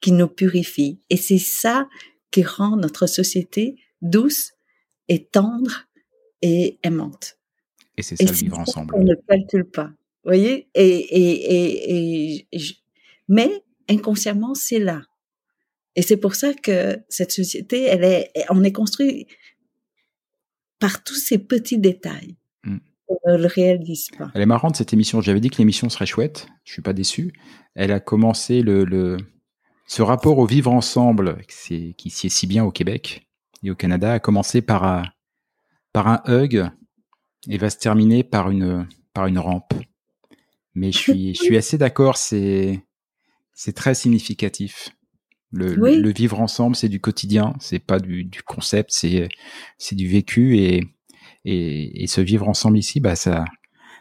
[0.03, 0.99] qui nous purifie.
[1.09, 1.87] Et c'est ça
[2.29, 4.51] qui rend notre société douce
[5.07, 5.87] et tendre
[6.41, 7.37] et aimante.
[7.97, 8.91] Et c'est Et ça le c'est vivre ensemble.
[8.93, 9.87] qu'on ne calcule pas.
[10.23, 10.67] Vous voyez?
[10.75, 12.73] Et, et, et, et, je-
[13.29, 15.01] mais inconsciemment, c'est là.
[15.95, 19.27] Et c'est pour ça que cette société, elle est, on est construit
[20.79, 22.35] par tous ces petits détails.
[22.65, 22.77] Mm.
[23.07, 24.31] On ne le réalise pas.
[24.33, 25.21] Elle est marrante cette émission.
[25.21, 26.47] J'avais dit que l'émission serait chouette.
[26.65, 27.31] Je suis pas déçu.
[27.75, 29.17] Elle a commencé le, le
[29.85, 31.41] ce rapport au vivre ensemble,
[31.97, 33.27] qui sied si bien au Québec
[33.63, 35.03] et au Canada, a commencé par un
[35.91, 36.69] par un hug
[37.49, 39.73] et va se terminer par une par une rampe.
[40.75, 42.17] Mais je suis je suis assez d'accord.
[42.17, 42.83] C'est
[43.53, 44.89] c'est très significatif.
[45.51, 45.97] Le, Oui.
[45.97, 47.53] le, le vivre ensemble, c'est du quotidien.
[47.59, 48.89] C'est pas du, du concept.
[48.91, 49.29] C'est
[49.77, 50.83] c'est du vécu et
[51.45, 53.43] et, et ce vivre ensemble ici, bah ça,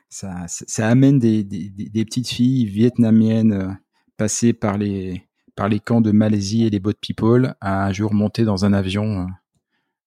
[0.08, 3.68] ça, amène des, des, des- des petites filles vietnamiennes euh,
[4.16, 8.14] passées par les, par les camps de Malaisie et les boat people à un jour
[8.14, 9.26] monter dans un avion, euh,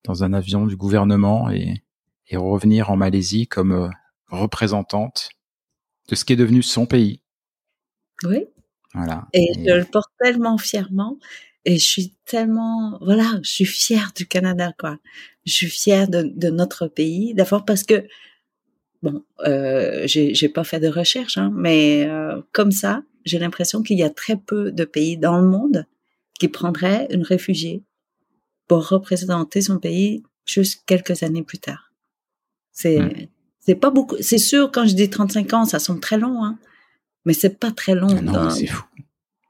[0.04, 1.84] dans un avion du gouvernement et,
[2.28, 3.90] et revenir en Malaisie comme euh,
[4.30, 5.30] représentante
[6.10, 7.22] de ce qui est devenu son pays.
[8.24, 8.46] Oui.
[8.94, 9.28] Voilà.
[9.34, 11.18] Et Et- je le porte tellement fièrement.
[11.68, 15.00] Et je suis tellement, voilà, je suis fière du Canada, quoi.
[15.48, 17.34] Je suis fière de, de notre pays.
[17.34, 18.08] D'abord parce que,
[19.04, 23.82] bon, euh, j'ai, j'ai pas fait de recherche, hein, mais euh, comme ça, j'ai l'impression
[23.82, 25.86] qu'il y a très peu de pays dans le monde
[26.40, 27.84] qui prendraient une réfugiée
[28.68, 31.92] pour représenter son pays juste quelques années plus tard.
[32.72, 33.30] C'est,
[33.60, 34.18] c'est pas beaucoup.
[34.20, 36.60] C'est sûr, quand je dis 35 ans, ça semble très long, hein,
[37.26, 38.84] mais c'est pas très long Ah non, dans, c'est fou.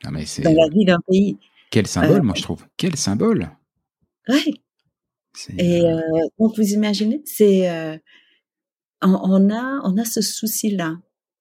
[0.04, 1.38] Non, mais c'est dans la vie d'un pays.
[1.72, 2.66] quel symbole, Euh, moi je trouve.
[2.78, 3.50] Quel symbole.
[5.34, 7.98] C'est, Et euh, euh, donc vous imaginez, c'est euh,
[9.02, 10.98] on, on a on a ce souci-là.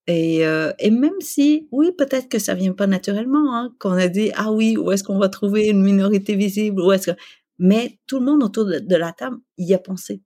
[0.07, 4.07] Et, euh, et même si, oui, peut-être que ça vient pas naturellement, hein, qu'on a
[4.07, 7.17] dit ah oui, où est-ce qu'on va trouver une minorité visible, où est-ce que,
[7.59, 10.21] mais tout le monde autour de, de la table y a pensé.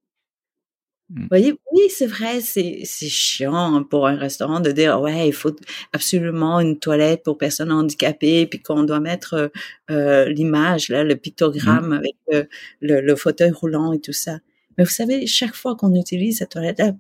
[1.10, 1.22] Mm.
[1.22, 5.28] Vous voyez, oui, c'est vrai, c'est c'est chiant hein, pour un restaurant de dire ouais,
[5.28, 5.56] il faut
[5.94, 9.48] absolument une toilette pour personnes handicapées, puis qu'on doit mettre euh,
[9.92, 12.44] euh, l'image là, le pictogramme avec euh,
[12.82, 14.40] le, le fauteuil roulant et tout ça.
[14.78, 16.94] Mais vous savez, chaque fois qu'on utilise cette toilette-là,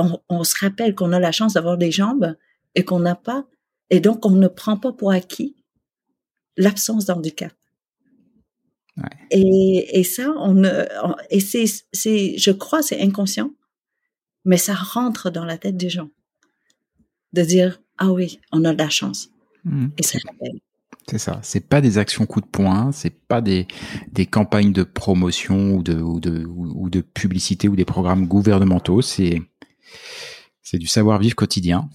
[0.00, 2.36] on, on se rappelle qu'on a la chance d'avoir des jambes
[2.74, 3.46] et qu'on n'a pas,
[3.90, 5.56] et donc on ne prend pas pour acquis
[6.56, 7.52] l'absence d'handicap.
[9.30, 13.50] Et, et ça, on, on et c'est, c'est, je crois, c'est inconscient,
[14.44, 16.10] mais ça rentre dans la tête des gens
[17.32, 19.30] de dire ah oui, on a de la chance.
[19.64, 19.88] Mmh.
[19.96, 20.60] Et ça rappelle.
[21.08, 21.40] C'est ça.
[21.42, 23.66] C'est pas des actions coup de poing, c'est pas des,
[24.12, 29.02] des campagnes de promotion ou de, ou de, ou de publicité ou des programmes gouvernementaux.
[29.02, 29.40] C'est,
[30.62, 31.88] c'est du savoir-vivre quotidien.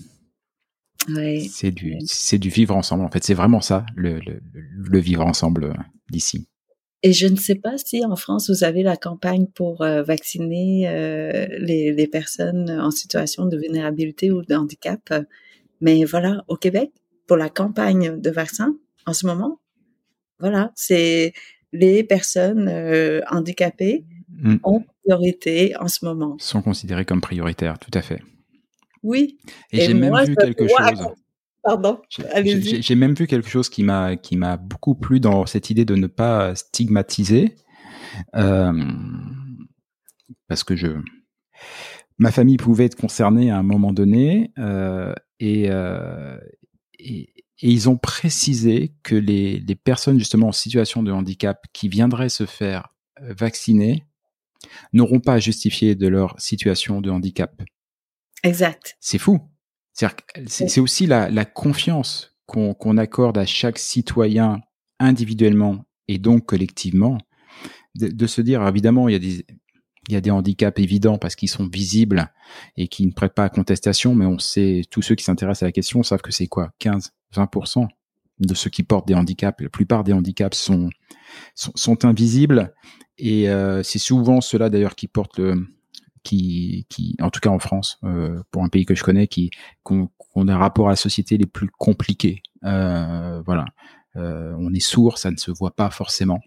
[1.50, 3.04] C'est du, c'est du vivre ensemble.
[3.04, 5.74] En fait, c'est vraiment ça, le, le, le vivre ensemble euh,
[6.10, 6.48] d'ici.
[7.04, 10.90] Et je ne sais pas si en France vous avez la campagne pour euh, vacciner
[10.90, 15.14] euh, les, les, personnes en situation de vulnérabilité ou de handicap,
[15.82, 16.92] mais voilà, au Québec,
[17.28, 19.60] pour la campagne de vaccin, en ce moment,
[20.40, 21.34] voilà, c'est
[21.72, 24.06] les personnes euh, handicapées
[24.42, 24.58] Mm.
[24.64, 26.36] ont priorité en ce moment.
[26.40, 28.22] Sont considérés comme prioritaires, tout à fait.
[29.04, 29.38] Oui.
[29.72, 31.08] Et, j'ai même vu quelque chose.
[31.64, 35.84] Pardon, J'ai- même vu quelque chose qui m'a qui m'a beaucoup plu dans cette idée
[35.84, 37.56] de ne pas stigmatiser,
[38.36, 38.84] euh,
[40.48, 40.90] parce que je
[42.20, 46.38] ma famille pouvait être concernée à un moment donné euh, et, euh,
[47.00, 51.90] et et ils ont précisé que les les personnes justement en situation de handicap qui
[51.90, 54.06] viendraient se faire vacciner
[54.94, 57.62] n'auront pas à justifier de leur situation de handicap.
[58.44, 58.98] Exact.
[59.00, 59.40] C'est fou.
[60.48, 64.62] C'est aussi la, la confiance qu'on accorde à chaque citoyen
[65.00, 67.18] individuellement et donc collectivement,
[67.96, 69.46] de, de se dire, évidemment, il y a des,
[70.08, 72.32] il y a des handicaps évidents parce qu'ils sont visibles
[72.78, 75.68] et qui ne prêtent pas à contestation, mais on sait, tous ceux qui s'intéressent à
[75.68, 77.88] la question savent que c'est quoi, 15, 20%
[78.40, 79.62] de ceux qui portent des handicaps.
[79.62, 80.90] La plupart des handicaps sont,
[81.54, 82.74] sont, sont invisibles
[83.18, 85.68] et euh, c'est souvent ceux-là d'ailleurs qui portent le,
[86.26, 89.52] qui, qui, en tout cas en France, euh, pour un pays que je connais, qui,
[89.84, 92.42] qu'on, a un rapport à la société les plus compliqués.
[92.66, 93.66] Euh, voilà.
[94.18, 96.40] Euh, on est sourd, ça ne se voit pas forcément.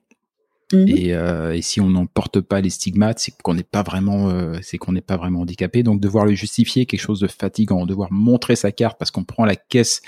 [0.73, 0.89] Mhm.
[0.89, 4.28] Et, euh, et si on n'en porte pas les stigmates, c'est qu'on n'est pas vraiment,
[4.28, 5.82] euh, c'est qu'on n'est pas vraiment handicapé.
[5.82, 9.45] Donc devoir le justifier, quelque chose de fatigant, devoir montrer sa carte parce qu'on prend
[9.47, 10.03] la caisse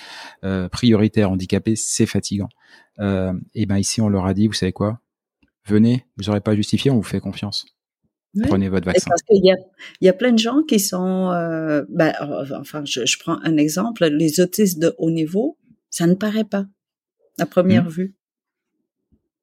[0.44, 2.48] euh, prioritaire handicapé, c'est fatigant.
[2.98, 5.00] Euh, et ben ici on leur a dit, vous savez quoi?
[5.66, 7.64] Venez, vous n'aurez pas à justifier, on vous fait confiance.
[8.34, 8.44] Oui.
[8.46, 9.08] Prenez votre vaccin.
[9.08, 9.56] Parce qu'il y a,
[10.00, 13.38] il y a plein de gens qui sont, euh, ben, euh, enfin, je, je prends
[13.42, 15.56] un exemple, les autistes de haut niveau,
[15.90, 16.66] ça ne paraît pas
[17.38, 17.90] à première Mhm.
[17.90, 18.14] vue.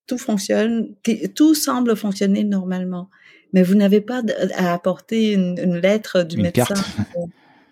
[0.07, 0.95] Tout fonctionne,
[1.35, 3.09] tout semble fonctionner normalement,
[3.53, 4.21] mais vous n'avez pas
[4.55, 6.75] à apporter une, une lettre du Une médecin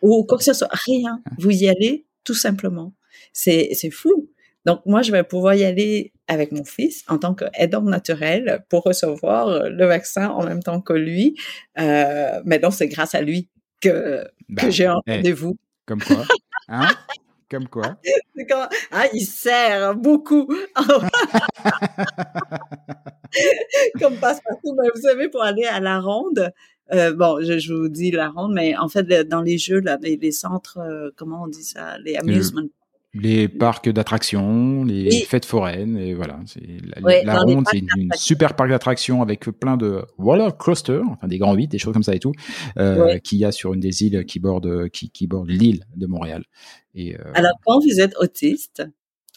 [0.02, 1.22] ou quoi que ce soit, rien.
[1.40, 2.94] Vous y allez tout simplement.
[3.34, 4.30] C'est c'est fou.
[4.66, 8.84] Donc moi, je vais pouvoir y aller avec mon fils en tant qu'aidant naturel pour
[8.84, 11.36] recevoir le vaccin en même temps que lui.
[11.80, 13.50] Euh, mais donc, c'est grâce à lui
[13.80, 15.18] que, Bah, que j'ai un eh.
[15.18, 15.58] rendez-vous.
[15.86, 16.26] Comme quoi
[16.68, 16.88] Hein?
[17.56, 17.96] Comme quoi
[18.50, 20.54] quand- Ah, il sert beaucoup.
[24.00, 24.76] Comme passe-partout.
[24.82, 26.52] Mais vous savez, pour aller à la ronde,
[26.94, 29.98] euh, bon, je, je vous dis la ronde, mais en fait, dans les jeux, là,
[30.02, 32.62] les, les centres, euh, comment on dit ça, les amusement.
[33.18, 35.22] Les parcs d'attractions, les Oui.
[35.28, 36.38] fêtes foraines, et voilà.
[36.98, 41.28] La, Ouais, ronde, c'est une, une super parc d'attractions avec plein de roller coasters, enfin
[41.30, 42.34] des grands vides, des choses comme ça et tout,
[42.78, 43.22] euh, Ouais.
[43.22, 46.44] qu'il y a sur une des îles qui borde qui, qui borde l'île de Montréal.
[46.94, 48.84] Et euh, Alors, quand vous êtes autiste,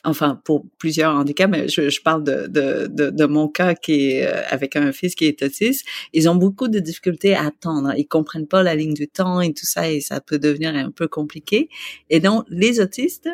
[0.05, 4.11] enfin, pour plusieurs handicaps, mais je, je parle de, de, de, de mon cas qui
[4.11, 7.93] est euh, avec un fils qui est autiste, ils ont beaucoup de difficultés à attendre.
[7.97, 10.91] Ils comprennent pas la ligne du temps et tout ça, et ça peut devenir un
[10.91, 11.69] peu compliqué.
[12.11, 13.29] Et donc, les autistes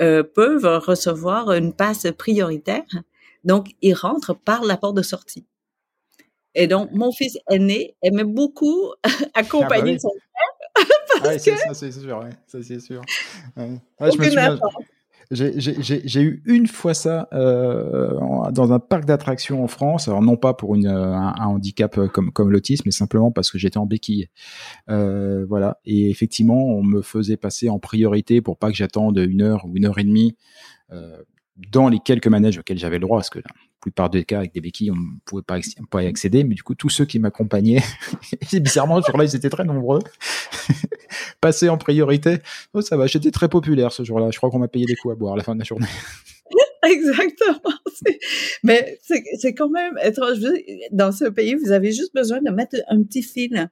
[0.00, 2.84] euh, peuvent recevoir une passe prioritaire.
[3.44, 5.46] Donc, ils rentrent par la porte de sortie.
[6.54, 8.92] Et donc, mon fils aîné aimait beaucoup
[9.34, 10.00] accompagner oui.
[10.00, 10.10] son
[11.22, 13.02] ah ouais, c'est ça, c'est sûr, ouais, ça c'est sûr.
[13.56, 13.64] Ouais.
[13.64, 14.72] Ouais, je me aucune souviens, attente.
[15.30, 18.18] J'ai- eu une fois ça euh,
[18.50, 20.08] dans un parc d'attractions en France.
[20.08, 23.30] Alors non pas pour une, euh, un, un handicap euh, comme, comme l'autisme, mais simplement
[23.30, 24.28] parce que j'étais en béquille.
[24.88, 25.78] Euh, voilà.
[25.84, 29.76] Et effectivement, on me faisait passer en priorité pour pas que j'attende une heure ou
[29.76, 30.34] une heure et demie
[30.92, 31.18] euh,
[31.72, 34.52] dans les quelques manèges auxquels j'avais le droit, parce que la plupart des cas avec
[34.52, 36.44] des béquilles, on ne pouvait pas, y accéder.
[36.44, 37.82] Mais du coup, tous ceux qui m'accompagnaient,
[38.52, 40.00] bizarrement, ce jour-là, ils étaient très nombreux,
[41.40, 42.38] passaient en priorité.
[42.74, 44.30] Oh, ça va, j'étais très populaire ce jour-là.
[44.30, 45.86] Je crois qu'on m'a payé des coups à boire à la fin de la journée.
[46.84, 47.74] Exactement.
[48.62, 50.38] Mais c'est quand même étrange.
[50.92, 53.68] Dans ce pays, vous avez juste besoin de mettre un petit fil.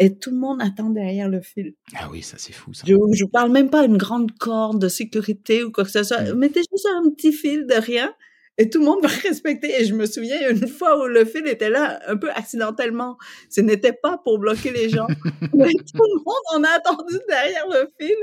[0.00, 1.74] Et tout le monde attend derrière le fil.
[1.96, 2.84] Ah oui, ça c'est fou ça.
[2.86, 6.22] Je vous parle même pas d'une grande corde de sécurité ou quoi que ce soit.
[6.22, 6.38] Mm.
[6.38, 8.14] Mettez juste un petit fil de rien
[8.58, 9.80] et tout le monde va respecter.
[9.80, 13.16] Et je me souviens une fois où le fil était là un peu accidentellement.
[13.48, 15.06] Ce n'était pas pour bloquer les gens.
[15.54, 18.16] Mais tout le monde en a attendu derrière le fil.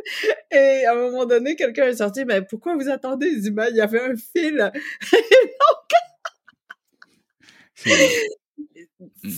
[0.51, 3.27] Et à un moment donné, quelqu'un est sorti, mais pourquoi vous attendez?
[3.27, 4.71] Il dit, ben, il y avait un fil.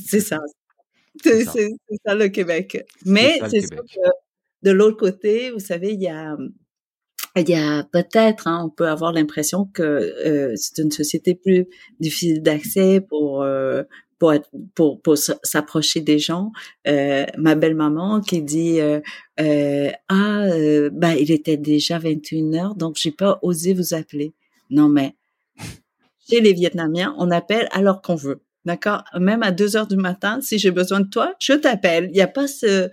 [0.03, 0.39] C'est ça.
[1.23, 2.15] C'est ça.
[2.15, 2.85] le Québec.
[3.05, 4.09] Mais c'est sûr que
[4.63, 6.35] de l'autre côté, vous savez, il y a
[7.35, 11.67] il y a peut-être, hein, on peut avoir l'impression que euh, c'est une société plus
[11.99, 13.83] difficile d'accès pour euh,
[14.19, 16.51] pour être, pour, pour s'approcher des gens.
[16.87, 18.99] Euh, ma belle maman qui dit euh,
[19.39, 20.47] euh, ah
[20.91, 24.33] ben il était déjà 21 heures donc j'ai pas osé vous appeler.
[24.69, 25.15] Non mais
[26.29, 28.41] chez les Vietnamiens on appelle alors qu'on veut.
[28.67, 29.03] D'accord?
[29.17, 32.09] Même à 2 heures du matin, si j'ai besoin de toi, je t'appelle.
[32.09, 32.89] Il n'y a pas ce,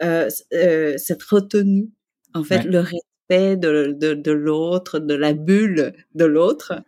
[0.00, 1.90] cette retenue.
[2.32, 6.80] En fait, le respect de, de, de l'autre, de la bulle de l'autre.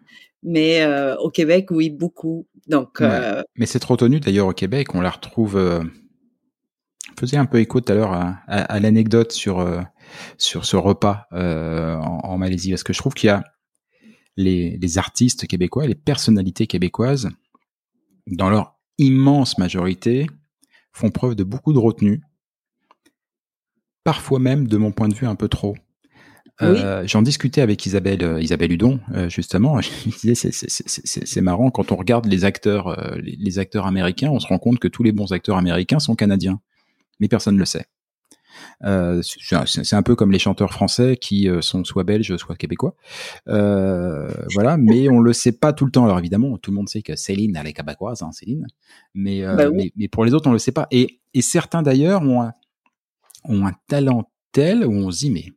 [0.42, 2.46] Mais euh, au Québec, oui, beaucoup.
[2.68, 5.56] Donc, euh, Mais cette retenue, d'ailleurs, au Québec, on la retrouve.
[5.56, 5.82] Euh,
[7.18, 9.80] faisait un peu écho tout à l'heure à, à, l'anecdote sur euh,
[10.36, 13.42] sur ce repas euh, en, en, Malaisie, parce que je trouve qu'il y a
[14.36, 17.28] les, les artistes québécois, les personnalités québécoises,
[18.30, 20.26] dans leur immense majorité,
[20.92, 22.22] font preuve de beaucoup de retenue,
[24.04, 25.76] parfois même, de mon point de vue, un peu trop.
[26.60, 29.80] Euh, J'en discutais avec Isabelle, euh, Isabelle Hudon, euh, justement.
[29.80, 34.46] Je disais, c'est marrant quand on regarde les acteurs, les, les, acteurs américains, on se
[34.48, 36.60] rend compte que tous les bons acteurs américains sont canadiens,
[37.20, 37.86] mais personne ne le sait.
[38.80, 42.94] C'est un peu comme les chanteurs français qui sont soit belges, soit québécois.
[43.46, 46.04] voilà, mais on le sait pas tout le temps.
[46.04, 48.66] Alors évidemment, tout le monde sait que Céline, elle est québécoise, hein, Céline.
[49.14, 50.86] Mais, bah mais, mais, pour les autres, on le sait pas.
[50.90, 52.52] Et, et certains d'ailleurs ont un,
[53.44, 55.52] ont un talent tel où on se dit mais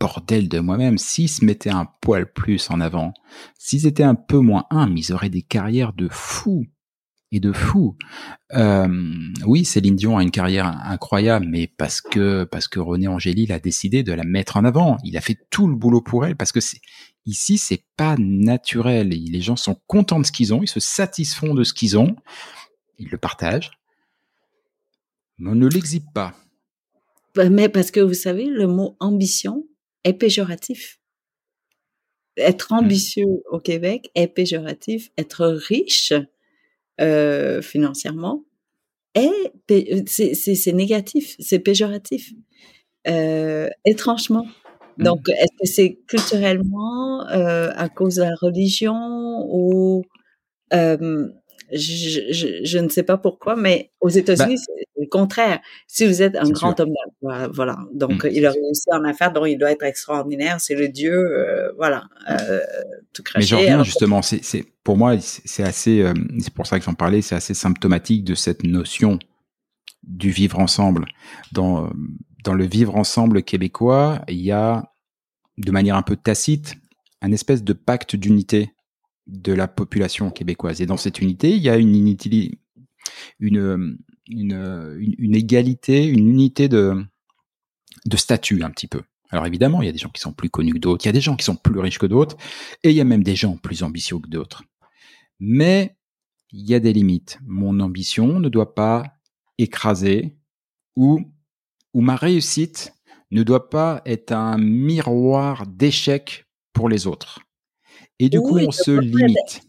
[0.00, 3.12] bordel de moi-même, s'ils se mettaient un poil plus en avant,
[3.58, 6.66] s'ils étaient un peu moins un, ils auraient des carrières de fous
[7.30, 7.96] et de fous.
[8.54, 8.88] Euh,
[9.46, 13.58] oui, Céline Dion a une carrière incroyable, mais parce que parce que René Angélil a
[13.58, 14.96] décidé de la mettre en avant.
[15.04, 16.80] Il a fait tout le boulot pour elle parce que c'est
[17.26, 19.08] ici c'est pas naturel.
[19.08, 22.16] Les gens sont contents de ce qu'ils ont, ils se satisfont de ce qu'ils ont,
[22.98, 23.72] ils le partagent,
[25.38, 26.34] mais on ne l'exhibe pas.
[27.34, 29.64] Bah, mais parce que vous savez, le mot ambition,
[30.04, 31.00] est péjoratif.
[32.36, 32.76] Être mmh.
[32.76, 35.10] ambitieux au Québec est péjoratif.
[35.16, 36.12] Être riche
[37.00, 38.44] euh, financièrement
[39.14, 39.52] est
[40.06, 42.32] c'est négatif, c'est péjoratif.
[43.06, 44.44] Euh, étrangement.
[44.98, 45.04] Mmh.
[45.04, 50.04] Donc, est-ce que c'est culturellement euh, à cause de la religion ou
[50.74, 51.28] euh,
[51.72, 55.60] je, je, je, ne sais pas pourquoi, mais aux États-Unis, bah c'est le contraire.
[55.86, 56.92] Si vous êtes un grand homme
[57.22, 57.78] d'affaires, voilà.
[57.92, 60.60] Donc, mmh, il a réussi en affaires, donc il doit être extraordinaire.
[60.60, 62.60] C'est le dieu, euh, voilà, euh,
[63.12, 63.44] tout craché.
[63.44, 66.84] Mais je reviens justement, c'est, c'est, pour moi, c'est assez, euh, c'est pour ça que
[66.84, 69.18] j'en parlais, c'est assez symptomatique de cette notion
[70.02, 71.06] du vivre ensemble.
[71.52, 71.90] Dans,
[72.44, 74.92] dans le vivre ensemble québécois, il y a,
[75.58, 76.76] de manière un peu tacite,
[77.20, 78.72] un espèce de pacte d'unité
[79.28, 80.80] de la population québécoise.
[80.80, 81.94] Et dans cette unité, il y a une,
[83.38, 83.98] une,
[84.28, 87.04] une, une, égalité, une unité de,
[88.06, 89.02] de statut un petit peu.
[89.30, 91.10] Alors évidemment, il y a des gens qui sont plus connus que d'autres, il y
[91.10, 92.36] a des gens qui sont plus riches que d'autres,
[92.82, 94.64] et il y a même des gens plus ambitieux que d'autres.
[95.38, 95.96] Mais
[96.50, 97.38] il y a des limites.
[97.44, 99.04] Mon ambition ne doit pas
[99.58, 100.38] écraser
[100.96, 101.20] ou,
[101.92, 102.94] ou ma réussite
[103.30, 107.40] ne doit pas être un miroir d'échec pour les autres.
[108.18, 109.62] Et du coup, on se limite.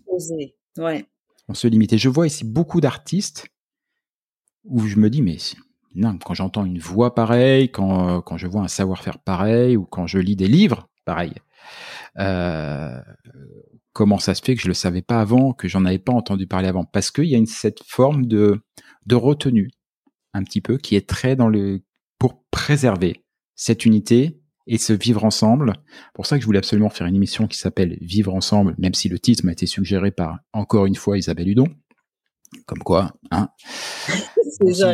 [0.77, 1.05] Ouais.
[1.47, 1.93] On se limite.
[1.93, 3.47] Et je vois ici beaucoup d'artistes
[4.63, 5.37] où je me dis, mais
[5.95, 10.07] non, quand j'entends une voix pareille, quand, quand je vois un savoir-faire pareil, ou quand
[10.07, 11.33] je lis des livres pareil,
[12.19, 12.99] euh,
[13.93, 16.47] comment ça se fait que je le savais pas avant, que j'en avais pas entendu
[16.47, 16.85] parler avant?
[16.85, 18.61] Parce qu'il y a une, cette forme de,
[19.05, 19.71] de retenue,
[20.33, 21.81] un petit peu, qui est très dans le
[22.19, 23.23] pour préserver
[23.55, 24.38] cette unité
[24.69, 25.73] et se vivre ensemble.
[26.13, 29.09] Pour ça que je voulais absolument faire une émission qui s'appelle Vivre ensemble, même si
[29.09, 31.67] le titre m'a été suggéré par encore une fois Isabelle Hudon.
[32.65, 33.49] Comme quoi, hein.
[34.59, 34.93] Sang,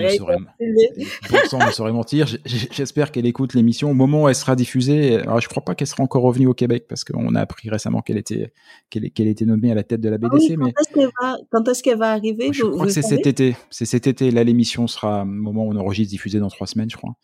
[1.65, 2.27] ne saurait mentir.
[2.45, 5.15] J'espère qu'elle écoute l'émission au moment où elle sera diffusée.
[5.19, 8.02] Alors, je crois pas qu'elle sera encore revenue au Québec parce qu'on a appris récemment
[8.02, 8.53] qu'elle était,
[8.90, 10.56] qu'elle qu'elle était nommée à la tête de la BDC.
[10.60, 10.64] Ah
[10.95, 11.06] oui,
[11.49, 12.49] quand est-ce qu'elle va, arriver?
[12.52, 13.56] Je crois que c'est cet été.
[13.69, 14.32] C'est cet été.
[14.32, 17.15] Là, l'émission sera au moment où on enregistre diffusée dans trois semaines, je crois.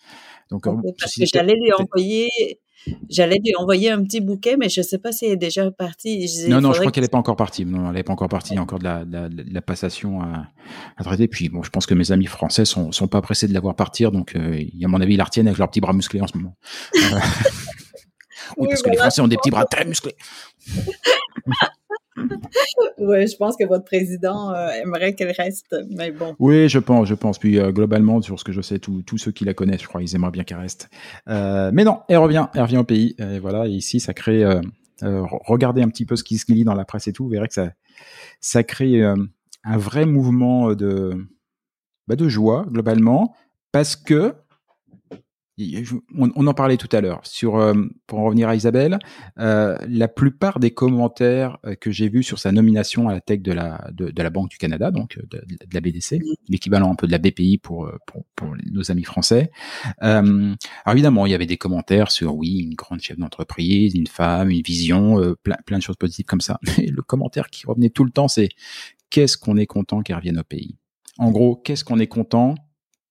[0.49, 2.29] Donc, parce que j'allais lui envoyer,
[3.09, 6.27] j'allais lui envoyer un petit bouquet, mais je sais pas si elle est déjà partie.
[6.47, 7.65] non, non, je crois qu'elle n'est pas encore partie.
[7.65, 8.53] Non, elle n'est pas encore partie.
[8.53, 10.47] Il y a encore de la, de la, passation à,
[10.97, 11.27] à, traiter.
[11.27, 13.75] Puis bon, je pense que mes amis français sont, sont pas pressés de la voir
[13.75, 16.27] partir, donc euh, à mon avis, ils la retiennent avec leurs petits bras musclés en
[16.27, 16.55] ce moment.
[16.95, 16.99] Euh,
[18.57, 20.15] oui, parce que les Français ont des petits bras très musclés.
[22.97, 26.35] oui, je pense que votre président euh, aimerait qu'elle reste, mais bon.
[26.39, 27.39] Oui, je pense, je pense.
[27.39, 30.01] Puis euh, globalement, sur ce que je sais, tous ceux qui la connaissent, je crois,
[30.01, 30.89] ils aimeraient bien qu'elle reste.
[31.27, 33.15] Euh, mais non, elle revient, elle revient au pays.
[33.19, 34.43] Et voilà, et ici, ça crée.
[35.01, 37.47] regardez un petit peu ce qui se lit dans la presse et tout, vous verrez
[37.47, 37.71] que ça,
[38.39, 41.13] ça crée un vrai mouvement de,
[42.07, 43.35] bah, de joie globalement,
[43.71, 44.35] parce que
[46.17, 47.21] on, en parlait tout à l'heure.
[47.23, 47.73] Sur, euh,
[48.07, 48.99] pour en revenir à Isabelle,
[49.39, 53.41] euh, la plupart des commentaires euh, que j'ai vus sur sa nomination à la tech
[53.41, 55.43] de la de, la Banque du Canada, donc de,
[55.73, 59.51] la BDC, l'équivalent un peu de la BPI pour pour, pour nos amis français.
[59.99, 60.55] alors
[60.87, 64.61] évidemment, il y avait des commentaires sur oui, une grande chef d'entreprise, une femme, une
[64.61, 66.59] vision, plein plein de choses positives comme ça.
[66.77, 68.49] Mais le commentaire qui revenait tout le temps, c'est
[69.09, 70.77] qu'est-ce qu'on est content qu'elle revienne au pays?
[71.17, 72.55] En gros, qu'est-ce qu'on est content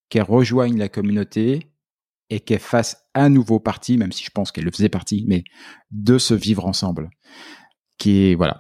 [0.09, 1.71] qu'elle rejoigne la communauté
[2.31, 5.43] et qu'elle fasse un nouveau parti, même si je pense qu'elle le faisait partie, mais
[5.91, 7.11] de se vivre ensemble.
[7.99, 8.57] Qui est, voilà.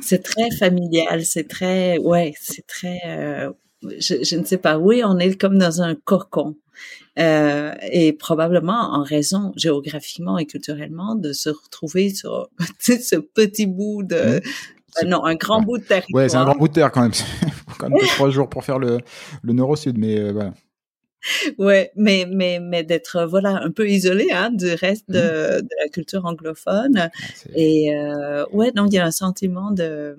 [0.00, 3.52] C'est très familial, c'est très, ouais, c'est très, euh,
[3.98, 6.56] je, ne sais pas, oui, on est comme dans un cocon.
[7.18, 12.48] Euh, et probablement en raison géographiquement et culturellement de se retrouver sur
[12.80, 14.40] ce petit bout de, mmh.
[15.02, 16.22] euh, non, un grand bout de territoire.
[16.22, 17.12] Ouais, c'est un grand bout de terre quand même.
[17.42, 18.98] Il faut quand même trois jours pour faire le,
[19.42, 20.54] le nord-sud, mais voilà
[21.58, 25.62] ouais, mais mais mais d'être voilà un peu isolé hein, du reste de, mmh.
[25.62, 27.10] de la culture anglophone ah,
[27.54, 30.16] et euh, ouais donc il y a un sentiment de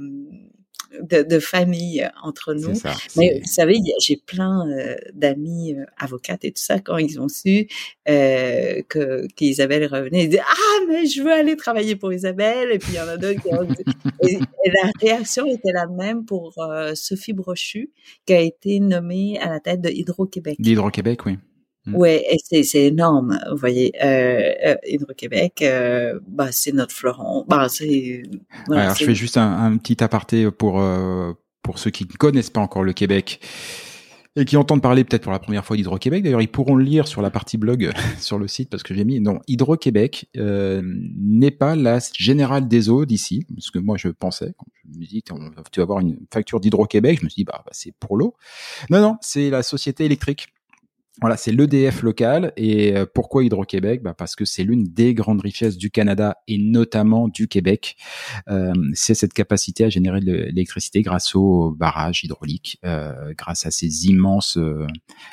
[1.02, 2.74] de, de, famille entre nous.
[3.18, 7.28] Mais vous savez, j'ai plein euh, d'amis euh, avocates et tout ça quand ils ont
[7.28, 7.68] su
[8.10, 12.80] euh, que qu'Isabelle revenait, ils disaient ah mais je veux aller travailler pour Isabelle et
[12.80, 13.84] puis il y en a d'autres qui ont dit
[14.30, 17.92] et, la réaction était la même pour euh, Sophie Brochu
[18.26, 20.58] qui a été nommée à la tête de Hydro-Québec.
[20.60, 21.38] Hydro-Québec, oui.
[21.86, 21.96] Mm.
[21.96, 23.92] Ouais, et c'est énorme, vous voyez.
[24.02, 27.46] Euh, euh, Hydro-Québec, euh, bah, c'est notre fleuron.
[27.48, 28.24] Bah, c'est.
[28.68, 32.14] Voilà, alors je fais juste un, un, petit aparté pour euh, pour ceux qui ne
[32.14, 33.42] connaissent pas encore le Québec
[34.36, 36.24] et qui entendent parler peut-être pour la première fois d'Hydro-Québec.
[36.24, 39.04] D'ailleurs, ils pourront le lire sur la partie blog sur le site parce que j'ai
[39.04, 40.82] mis non Hydro-Québec euh,
[41.18, 45.06] n'est pas la générale des eaux d'ici, parce que moi je pensais quand je me
[45.06, 48.16] dis tu vas avoir une facture d'Hydro-Québec, je me suis dit bah, bah c'est pour
[48.16, 48.36] l'eau.
[48.90, 50.48] Non non, c'est la société électrique
[51.22, 52.54] voilà, c'est l'EDF local.
[52.58, 54.02] Et euh, pourquoi Hydro-Québec?
[54.02, 57.98] Bah Parce que c'est l'une des grandes richesses du Canada et notamment du Québec.
[58.50, 63.72] Euh, c'est cette capacité à générer de l'électricité grâce aux barrages hydrauliques, euh, grâce à
[63.72, 64.88] ces immenses euh,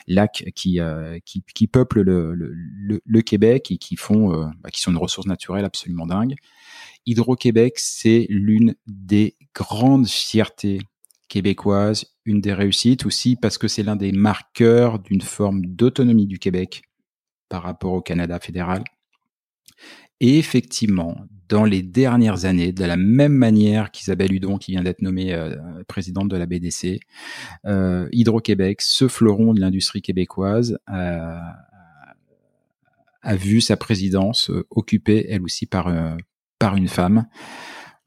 [0.07, 4.81] lacs qui, euh, qui, qui, peuplent le, le, le, Québec et qui, font, bah, qui
[4.81, 6.35] sont une ressource naturelle absolument dingue.
[7.07, 10.81] Hydro-Québec, c'est l'une des grandes fiertés
[11.29, 16.39] québécoise, une des réussites aussi parce que c'est l'un des marqueurs d'une forme d'autonomie du
[16.39, 16.83] Québec
[17.49, 18.85] par rapport au Canada fédéral.
[20.21, 21.17] Et effectivement,
[21.49, 25.57] dans les dernières années, de la même manière qu'Isabelle Hudon, qui vient d'être nommée euh,
[25.89, 27.01] présidente de la BDC,
[27.65, 31.39] euh, Hydro-Québec, ce fleuron de l'industrie québécoise, euh,
[33.23, 35.93] a vu sa présidence occupée, elle aussi, par,
[36.59, 37.27] par une femme.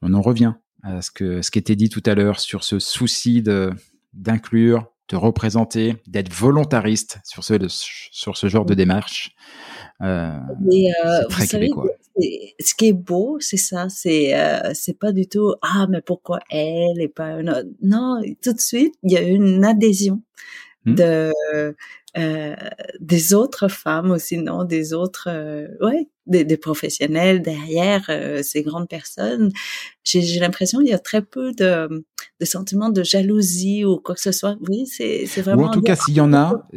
[0.02, 0.54] On en revient
[1.00, 3.70] ce que ce qui était dit tout à l'heure sur ce souci de
[4.14, 9.34] d'inclure, de représenter, d'être volontariste sur ce sur ce genre de démarche.
[10.02, 10.30] Euh,
[10.72, 11.86] euh, très québécois.
[12.18, 16.40] ce qui est beau, c'est ça, c'est euh, c'est pas du tout ah mais pourquoi
[16.50, 17.68] elle et pas une autre.
[17.82, 20.20] Non, tout de suite il y a une adhésion
[20.84, 20.94] mmh.
[20.94, 21.32] de
[22.16, 22.54] euh,
[23.00, 28.62] des autres femmes aussi, non, des autres, euh, ouais, des, des, professionnels derrière euh, ces
[28.62, 29.50] grandes personnes.
[30.04, 32.04] J'ai l'impression qu'il y a très peu de,
[32.40, 34.56] de sentiments de jalousie ou quoi que ce soit.
[34.68, 35.64] Oui, c'est vraiment.
[35.64, 36.68] Ou en tout cas, s'il y en a,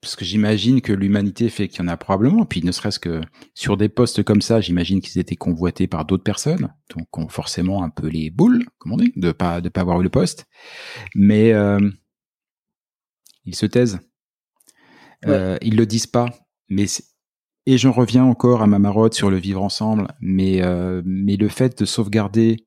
[0.00, 3.20] parce que j'imagine que l'humanité fait qu'il y en a probablement, puis ne serait-ce que
[3.54, 7.82] sur des postes comme ça, j'imagine qu'ils étaient convoités par d'autres personnes, donc ont forcément
[7.82, 10.46] un peu les boules, comme on dit, de pas de pas avoir eu le poste,
[11.16, 11.80] mais euh,
[13.44, 13.98] ils se taisent.
[15.26, 16.26] Euh, ils le disent pas,
[16.68, 16.86] mais
[17.66, 21.48] et j'en reviens encore à ma marotte sur le vivre ensemble, mais euh, mais le
[21.48, 22.66] fait de sauvegarder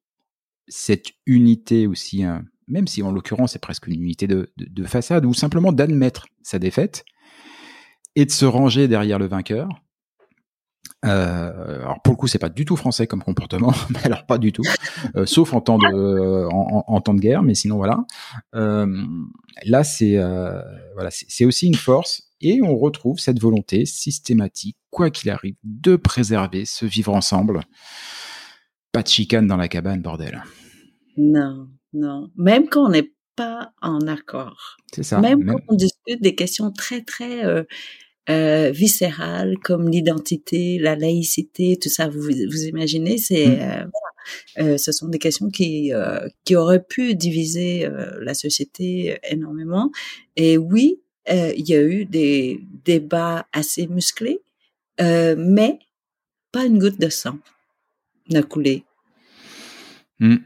[0.68, 5.26] cette unité aussi, hein, même si en l'occurrence c'est presque une unité de, de, façade,
[5.26, 7.04] ou simplement d'admettre sa défaite
[8.16, 9.70] et de se ranger derrière le vainqueur.
[11.04, 14.38] Euh, alors pour le coup, c'est pas du tout français comme comportement, mais alors pas
[14.38, 14.64] du tout,
[15.16, 18.06] euh, sauf en temps de en, en, temps de guerre, mais sinon voilà.
[18.54, 19.04] Euh,
[19.66, 20.62] là, c'est euh,
[20.94, 25.96] voilà, c'est aussi une force et on retrouve cette volonté systématique, quoi qu'il arrive, de
[25.96, 27.62] préserver ce vivre ensemble.
[28.92, 30.44] Pas de chicane dans la cabane, bordel.
[31.18, 32.30] Non, non.
[32.36, 34.78] Même quand on n'est pas en accord.
[34.94, 35.20] C'est ça.
[35.22, 37.64] Même, quand on discute des questions très, très euh,
[38.30, 43.48] euh, viscérales comme l'identité, la laïcité, tout ça, vous, vous imaginez, c'est...
[43.48, 43.60] Mmh.
[43.62, 43.86] Euh,
[44.60, 49.92] euh, ce sont des questions qui, euh, qui auraient pu diviser euh, la société énormément.
[50.36, 54.42] Et oui, euh, il y a eu des débats assez musclés,
[55.00, 55.80] euh, mais
[56.52, 57.38] pas une goutte de sang
[58.30, 58.84] n'a coulé.
[60.20, 60.38] Hmm.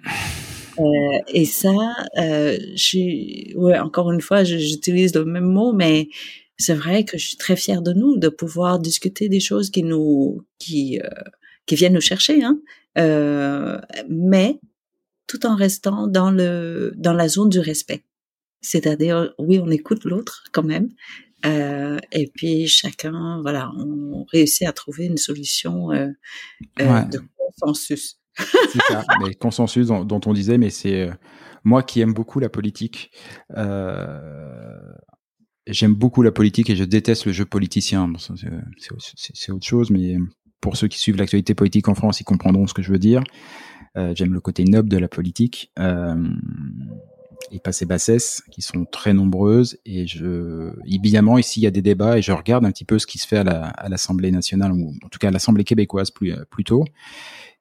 [0.80, 0.84] Euh,
[1.30, 1.74] et ça,
[2.16, 6.10] je ouais, encore une fois, j'utilise le même mot, mais
[6.58, 9.84] c'est vrai que je suis très fière de nous de pouvoir discuter des choses qui
[9.84, 11.00] nous, qui,
[11.66, 12.60] qui viennent nous chercher, hein.
[14.10, 14.60] Mais
[15.28, 18.04] tout en restant dans le, dans la zone du respect.
[18.66, 20.90] C'est-à-dire, oui, on écoute l'autre quand même,
[21.46, 26.10] euh, et puis chacun, voilà, on réussit à trouver une solution euh,
[26.82, 28.20] euh, de consensus.
[28.38, 31.10] c'est ça, mais consensus dont, dont, on disait, mais c'est
[31.64, 33.12] moi qui aime beaucoup la politique.
[35.68, 38.08] J'aime beaucoup la politique et je déteste le jeu politicien.
[38.08, 40.18] Bon, c'est autre chose, mais
[40.62, 43.24] pour ceux qui suivent l'actualité politique en France, ils comprendront ce que je veux dire.
[43.96, 45.72] J'aime le côté noble de la politique
[47.52, 49.78] et pas ces bassesses qui sont très nombreuses.
[49.86, 53.00] Et je, évidemment, ici, il y a des débats et je regarde un petit peu
[53.00, 56.34] ce qui se fait à l'Assemblée nationale, ou en tout cas à l'Assemblée québécoise plus,
[56.34, 56.86] euh, plutôt.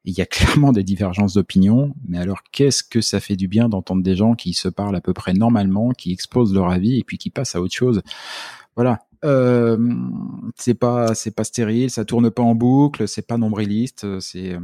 [0.03, 3.69] il y a clairement des divergences d'opinion, mais alors qu'est-ce que ça fait du bien
[3.69, 7.03] d'entendre des gens qui se parlent à peu près normalement, qui exposent leur avis et
[7.03, 8.01] puis qui passent à autre chose?
[8.75, 8.99] Voilà.
[9.23, 9.77] Euh,
[10.55, 14.59] c'est pas c'est pas stérile, ça tourne pas en boucle, c'est pas nombriliste, c'est euh,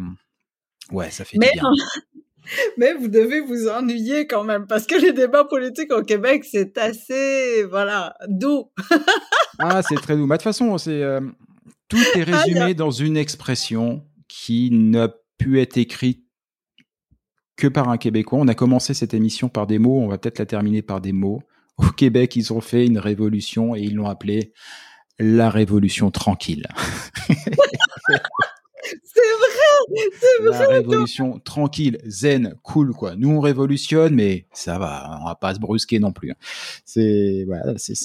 [0.91, 1.63] ouais, ça fait du bien.
[2.77, 6.77] Mais vous devez vous ennuyer quand même, parce que les débats politiques au Québec, c'est
[6.77, 8.71] assez, voilà, doux.
[9.59, 10.25] ah, c'est très doux.
[10.25, 11.21] Mais de toute façon, c'est euh,
[11.87, 16.25] tout est ah, résumé dans une expression qui n'a pu être écrite
[17.57, 18.39] que par un Québécois.
[18.41, 21.11] On a commencé cette émission par des mots, on va peut-être la terminer par des
[21.11, 21.41] mots.
[21.77, 24.53] Au Québec, ils ont fait une révolution et ils l'ont appelée
[25.19, 26.67] la révolution tranquille.
[28.83, 30.59] C'est vrai, c'est vrai.
[30.59, 33.15] La révolution tranquille, zen, cool quoi.
[33.15, 36.31] Nous on révolutionne, mais ça va, on va pas se brusquer non plus.
[36.31, 36.35] Hein.
[36.85, 37.95] C'est voilà, c'est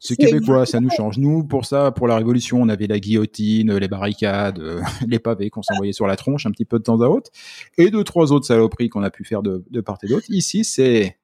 [0.00, 1.18] c'est québécois, ça nous change.
[1.18, 4.62] Nous, pour ça, pour la Révolution, on avait la guillotine, les barricades,
[5.08, 7.30] les pavés qu'on s'envoyait sur la tronche un petit peu de temps à autre,
[7.76, 10.26] et deux, trois autres saloperies qu'on a pu faire de, de part et d'autre.
[10.28, 11.18] Ici, c'est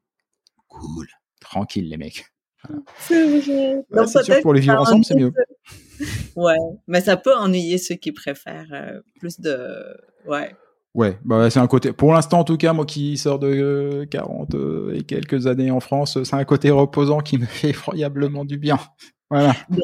[0.68, 1.06] cool,
[1.40, 2.26] tranquille, les mecs.
[2.98, 4.06] C'est vrai.
[4.06, 5.32] c'est sûr, pour les vivre ensemble, c'est mieux.
[6.36, 6.56] Ouais,
[6.86, 9.56] mais ça peut ennuyer ceux qui préfèrent euh, plus de...
[10.26, 10.54] Ouais.
[10.94, 11.92] Ouais, bah c'est un côté.
[11.92, 15.80] Pour l'instant, en tout cas, moi qui sors de 40 euh, et quelques années en
[15.80, 18.78] France, c'est un côté reposant qui me fait effroyablement du bien.
[19.30, 19.54] Voilà.
[19.70, 19.80] Donc,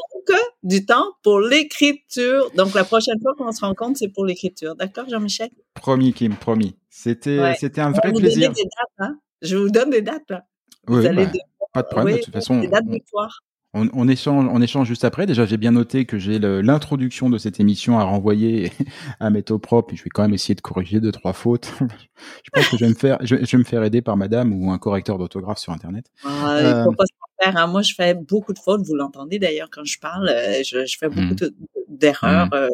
[0.63, 2.51] du temps pour l'écriture.
[2.55, 4.75] Donc, la prochaine fois qu'on se rencontre, c'est pour l'écriture.
[4.75, 5.49] D'accord, Jean-Michel?
[5.75, 6.77] Promis, Kim, promis.
[6.91, 8.53] C'était, c'était un vrai plaisir.
[8.53, 9.19] Des dates, hein?
[9.41, 10.45] Je vous donne des dates, là.
[10.87, 11.33] Vous allez bah,
[11.73, 12.61] Pas de problème, de toute façon.
[12.61, 13.41] Des dates victoire.
[13.75, 15.27] On, échange, on échange juste après.
[15.27, 18.73] Déjà, j'ai bien noté que j'ai l'introduction de cette émission à renvoyer
[19.21, 19.95] à métaux propre.
[19.95, 21.75] Je vais quand même essayer de corriger deux trois fautes.
[21.81, 24.73] je pense que je vais me faire, je, vais me faire aider par Madame ou
[24.73, 26.07] un correcteur d'autographe sur Internet.
[26.25, 27.57] Ah, il faut euh, pas se faire.
[27.59, 27.67] Hein.
[27.67, 28.81] Moi, je fais beaucoup de fautes.
[28.87, 30.31] Vous l'entendez d'ailleurs quand je parle.
[30.31, 31.51] Euh, je, fais beaucoup mmh.
[31.89, 32.47] d'erreurs.
[32.47, 32.55] Mmh.
[32.55, 32.69] Euh,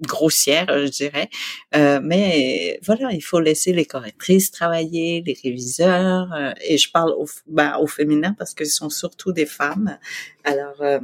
[0.00, 1.28] grossière, je dirais.
[1.74, 6.32] Euh, mais voilà, il faut laisser les correctrices travailler, les réviseurs.
[6.32, 9.98] Euh, et je parle au, ben, au féminin parce que ce sont surtout des femmes.
[10.44, 11.00] Alors, euh,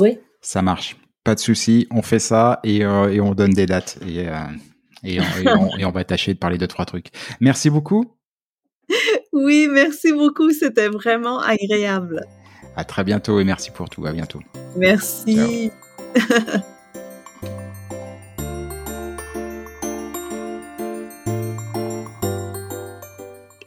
[0.00, 0.18] oui.
[0.40, 0.96] Ça marche.
[1.24, 1.86] Pas de souci.
[1.90, 3.98] On fait ça et, et on donne des dates.
[4.06, 4.26] Et,
[5.04, 7.08] et, on, et, on, va tâcher de parler de trois trucs.
[7.40, 8.04] Merci beaucoup.
[9.32, 10.50] Oui, merci beaucoup.
[10.52, 12.24] C'était vraiment agréable.
[12.76, 14.06] À très bientôt et merci pour tout.
[14.06, 14.40] À bientôt.
[14.76, 15.70] Merci.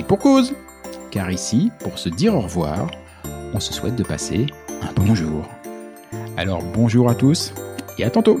[0.00, 0.54] Et pour cause
[1.10, 2.90] Car ici, pour se dire au revoir,
[3.52, 4.46] on se souhaite de passer
[4.80, 5.46] un bonjour.
[6.38, 7.52] Alors bonjour à tous
[7.98, 8.40] et à tantôt